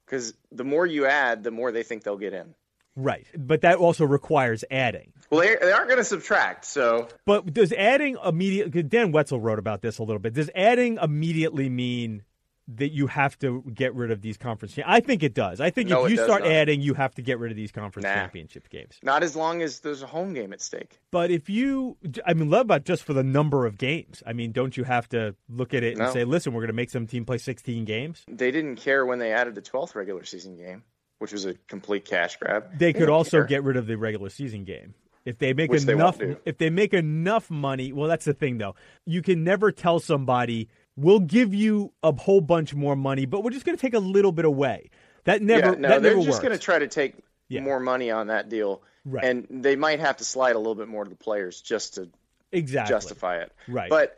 Because 0.05 0.33
the 0.51 0.65
more 0.65 0.85
you 0.85 1.05
add, 1.05 1.43
the 1.43 1.51
more 1.51 1.71
they 1.71 1.83
think 1.83 2.03
they'll 2.03 2.17
get 2.17 2.33
in. 2.33 2.53
Right. 2.97 3.27
But 3.37 3.61
that 3.61 3.77
also 3.77 4.03
requires 4.05 4.63
adding. 4.71 5.13
Well, 5.29 5.41
they, 5.41 5.55
they 5.61 5.71
aren't 5.71 5.87
going 5.87 5.99
to 5.99 6.03
subtract. 6.03 6.65
So 6.65 7.07
But 7.25 7.53
does 7.53 7.71
adding 7.71 8.17
immediately? 8.25 8.81
Dan 8.83 9.11
Wetzel 9.11 9.39
wrote 9.39 9.59
about 9.59 9.81
this 9.81 9.99
a 9.99 10.03
little 10.03 10.19
bit. 10.19 10.33
Does 10.33 10.49
adding 10.55 10.97
immediately 11.01 11.69
mean 11.69 12.23
that 12.69 12.89
you 12.91 13.07
have 13.07 13.37
to 13.39 13.61
get 13.73 13.95
rid 13.95 14.11
of 14.11 14.21
these 14.21 14.35
conference? 14.35 14.73
cha- 14.75 14.81
I 14.85 14.99
think 14.99 15.23
it 15.23 15.33
does. 15.33 15.61
I 15.61 15.69
think 15.69 15.89
No, 15.89 16.03
if 16.05 16.11
you 16.11 16.17
start 16.17 16.41
not. 16.43 16.51
adding, 16.51 16.81
you 16.81 16.95
have 16.95 17.13
to 17.15 17.21
get 17.21 17.39
rid 17.39 17.49
of 17.51 17.55
these 17.55 17.71
conference 17.71 18.03
Nah. 18.05 18.13
championship 18.13 18.67
games. 18.69 18.97
not 19.03 19.23
as 19.23 19.35
long 19.37 19.61
as 19.61 19.79
there's 19.79 20.01
a 20.01 20.07
home 20.07 20.33
game 20.33 20.51
at 20.51 20.61
stake. 20.61 20.99
But 21.11 21.31
if 21.31 21.49
you, 21.49 21.95
I 22.25 22.33
mean, 22.33 22.49
love 22.49 22.61
about 22.65 22.83
just 22.83 23.03
for 23.03 23.13
the 23.13 23.23
number 23.23 23.65
of 23.65 23.77
games. 23.77 24.21
I 24.25 24.33
mean, 24.33 24.51
don't 24.51 24.75
you 24.75 24.83
have 24.83 25.07
to 25.09 25.35
look 25.47 25.73
at 25.73 25.83
it 25.83 25.97
and 25.97 26.11
say, 26.11 26.25
listen, 26.25 26.51
we're 26.53 26.61
going 26.61 26.67
to 26.67 26.73
make 26.73 26.89
some 26.89 27.07
team 27.07 27.23
play 27.25 27.37
16 27.37 27.85
games? 27.85 28.23
They 28.27 28.51
didn't 28.51 28.77
care 28.77 29.05
when 29.05 29.19
they 29.19 29.31
added 29.31 29.55
the 29.55 29.61
12th 29.61 29.95
regular 29.95 30.25
season 30.25 30.57
game, 30.57 30.83
which 31.19 31.31
was 31.31 31.45
a 31.45 31.53
complete 31.67 32.05
cash 32.05 32.37
grab. 32.37 32.77
They 32.77 32.93
could 32.93 33.09
also 33.09 33.37
care. 33.37 33.45
get 33.45 33.63
rid 33.63 33.77
of 33.77 33.87
the 33.87 33.97
regular 33.97 34.29
season 34.29 34.63
game. 34.63 34.93
If 35.25 35.39
they 35.39 35.53
make 35.53 35.69
Which 35.71 35.83
enough, 35.83 36.19
won't 36.21 36.39
if 36.45 36.57
they 36.57 36.69
make 36.69 36.93
enough 36.93 37.49
money, 37.51 37.91
well, 37.91 38.07
that's 38.07 38.23
the 38.25 38.33
thing 38.33 38.57
though. 38.59 38.75
You 39.05 39.21
can 39.21 39.43
never 39.43 39.71
tell 39.73 39.99
somebody 39.99 40.69
we'll 40.95 41.19
give 41.19 41.53
you 41.53 41.91
a 42.01 42.13
whole 42.13 42.39
bunch 42.41 42.73
more 42.73 42.95
money, 42.95 43.25
but 43.25 43.43
we're 43.43 43.51
just 43.51 43.65
going 43.65 43.77
to 43.77 43.81
take 43.81 43.93
a 43.93 43.99
little 43.99 44.31
bit 44.31 44.45
away. 44.45 44.89
That 45.25 45.41
never, 45.41 45.73
yeah, 45.73 45.79
no, 45.79 45.87
that 45.89 46.01
they're 46.01 46.15
never 46.15 46.25
just 46.25 46.41
going 46.41 46.53
to 46.53 46.57
try 46.57 46.79
to 46.79 46.87
take 46.87 47.15
Yeah. 47.49 47.61
more 47.61 47.79
money 47.79 48.09
on 48.09 48.27
that 48.27 48.47
deal, 48.49 48.81
Right. 49.05 49.23
and 49.25 49.45
they 49.49 49.75
might 49.75 49.99
have 49.99 50.17
to 50.17 50.23
slide 50.23 50.55
a 50.55 50.59
little 50.59 50.75
bit 50.75 50.87
more 50.87 51.03
to 51.03 51.09
the 51.09 51.15
players 51.17 51.59
just 51.61 51.95
to 51.95 52.09
exactly 52.53 52.93
justify 52.95 53.37
it. 53.39 53.51
Right. 53.67 53.89
But 53.89 54.17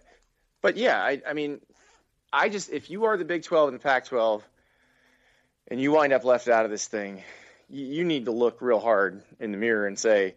but 0.61 0.77
yeah, 0.77 1.01
I, 1.01 1.21
I 1.27 1.33
mean, 1.33 1.59
I 2.31 2.49
just 2.49 2.69
if 2.71 2.89
you 2.91 3.05
are 3.05 3.17
the 3.17 3.25
Big 3.25 3.41
12 3.43 3.69
and 3.69 3.79
the 3.79 3.83
Pac-12, 3.83 4.41
and 5.69 5.79
you 5.79 5.91
wind 5.91 6.13
up 6.13 6.23
left 6.23 6.47
out 6.47 6.65
of 6.65 6.71
this 6.71 6.87
thing, 6.87 7.23
you, 7.69 7.85
you 7.85 8.03
need 8.03 8.25
to 8.25 8.31
look 8.31 8.61
real 8.61 8.79
hard 8.79 9.21
in 9.39 9.51
the 9.51 9.57
mirror 9.57 9.85
and 9.87 9.97
say, 9.97 10.35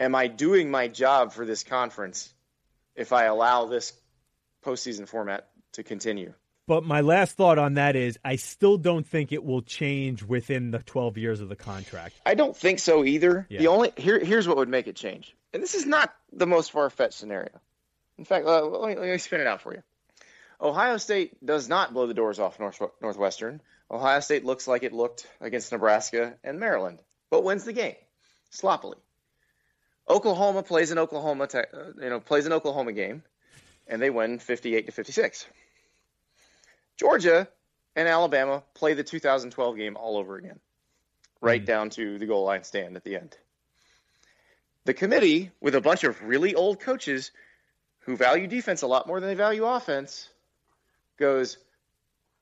"Am 0.00 0.14
I 0.14 0.26
doing 0.26 0.70
my 0.70 0.88
job 0.88 1.32
for 1.32 1.44
this 1.44 1.62
conference 1.64 2.32
if 2.94 3.12
I 3.12 3.24
allow 3.24 3.66
this 3.66 3.92
postseason 4.64 5.08
format 5.08 5.48
to 5.72 5.82
continue?" 5.82 6.32
But 6.66 6.84
my 6.84 7.00
last 7.00 7.36
thought 7.36 7.58
on 7.58 7.74
that 7.74 7.94
is, 7.94 8.18
I 8.24 8.36
still 8.36 8.76
don't 8.76 9.06
think 9.06 9.30
it 9.30 9.44
will 9.44 9.62
change 9.62 10.24
within 10.24 10.72
the 10.72 10.80
12 10.80 11.16
years 11.16 11.40
of 11.40 11.48
the 11.48 11.54
contract. 11.54 12.20
I 12.26 12.34
don't 12.34 12.56
think 12.56 12.80
so 12.80 13.04
either. 13.04 13.46
Yeah. 13.48 13.60
The 13.60 13.68
only 13.68 13.92
here 13.96 14.18
here's 14.18 14.48
what 14.48 14.56
would 14.56 14.68
make 14.68 14.88
it 14.88 14.96
change, 14.96 15.36
and 15.52 15.62
this 15.62 15.74
is 15.74 15.86
not 15.86 16.12
the 16.32 16.46
most 16.46 16.72
far 16.72 16.90
fetched 16.90 17.14
scenario. 17.14 17.60
In 18.18 18.24
fact, 18.24 18.46
uh, 18.46 18.64
let, 18.64 18.88
me, 18.88 19.00
let 19.00 19.10
me 19.10 19.18
spin 19.18 19.40
it 19.40 19.46
out 19.46 19.60
for 19.60 19.74
you. 19.74 19.82
Ohio 20.60 20.96
State 20.96 21.44
does 21.44 21.68
not 21.68 21.92
blow 21.92 22.06
the 22.06 22.14
doors 22.14 22.38
off 22.38 22.58
North, 22.58 22.80
Northwestern. 23.02 23.60
Ohio 23.90 24.20
State 24.20 24.44
looks 24.44 24.66
like 24.66 24.82
it 24.82 24.92
looked 24.92 25.26
against 25.40 25.72
Nebraska 25.72 26.34
and 26.42 26.58
Maryland, 26.58 26.98
but 27.30 27.44
wins 27.44 27.64
the 27.64 27.72
game 27.72 27.94
sloppily. 28.50 28.98
Oklahoma 30.08 30.62
plays 30.62 30.90
an 30.90 30.98
Oklahoma, 30.98 31.46
te- 31.46 31.58
uh, 31.58 31.92
you 32.00 32.10
know, 32.10 32.20
plays 32.20 32.46
an 32.46 32.52
Oklahoma 32.52 32.92
game, 32.92 33.22
and 33.86 34.00
they 34.00 34.10
win 34.10 34.38
58 34.38 34.86
to 34.86 34.92
56. 34.92 35.46
Georgia 36.96 37.48
and 37.94 38.08
Alabama 38.08 38.62
play 38.74 38.94
the 38.94 39.04
2012 39.04 39.76
game 39.76 39.96
all 39.96 40.16
over 40.16 40.36
again, 40.36 40.60
right 41.40 41.64
down 41.64 41.90
to 41.90 42.18
the 42.18 42.26
goal 42.26 42.44
line 42.44 42.64
stand 42.64 42.96
at 42.96 43.04
the 43.04 43.16
end. 43.16 43.36
The 44.84 44.94
committee, 44.94 45.50
with 45.60 45.74
a 45.74 45.80
bunch 45.80 46.04
of 46.04 46.22
really 46.22 46.54
old 46.54 46.78
coaches 46.78 47.32
who 48.00 48.16
value 48.16 48.46
defense 48.46 48.82
a 48.82 48.86
lot 48.86 49.08
more 49.08 49.18
than 49.18 49.28
they 49.28 49.34
value 49.34 49.64
offense, 49.64 50.28
goes, 51.18 51.58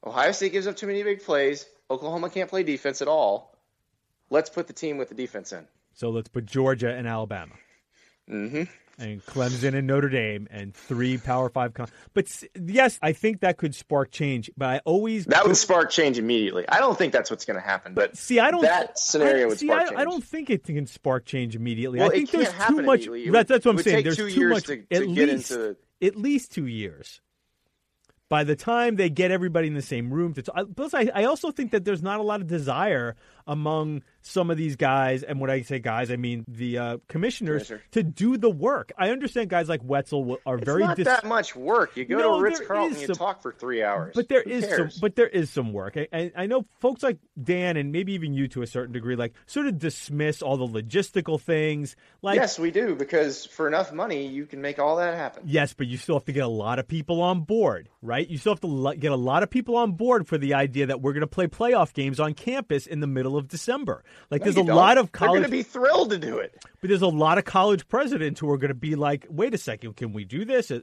Ohio 0.05 0.33
State 0.33 0.53
gives 0.53 0.67
up 0.67 0.77
too 0.77 0.87
many 0.87 1.03
big 1.03 1.23
plays. 1.23 1.67
Oklahoma 1.90 2.31
can't 2.31 2.51
play 2.51 2.62
defense 2.62 3.03
at 3.03 3.09
all. 3.09 3.57
Let's 4.31 4.51
put 4.51 4.67
the 4.67 4.73
team 4.73 4.98
with 4.98 5.09
the 5.09 5.15
defense 5.15 5.52
in. 5.52 5.67
So 5.94 6.11
let's 6.11 6.29
put 6.29 6.46
Georgia 6.46 6.92
and 6.92 7.07
Alabama. 7.07 7.55
hmm 8.29 8.65
and 8.98 9.25
Clemson 9.27 9.75
and 9.75 9.87
Notre 9.87 10.09
Dame 10.09 10.46
and 10.50 10.75
three 10.75 11.19
Power 11.19 11.48
Five. 11.48 11.75
Con- 11.75 11.88
but 12.13 12.42
yes, 12.55 12.98
I 13.02 13.13
think 13.13 13.40
that 13.40 13.57
could 13.57 13.75
spark 13.75 14.11
change. 14.11 14.50
But 14.57 14.67
I 14.67 14.81
always 14.85 15.27
that 15.27 15.46
would 15.46 15.57
spark 15.57 15.90
change 15.90 16.19
immediately. 16.19 16.69
I 16.69 16.79
don't 16.79 16.96
think 16.96 17.13
that's 17.13 17.31
what's 17.31 17.44
going 17.44 17.59
to 17.59 17.67
happen. 17.67 17.94
But 17.94 18.17
see, 18.17 18.40
I 18.40 18.50
don't 18.50 18.63
that 18.63 18.98
scenario 18.98 19.44
I, 19.44 19.48
would 19.48 19.59
see, 19.59 19.67
spark 19.67 19.83
I, 19.83 19.85
change. 19.87 20.00
I 20.00 20.05
don't 20.05 20.25
think 20.25 20.50
it 20.50 20.65
can 20.65 20.87
spark 20.87 21.25
change 21.25 21.57
immediately. 21.57 21.98
Well, 21.98 22.09
I 22.09 22.13
think 22.13 22.31
there's 22.31 22.52
too 22.69 22.83
much. 22.83 23.07
That's, 23.07 23.48
that's 23.48 23.67
what 23.67 23.77
I'm 23.77 23.83
saying. 23.83 24.05
There's 24.05 24.17
too 24.17 24.48
much. 24.48 24.65
to- 24.65 24.85
at 24.90 25.02
to 25.02 25.07
least 25.07 25.50
into 25.50 25.77
at 26.02 26.17
least 26.17 26.52
two 26.52 26.67
years. 26.67 27.21
By 28.29 28.44
the 28.44 28.56
time 28.56 28.96
they 28.96 29.10
get 29.10 29.31
everybody 29.31 29.68
in 29.68 29.75
the 29.75 29.83
same 29.83 30.12
room, 30.12 30.35
to 30.35 30.42
t- 30.42 30.52
plus 30.75 30.94
I, 30.94 31.10
I 31.14 31.25
also 31.25 31.50
think 31.50 31.72
that 31.72 31.85
there's 31.85 32.02
not 32.02 32.20
a 32.20 32.22
lot 32.22 32.40
of 32.40 32.46
desire 32.46 33.16
among 33.46 34.02
some 34.27 34.50
of 34.50 34.56
these 34.56 34.77
guys, 34.77 35.22
and 35.22 35.38
when 35.38 35.50
I 35.50 35.62
say 35.62 35.79
guys, 35.79 36.10
I 36.10 36.16
mean 36.16 36.44
the 36.48 36.79
uh, 36.79 36.96
commissioners, 37.08 37.66
Commissioner. 37.66 37.83
to 37.92 38.02
do 38.02 38.37
the 38.38 38.50
work. 38.50 38.90
I 38.98 39.10
understand 39.10 39.50
guys 39.50 39.68
like 39.68 39.81
Wetzel 39.85 40.38
are 40.46 40.56
It's 40.56 40.64
very 40.64 40.83
not 40.83 40.96
dis- 40.96 41.04
that 41.06 41.25
much 41.25 41.54
work. 41.54 41.96
You 41.96 42.04
go 42.06 42.16
No, 42.18 42.37
to 42.38 42.42
Ritz 42.42 42.60
Carlton, 42.60 42.98
you 43.00 43.06
talk 43.08 43.42
for 43.42 43.52
three 43.52 43.83
hours. 43.83 44.12
But 44.14 44.29
there 44.29 44.42
Who 44.42 44.50
is 44.50 44.68
some, 44.68 44.90
but 45.00 45.14
there 45.16 45.29
is 45.29 45.50
some 45.50 45.72
work. 45.72 45.96
I, 45.96 46.08
I, 46.12 46.33
I 46.37 46.46
know 46.46 46.64
folks 46.81 47.02
like 47.02 47.18
Dan 47.40 47.77
and 47.77 47.92
maybe 47.92 48.14
even 48.14 48.33
you 48.33 48.48
to 48.48 48.62
a 48.62 48.66
certain 48.66 48.92
degree, 48.92 49.14
like 49.16 49.35
sort 49.46 49.66
of 49.66 49.79
dismiss 49.79 50.40
all 50.42 50.56
the 50.56 50.66
logistical 50.66 51.40
things. 51.40 51.94
Like 52.22 52.37
yes, 52.37 52.58
we 52.58 52.70
do 52.70 52.94
because 52.94 53.44
for 53.44 53.68
enough 53.68 53.92
money, 53.92 54.27
you 54.27 54.46
can 54.46 54.60
make 54.62 54.79
all 54.79 54.96
that 54.96 55.14
happen. 55.14 55.42
Yes, 55.46 55.75
but 55.75 55.87
you 55.87 55.98
still 55.98 56.16
have 56.16 56.25
to 56.25 56.33
get 56.33 56.44
a 56.44 56.48
lot 56.48 56.79
of 56.79 56.88
people 56.88 57.20
on 57.20 57.42
board, 57.42 57.90
right? 58.00 58.27
You 58.27 58.38
still 58.38 58.52
have 58.54 58.60
to 58.60 58.94
get 58.98 59.12
a 59.12 59.16
lot 59.16 59.42
of 59.42 59.50
people 59.50 59.77
on 59.77 59.92
board 59.92 60.27
for 60.27 60.38
the 60.38 60.54
idea 60.54 60.87
that 60.87 61.02
we're 61.02 61.12
going 61.12 61.20
to 61.20 61.27
play 61.27 61.46
playoff 61.46 61.92
games 61.92 62.18
on 62.20 62.33
campus 62.35 62.87
in 62.87 63.00
the 63.00 63.06
middle 63.06 63.37
of 63.37 63.48
December. 63.48 64.02
Like, 64.31 64.40
No, 64.40 64.44
there's 64.44 64.56
a 64.56 64.65
don't. 64.65 64.77
lot 64.77 64.98
of 64.98 65.12
college. 65.12 65.33
They're 65.33 65.40
going 65.48 65.50
to 65.50 65.56
be 65.56 65.62
thrilled 65.62 66.10
to 66.10 66.19
do 66.19 66.38
it. 66.38 66.56
but 66.81 66.88
there's 66.88 67.02
a 67.02 67.06
lot 67.08 67.38
of 67.38 67.44
college 67.44 67.87
presidents 67.88 68.40
who 68.40 68.50
are 68.50 68.58
going 68.58 68.69
to 68.69 68.75
be 68.75 68.94
like, 68.96 69.27
"Wait 69.31 69.54
a 69.54 69.58
second, 69.58 69.96
can 69.96 70.12
we 70.12 70.25
do 70.25 70.44
this?" 70.44 70.71
Uh, 70.71 70.81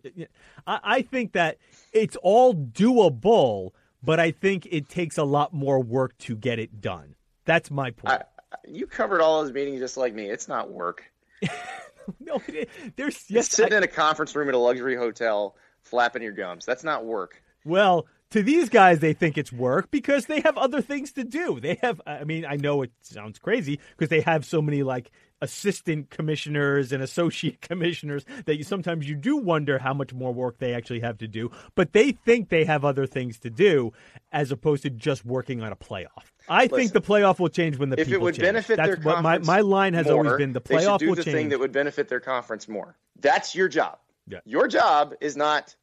I, 0.68 0.80
I 0.84 1.02
think 1.02 1.34
that 1.34 1.58
it's 1.94 2.16
all 2.24 2.54
doable, 2.54 3.72
but 4.04 4.20
I 4.20 4.32
think 4.32 4.68
it 4.72 4.90
takes 4.90 5.18
a 5.18 5.24
lot 5.24 5.54
more 5.54 5.82
work 5.82 6.18
to 6.20 6.36
get 6.36 6.60
it 6.60 6.82
done. 6.82 7.16
That's 7.46 7.70
my 7.72 7.92
point. 7.92 8.22
I, 8.22 8.24
you 8.68 8.86
covered 8.88 9.22
all 9.22 9.42
those 9.44 9.52
meetings 9.54 9.80
just 9.80 9.98
like 9.98 10.14
me. 10.14 10.30
It's 10.30 10.48
not 10.48 10.72
work. 10.72 11.04
no, 12.20 12.42
it, 12.48 12.70
there's 12.96 13.24
yes, 13.30 13.50
Sitting 13.50 13.74
I- 13.74 13.78
in 13.78 13.84
a 13.84 13.88
conference 13.88 14.36
room 14.36 14.48
at 14.50 14.56
a 14.56 14.58
luxury 14.60 14.96
hotel, 14.96 15.56
flapping 15.82 16.22
your 16.22 16.34
gums. 16.34 16.66
That's 16.66 16.84
not 16.84 17.06
work. 17.06 17.42
Well, 17.66 18.08
to 18.32 18.42
these 18.42 18.70
guys, 18.70 19.00
they 19.00 19.14
think 19.14 19.38
it's 19.38 19.52
work 19.52 19.92
because 19.92 20.26
they 20.26 20.42
have 20.42 20.58
other 20.58 20.82
things 20.82 21.12
to 21.14 21.24
do. 21.24 21.60
They 21.60 21.78
have, 21.82 22.02
I 22.06 22.24
mean, 22.24 22.46
I 22.46 22.56
know 22.56 22.82
it 22.82 22.92
sounds 23.02 23.40
crazy 23.40 23.80
because 23.92 24.10
they 24.10 24.22
have 24.22 24.46
so 24.46 24.62
many 24.62 24.84
like 24.84 25.12
assistant 25.42 26.10
commissioners 26.10 26.92
and 26.92 27.04
associate 27.04 27.62
commissioners 27.70 28.26
that 28.46 28.58
you 28.58 28.64
sometimes 28.64 29.10
you 29.10 29.16
do 29.16 29.38
wonder 29.38 29.80
how 29.80 29.94
much 29.94 30.14
more 30.14 30.34
work 30.34 30.60
they 30.60 30.74
actually 30.74 31.02
have 31.02 31.18
to 31.18 31.28
do. 31.28 31.52
But 31.76 31.94
they 31.94 32.12
think 32.12 32.50
they 32.50 32.64
have 32.66 32.86
other 32.86 33.06
things 33.06 33.40
to 33.40 33.50
do 33.50 33.92
as 34.32 34.52
opposed 34.52 34.84
to 34.84 34.90
just 34.90 35.26
working 35.26 35.62
on 35.62 35.72
a 35.72 35.76
playoff. 35.76 36.32
I 36.48 36.68
think 36.68 36.94
the 36.94 37.02
playoff 37.02 37.40
will 37.40 37.50
change 37.50 37.78
when 37.78 37.90
the 37.90 38.00
if 38.00 38.08
people 38.08 38.22
it 38.22 38.24
would 38.24 38.36
change. 38.36 38.44
benefit 38.44 38.78
That's 38.78 38.96
their 38.96 39.04
what 39.04 39.22
my 39.22 39.38
conference 39.38 39.48
my 39.48 39.60
line 39.62 39.94
has 39.94 40.06
more, 40.06 40.16
always 40.16 40.38
been. 40.38 40.54
The 40.54 40.62
playoff 40.62 40.70
they 40.70 40.84
should 40.84 41.00
do 41.00 41.10
will 41.10 41.16
the 41.16 41.24
change. 41.24 41.36
thing 41.36 41.50
that 41.50 41.60
would 41.60 41.72
benefit 41.72 42.08
their 42.08 42.20
conference 42.20 42.68
more. 42.68 42.96
That's 43.20 43.56
your 43.56 43.68
job. 43.68 44.00
Yeah. 44.28 44.40
Your 44.46 44.68
job 44.68 45.16
is 45.20 45.36
not 45.36 45.76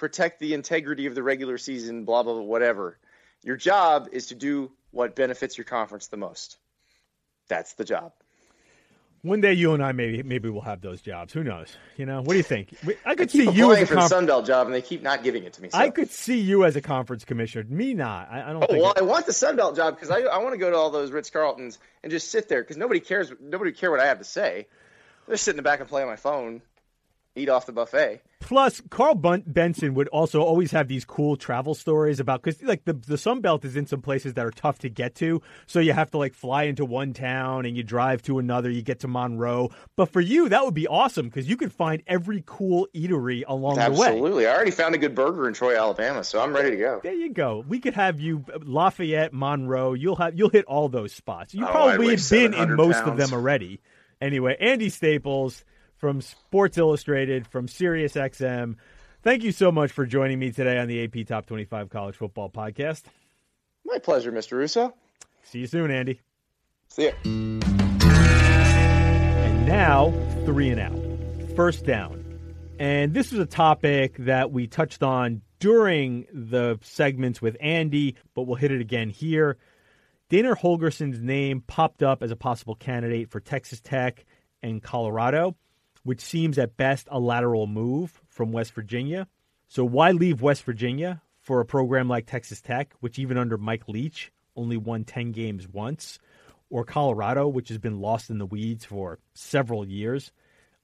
protect 0.00 0.40
the 0.40 0.54
integrity 0.54 1.06
of 1.06 1.14
the 1.14 1.22
regular 1.22 1.58
season, 1.58 2.04
blah 2.04 2.22
blah 2.24 2.32
blah, 2.32 2.42
whatever. 2.42 2.98
Your 3.44 3.56
job 3.56 4.08
is 4.12 4.26
to 4.28 4.34
do 4.34 4.72
what 4.90 5.14
benefits 5.14 5.56
your 5.56 5.66
conference 5.66 6.08
the 6.08 6.16
most. 6.16 6.56
That's 7.48 7.74
the 7.74 7.84
job. 7.84 8.12
One 9.22 9.42
day, 9.42 9.52
you 9.52 9.74
and 9.74 9.84
I 9.84 9.92
maybe 9.92 10.22
maybe 10.22 10.48
we'll 10.48 10.62
have 10.62 10.80
those 10.80 11.02
jobs. 11.02 11.34
Who 11.34 11.44
knows? 11.44 11.68
You 11.98 12.06
know, 12.06 12.22
what 12.22 12.30
do 12.32 12.38
you 12.38 12.42
think? 12.42 12.74
I 12.86 13.10
I 13.10 13.14
could 13.14 13.28
keep 13.28 13.50
see 13.50 13.50
you 13.54 13.72
as 13.74 13.82
a 13.82 13.86
for 13.86 13.94
the. 13.96 14.08
Sun 14.08 14.24
Belt 14.24 14.46
job, 14.46 14.66
and 14.66 14.74
they 14.74 14.80
keep 14.80 15.02
not 15.02 15.22
giving 15.22 15.44
it 15.44 15.52
to 15.54 15.62
me. 15.62 15.68
So. 15.68 15.76
I 15.76 15.90
could 15.90 16.10
see 16.10 16.38
you 16.40 16.64
as 16.64 16.74
a 16.76 16.80
conference 16.80 17.26
commissioner. 17.26 17.66
Me 17.68 17.92
not. 17.92 18.30
I, 18.30 18.48
I 18.48 18.52
don't 18.54 18.62
Oh 18.62 18.66
think. 18.66 18.82
well, 18.82 18.92
it- 18.92 18.98
I 18.98 19.02
want 19.02 19.26
the 19.26 19.34
Sun 19.34 19.56
Belt 19.56 19.76
job 19.76 19.94
because 19.94 20.10
I, 20.10 20.20
I 20.20 20.38
want 20.38 20.54
to 20.54 20.58
go 20.58 20.70
to 20.70 20.76
all 20.76 20.90
those 20.90 21.10
Ritz 21.12 21.28
Carltons 21.28 21.78
and 22.02 22.10
just 22.10 22.30
sit 22.30 22.48
there 22.48 22.62
because 22.62 22.78
nobody 22.78 23.00
cares. 23.00 23.30
Nobody 23.38 23.72
care 23.72 23.90
what 23.90 24.00
I 24.00 24.06
have 24.06 24.18
to 24.18 24.24
say. 24.24 24.66
They're 25.28 25.36
sitting 25.36 25.58
in 25.58 25.62
the 25.64 25.68
back 25.68 25.80
and 25.80 25.88
playing 25.88 26.08
my 26.08 26.16
phone, 26.16 26.62
eat 27.36 27.48
off 27.48 27.66
the 27.66 27.72
buffet. 27.72 28.20
Plus, 28.40 28.80
Karl 28.90 29.14
Bun- 29.14 29.44
Benson 29.46 29.94
would 29.94 30.08
also 30.08 30.42
always 30.42 30.72
have 30.72 30.88
these 30.88 31.04
cool 31.04 31.36
travel 31.36 31.74
stories 31.74 32.18
about 32.18 32.42
because 32.42 32.60
like 32.62 32.84
the 32.84 32.94
the 32.94 33.18
Sun 33.18 33.42
Belt 33.42 33.64
is 33.64 33.76
in 33.76 33.86
some 33.86 34.00
places 34.02 34.34
that 34.34 34.44
are 34.46 34.50
tough 34.50 34.78
to 34.80 34.88
get 34.88 35.14
to, 35.16 35.40
so 35.66 35.78
you 35.78 35.92
have 35.92 36.10
to 36.12 36.18
like 36.18 36.34
fly 36.34 36.64
into 36.64 36.84
one 36.84 37.12
town 37.12 37.66
and 37.66 37.76
you 37.76 37.82
drive 37.84 38.22
to 38.22 38.38
another. 38.38 38.68
You 38.70 38.82
get 38.82 39.00
to 39.00 39.08
Monroe, 39.08 39.70
but 39.94 40.06
for 40.06 40.20
you 40.20 40.48
that 40.48 40.64
would 40.64 40.74
be 40.74 40.88
awesome 40.88 41.26
because 41.28 41.48
you 41.48 41.56
could 41.56 41.72
find 41.72 42.02
every 42.06 42.42
cool 42.46 42.88
eatery 42.94 43.44
along 43.46 43.74
the 43.76 43.90
way. 43.92 44.06
Absolutely, 44.08 44.46
I 44.46 44.54
already 44.54 44.70
found 44.72 44.94
a 44.94 44.98
good 44.98 45.14
burger 45.14 45.46
in 45.46 45.54
Troy, 45.54 45.76
Alabama, 45.78 46.24
so 46.24 46.40
I'm 46.40 46.52
ready 46.54 46.70
to 46.70 46.76
go. 46.76 47.00
There 47.02 47.12
you 47.14 47.32
go. 47.32 47.64
We 47.68 47.78
could 47.78 47.94
have 47.94 48.18
you 48.20 48.44
uh, 48.52 48.58
Lafayette, 48.62 49.32
Monroe. 49.32 49.92
You'll 49.92 50.16
have 50.16 50.36
you'll 50.36 50.50
hit 50.50 50.64
all 50.64 50.88
those 50.88 51.12
spots. 51.12 51.54
You 51.54 51.66
Oh, 51.66 51.70
probably 51.70 51.92
have 52.16 52.30
been 52.30 52.46
in 52.46 52.52
700 52.52 52.76
most 52.76 53.02
of 53.04 53.16
them 53.16 53.32
already. 53.32 53.80
Anyway, 54.20 54.56
Andy 54.58 54.88
Staples 54.88 55.64
from 56.00 56.20
Sports 56.22 56.78
Illustrated 56.78 57.46
from 57.46 57.68
Sirius 57.68 58.14
XM. 58.14 58.76
Thank 59.22 59.44
you 59.44 59.52
so 59.52 59.70
much 59.70 59.92
for 59.92 60.06
joining 60.06 60.38
me 60.38 60.50
today 60.50 60.78
on 60.78 60.88
the 60.88 61.04
AP 61.04 61.26
Top 61.26 61.44
25 61.44 61.90
College 61.90 62.16
Football 62.16 62.48
Podcast. 62.48 63.02
My 63.84 63.98
pleasure, 63.98 64.32
Mr. 64.32 64.52
Russo. 64.52 64.94
See 65.42 65.58
you 65.58 65.66
soon, 65.66 65.90
Andy. 65.90 66.22
See 66.88 67.04
ya. 67.04 67.12
And 67.24 67.60
now, 69.66 70.10
three 70.46 70.70
and 70.70 70.80
out. 70.80 70.98
First 71.54 71.84
down. 71.84 72.24
And 72.78 73.12
this 73.12 73.30
was 73.30 73.40
a 73.40 73.46
topic 73.46 74.16
that 74.20 74.50
we 74.50 74.66
touched 74.66 75.02
on 75.02 75.42
during 75.58 76.26
the 76.32 76.78
segments 76.80 77.42
with 77.42 77.58
Andy, 77.60 78.16
but 78.34 78.44
we'll 78.44 78.56
hit 78.56 78.72
it 78.72 78.80
again 78.80 79.10
here. 79.10 79.58
Dana 80.30 80.54
Holgorsen's 80.54 81.20
name 81.20 81.60
popped 81.60 82.02
up 82.02 82.22
as 82.22 82.30
a 82.30 82.36
possible 82.36 82.74
candidate 82.74 83.30
for 83.30 83.40
Texas 83.40 83.82
Tech 83.82 84.24
and 84.62 84.82
Colorado, 84.82 85.56
which 86.02 86.20
seems 86.20 86.58
at 86.58 86.76
best 86.76 87.08
a 87.10 87.18
lateral 87.18 87.66
move 87.66 88.20
from 88.28 88.52
West 88.52 88.72
Virginia. 88.72 89.28
So 89.68 89.84
why 89.84 90.12
leave 90.12 90.42
West 90.42 90.64
Virginia 90.64 91.22
for 91.40 91.60
a 91.60 91.64
program 91.64 92.08
like 92.08 92.26
Texas 92.26 92.60
Tech, 92.60 92.92
which 93.00 93.18
even 93.18 93.38
under 93.38 93.56
Mike 93.56 93.88
Leach 93.88 94.32
only 94.56 94.76
won 94.76 95.04
10 95.04 95.32
games 95.32 95.68
once, 95.68 96.18
or 96.68 96.84
Colorado, 96.84 97.48
which 97.48 97.68
has 97.68 97.78
been 97.78 98.00
lost 98.00 98.30
in 98.30 98.38
the 98.38 98.46
weeds 98.46 98.84
for 98.84 99.18
several 99.34 99.86
years, 99.86 100.32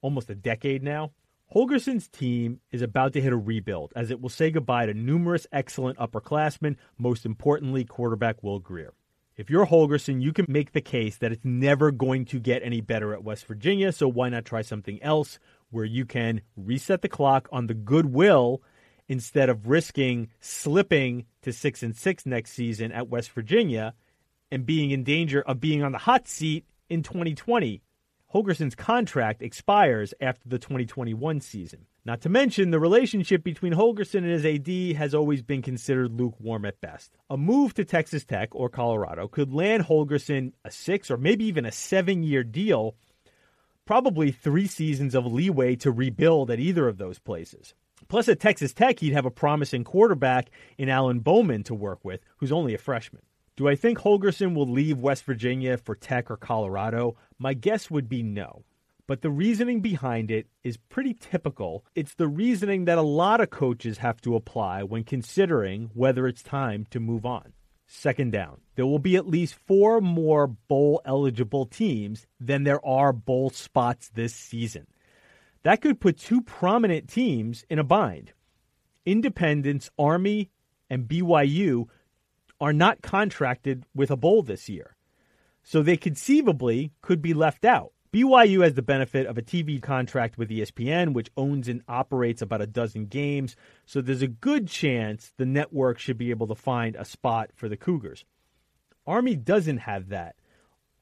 almost 0.01 0.31
a 0.31 0.35
decade 0.35 0.83
now? 0.83 1.13
Holgorsen's 1.55 2.09
team 2.09 2.61
is 2.73 2.83
about 2.83 3.13
to 3.13 3.21
hit 3.21 3.33
a 3.33 3.37
rebuild 3.37 3.93
as 3.95 4.11
it 4.11 4.21
will 4.21 4.29
say 4.29 4.51
goodbye 4.51 4.87
to 4.87 4.95
numerous 4.95 5.47
excellent 5.53 5.99
upperclassmen, 5.99 6.77
most 6.99 7.25
importantly, 7.25 7.85
quarterback 7.85 8.43
Will 8.43 8.59
Grier. 8.59 8.93
If 9.37 9.51
you're 9.51 9.67
Holgorsen, 9.67 10.23
you 10.23 10.33
can 10.33 10.47
make 10.49 10.73
the 10.73 10.81
case 10.81 11.19
that 11.19 11.31
it's 11.31 11.45
never 11.45 11.91
going 11.91 12.25
to 12.27 12.41
get 12.41 12.63
any 12.63 12.81
better 12.81 13.13
at 13.13 13.23
West 13.23 13.47
Virginia, 13.47 13.93
so 13.93 14.09
why 14.09 14.31
not 14.31 14.47
try 14.47 14.63
something 14.63 15.03
else 15.03 15.39
where 15.69 15.85
you 15.85 16.07
can 16.07 16.41
reset 16.57 17.03
the 17.03 17.09
clock 17.11 17.47
on 17.53 17.67
the 17.67 17.75
goodwill 17.75 18.63
instead 19.09 19.51
of 19.51 19.69
risking 19.69 20.29
slipping 20.41 21.27
to 21.43 21.53
6 21.53 21.83
and 21.83 21.95
6 21.95 22.27
next 22.27 22.53
season 22.53 22.93
at 22.93 23.09
West 23.09 23.31
Virginia 23.33 23.93
and 24.51 24.65
being 24.65 24.91
in 24.91 25.05
danger 25.05 25.43
of 25.43 25.61
being 25.61 25.83
on 25.83 25.93
the 25.93 25.99
hot 25.99 26.27
seat 26.27 26.65
in 26.89 27.03
2020. 27.03 27.83
Holgorsen's 28.33 28.75
contract 28.75 29.43
expires 29.43 30.15
after 30.19 30.49
the 30.49 30.59
2021 30.59 31.43
season. 31.43 31.85
Not 32.07 32.21
to 32.21 32.29
mention, 32.29 32.71
the 32.71 32.79
relationship 32.79 33.43
between 33.43 33.73
Holgorsen 33.73 34.19
and 34.19 34.31
his 34.31 34.47
AD 34.47 34.97
has 34.97 35.13
always 35.13 35.43
been 35.43 35.61
considered 35.61 36.13
lukewarm 36.13 36.65
at 36.65 36.81
best. 36.81 37.11
A 37.29 37.37
move 37.37 37.75
to 37.75 37.85
Texas 37.85 38.25
Tech 38.25 38.51
or 38.53 38.69
Colorado 38.69 39.27
could 39.27 39.53
land 39.53 39.83
Holgorsen 39.83 40.53
a 40.65 40.71
six 40.71 41.11
or 41.11 41.17
maybe 41.17 41.47
even 41.47 41.67
a 41.67 41.73
seven 41.73 42.23
year 42.23 42.45
deal, 42.45 42.95
probably 43.87 44.31
three 44.31 44.69
seasons 44.69 45.17
of 45.17 45.27
leeway 45.27 45.75
to 45.75 45.91
rebuild 45.91 46.49
at 46.49 46.61
either 46.61 46.87
of 46.87 46.99
those 46.99 47.19
places. 47.19 47.75
Plus, 48.07 48.29
at 48.29 48.39
Texas 48.39 48.73
Tech, 48.73 49.01
he'd 49.01 49.13
have 49.13 49.27
a 49.27 49.31
promising 49.33 49.83
quarterback 49.83 50.51
in 50.79 50.89
Alan 50.89 51.19
Bowman 51.19 51.65
to 51.65 51.75
work 51.75 52.05
with, 52.05 52.21
who's 52.37 52.53
only 52.53 52.73
a 52.73 52.79
freshman. 52.79 53.23
Do 53.57 53.67
I 53.67 53.75
think 53.75 53.99
Holgorsen 53.99 54.55
will 54.55 54.71
leave 54.71 54.99
West 54.99 55.25
Virginia 55.25 55.77
for 55.77 55.97
Tech 55.97 56.31
or 56.31 56.37
Colorado? 56.37 57.17
My 57.37 57.53
guess 57.53 57.91
would 57.91 58.09
be 58.09 58.23
no. 58.23 58.63
But 59.09 59.23
the 59.23 59.31
reasoning 59.31 59.81
behind 59.81 60.33
it 60.33 60.49
is 60.65 60.77
pretty 60.77 61.15
typical. 61.15 61.85
It's 61.95 62.15
the 62.15 62.27
reasoning 62.27 62.87
that 62.87 62.99
a 62.99 63.03
lot 63.03 63.41
of 63.41 63.51
coaches 63.51 63.99
have 63.99 64.21
to 64.23 64.35
apply 64.35 64.83
when 64.83 65.05
considering 65.05 65.91
whether 65.95 66.27
it's 66.27 66.43
time 66.43 66.87
to 66.91 66.99
move 66.99 67.25
on. 67.25 67.53
Second 67.87 68.33
down. 68.33 68.63
There 68.75 68.87
will 68.87 68.99
be 68.99 69.15
at 69.15 69.29
least 69.29 69.55
four 69.67 70.01
more 70.01 70.49
bowl 70.49 71.01
eligible 71.05 71.67
teams 71.67 72.27
than 72.41 72.65
there 72.65 72.85
are 72.85 73.13
bowl 73.13 73.51
spots 73.51 74.11
this 74.13 74.35
season. 74.35 74.89
That 75.63 75.81
could 75.81 76.01
put 76.01 76.19
two 76.19 76.43
prominent 76.43 77.09
teams 77.09 77.65
in 77.71 77.79
a 77.79 77.85
bind. 77.85 78.33
Independence, 79.05 79.89
Army, 79.97 80.51
and 80.91 81.07
BYU 81.07 81.87
are 82.61 82.73
not 82.73 83.03
contracted 83.03 83.85
with 83.95 84.11
a 84.11 84.17
bowl 84.17 84.43
this 84.43 84.69
year. 84.69 84.97
So 85.63 85.83
they 85.83 85.97
conceivably 85.97 86.93
could 87.03 87.23
be 87.23 87.35
left 87.35 87.65
out 87.65 87.93
BYU 88.17 88.65
has 88.65 88.73
the 88.73 88.81
benefit 88.81 89.27
of 89.27 89.37
a 89.37 89.43
TV 89.43 89.79
contract 89.79 90.39
with 90.39 90.49
ESPN, 90.49 91.13
which 91.13 91.31
owns 91.37 91.69
and 91.69 91.83
operates 91.87 92.41
about 92.41 92.63
a 92.63 92.67
dozen 92.67 93.05
games, 93.05 93.57
so 93.85 94.01
there's 94.01 94.23
a 94.23 94.27
good 94.27 94.69
chance 94.69 95.35
the 95.37 95.45
network 95.45 95.99
should 95.99 96.17
be 96.17 96.31
able 96.31 96.47
to 96.47 96.55
find 96.55 96.97
a 96.97 97.05
spot 97.05 97.51
for 97.55 97.69
the 97.69 97.77
Cougars. 97.77 98.25
Army 99.07 99.37
doesn't 99.37 99.77
have 99.77 100.09
that. 100.09 100.35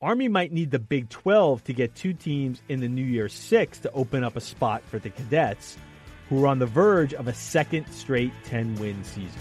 Army 0.02 0.26
might 0.26 0.52
need 0.52 0.72
the 0.72 0.80
Big 0.80 1.08
12 1.08 1.62
to 1.62 1.72
get 1.72 1.94
two 1.94 2.14
teams 2.14 2.60
in 2.68 2.80
the 2.80 2.88
New 2.88 3.04
Year 3.04 3.28
Six 3.28 3.78
to 3.78 3.92
open 3.92 4.24
up 4.24 4.34
a 4.34 4.40
spot 4.40 4.82
for 4.82 4.98
the 4.98 5.10
Cadets, 5.10 5.78
who 6.28 6.42
are 6.42 6.48
on 6.48 6.58
the 6.58 6.66
verge 6.66 7.14
of 7.14 7.28
a 7.28 7.34
second 7.34 7.86
straight 7.92 8.32
10 8.42 8.74
win 8.80 9.04
season. 9.04 9.40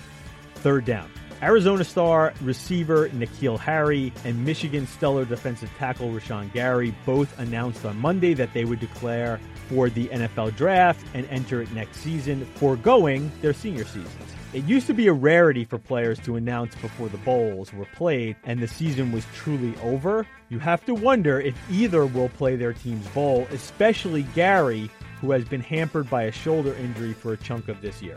Third 0.57 0.85
down. 0.85 1.09
Arizona 1.41 1.83
star 1.83 2.33
receiver 2.41 3.09
N'Keal 3.09 3.59
Harry 3.59 4.13
and 4.25 4.45
Michigan 4.45 4.87
stellar 4.87 5.25
defensive 5.25 5.69
tackle 5.77 6.09
Rashan 6.09 6.51
Gary 6.53 6.93
both 7.05 7.37
announced 7.39 7.85
on 7.85 7.97
Monday 7.97 8.33
that 8.33 8.53
they 8.53 8.65
would 8.65 8.79
declare 8.79 9.39
for 9.69 9.89
the 9.89 10.07
NFL 10.07 10.55
draft 10.55 11.05
and 11.13 11.25
enter 11.29 11.61
it 11.61 11.71
next 11.71 11.97
season, 11.97 12.45
foregoing 12.55 13.31
their 13.41 13.53
senior 13.53 13.85
seasons. 13.85 14.33
It 14.53 14.65
used 14.65 14.85
to 14.87 14.93
be 14.93 15.07
a 15.07 15.13
rarity 15.13 15.65
for 15.65 15.79
players 15.79 16.19
to 16.19 16.35
announce 16.35 16.75
before 16.75 17.09
the 17.09 17.17
bowls 17.17 17.73
were 17.73 17.87
played 17.95 18.35
and 18.43 18.59
the 18.59 18.67
season 18.67 19.11
was 19.11 19.25
truly 19.33 19.73
over. 19.81 20.27
You 20.49 20.59
have 20.59 20.85
to 20.85 20.93
wonder 20.93 21.39
if 21.39 21.55
either 21.71 22.05
will 22.05 22.29
play 22.29 22.55
their 22.55 22.73
team's 22.73 23.07
bowl, 23.07 23.47
especially 23.51 24.23
Gary, 24.35 24.91
who 25.21 25.31
has 25.31 25.43
been 25.45 25.61
hampered 25.61 26.07
by 26.09 26.23
a 26.23 26.31
shoulder 26.31 26.75
injury 26.75 27.13
for 27.13 27.33
a 27.33 27.37
chunk 27.37 27.67
of 27.67 27.81
this 27.81 28.01
year. 28.01 28.15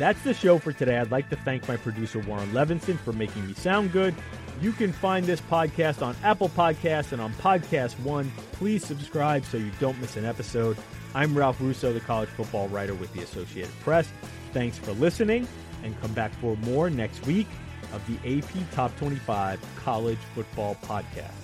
That's 0.00 0.22
the 0.22 0.32
show 0.32 0.58
for 0.58 0.72
today. 0.72 0.96
I'd 0.96 1.10
like 1.10 1.28
to 1.28 1.36
thank 1.36 1.68
my 1.68 1.76
producer 1.76 2.20
Warren 2.20 2.50
Levinson 2.52 2.98
for 2.98 3.12
making 3.12 3.46
me 3.46 3.52
sound 3.52 3.92
good. 3.92 4.14
You 4.58 4.72
can 4.72 4.94
find 4.94 5.26
this 5.26 5.42
podcast 5.42 6.00
on 6.00 6.16
Apple 6.24 6.48
Podcasts 6.48 7.12
and 7.12 7.20
on 7.20 7.34
Podcast 7.34 8.00
One. 8.00 8.32
Please 8.52 8.82
subscribe 8.82 9.44
so 9.44 9.58
you 9.58 9.70
don't 9.78 10.00
miss 10.00 10.16
an 10.16 10.24
episode. 10.24 10.78
I'm 11.14 11.36
Ralph 11.36 11.60
Russo, 11.60 11.92
the 11.92 12.00
college 12.00 12.30
football 12.30 12.66
writer 12.68 12.94
with 12.94 13.12
the 13.12 13.20
Associated 13.20 13.78
Press. 13.80 14.10
Thanks 14.54 14.78
for 14.78 14.92
listening, 14.92 15.46
and 15.84 16.00
come 16.00 16.14
back 16.14 16.32
for 16.36 16.56
more 16.56 16.88
next 16.88 17.26
week 17.26 17.48
of 17.92 18.02
the 18.06 18.38
AP 18.38 18.72
Top 18.72 18.96
25 18.96 19.60
College 19.84 20.18
Football 20.34 20.78
Podcast. 20.82 21.39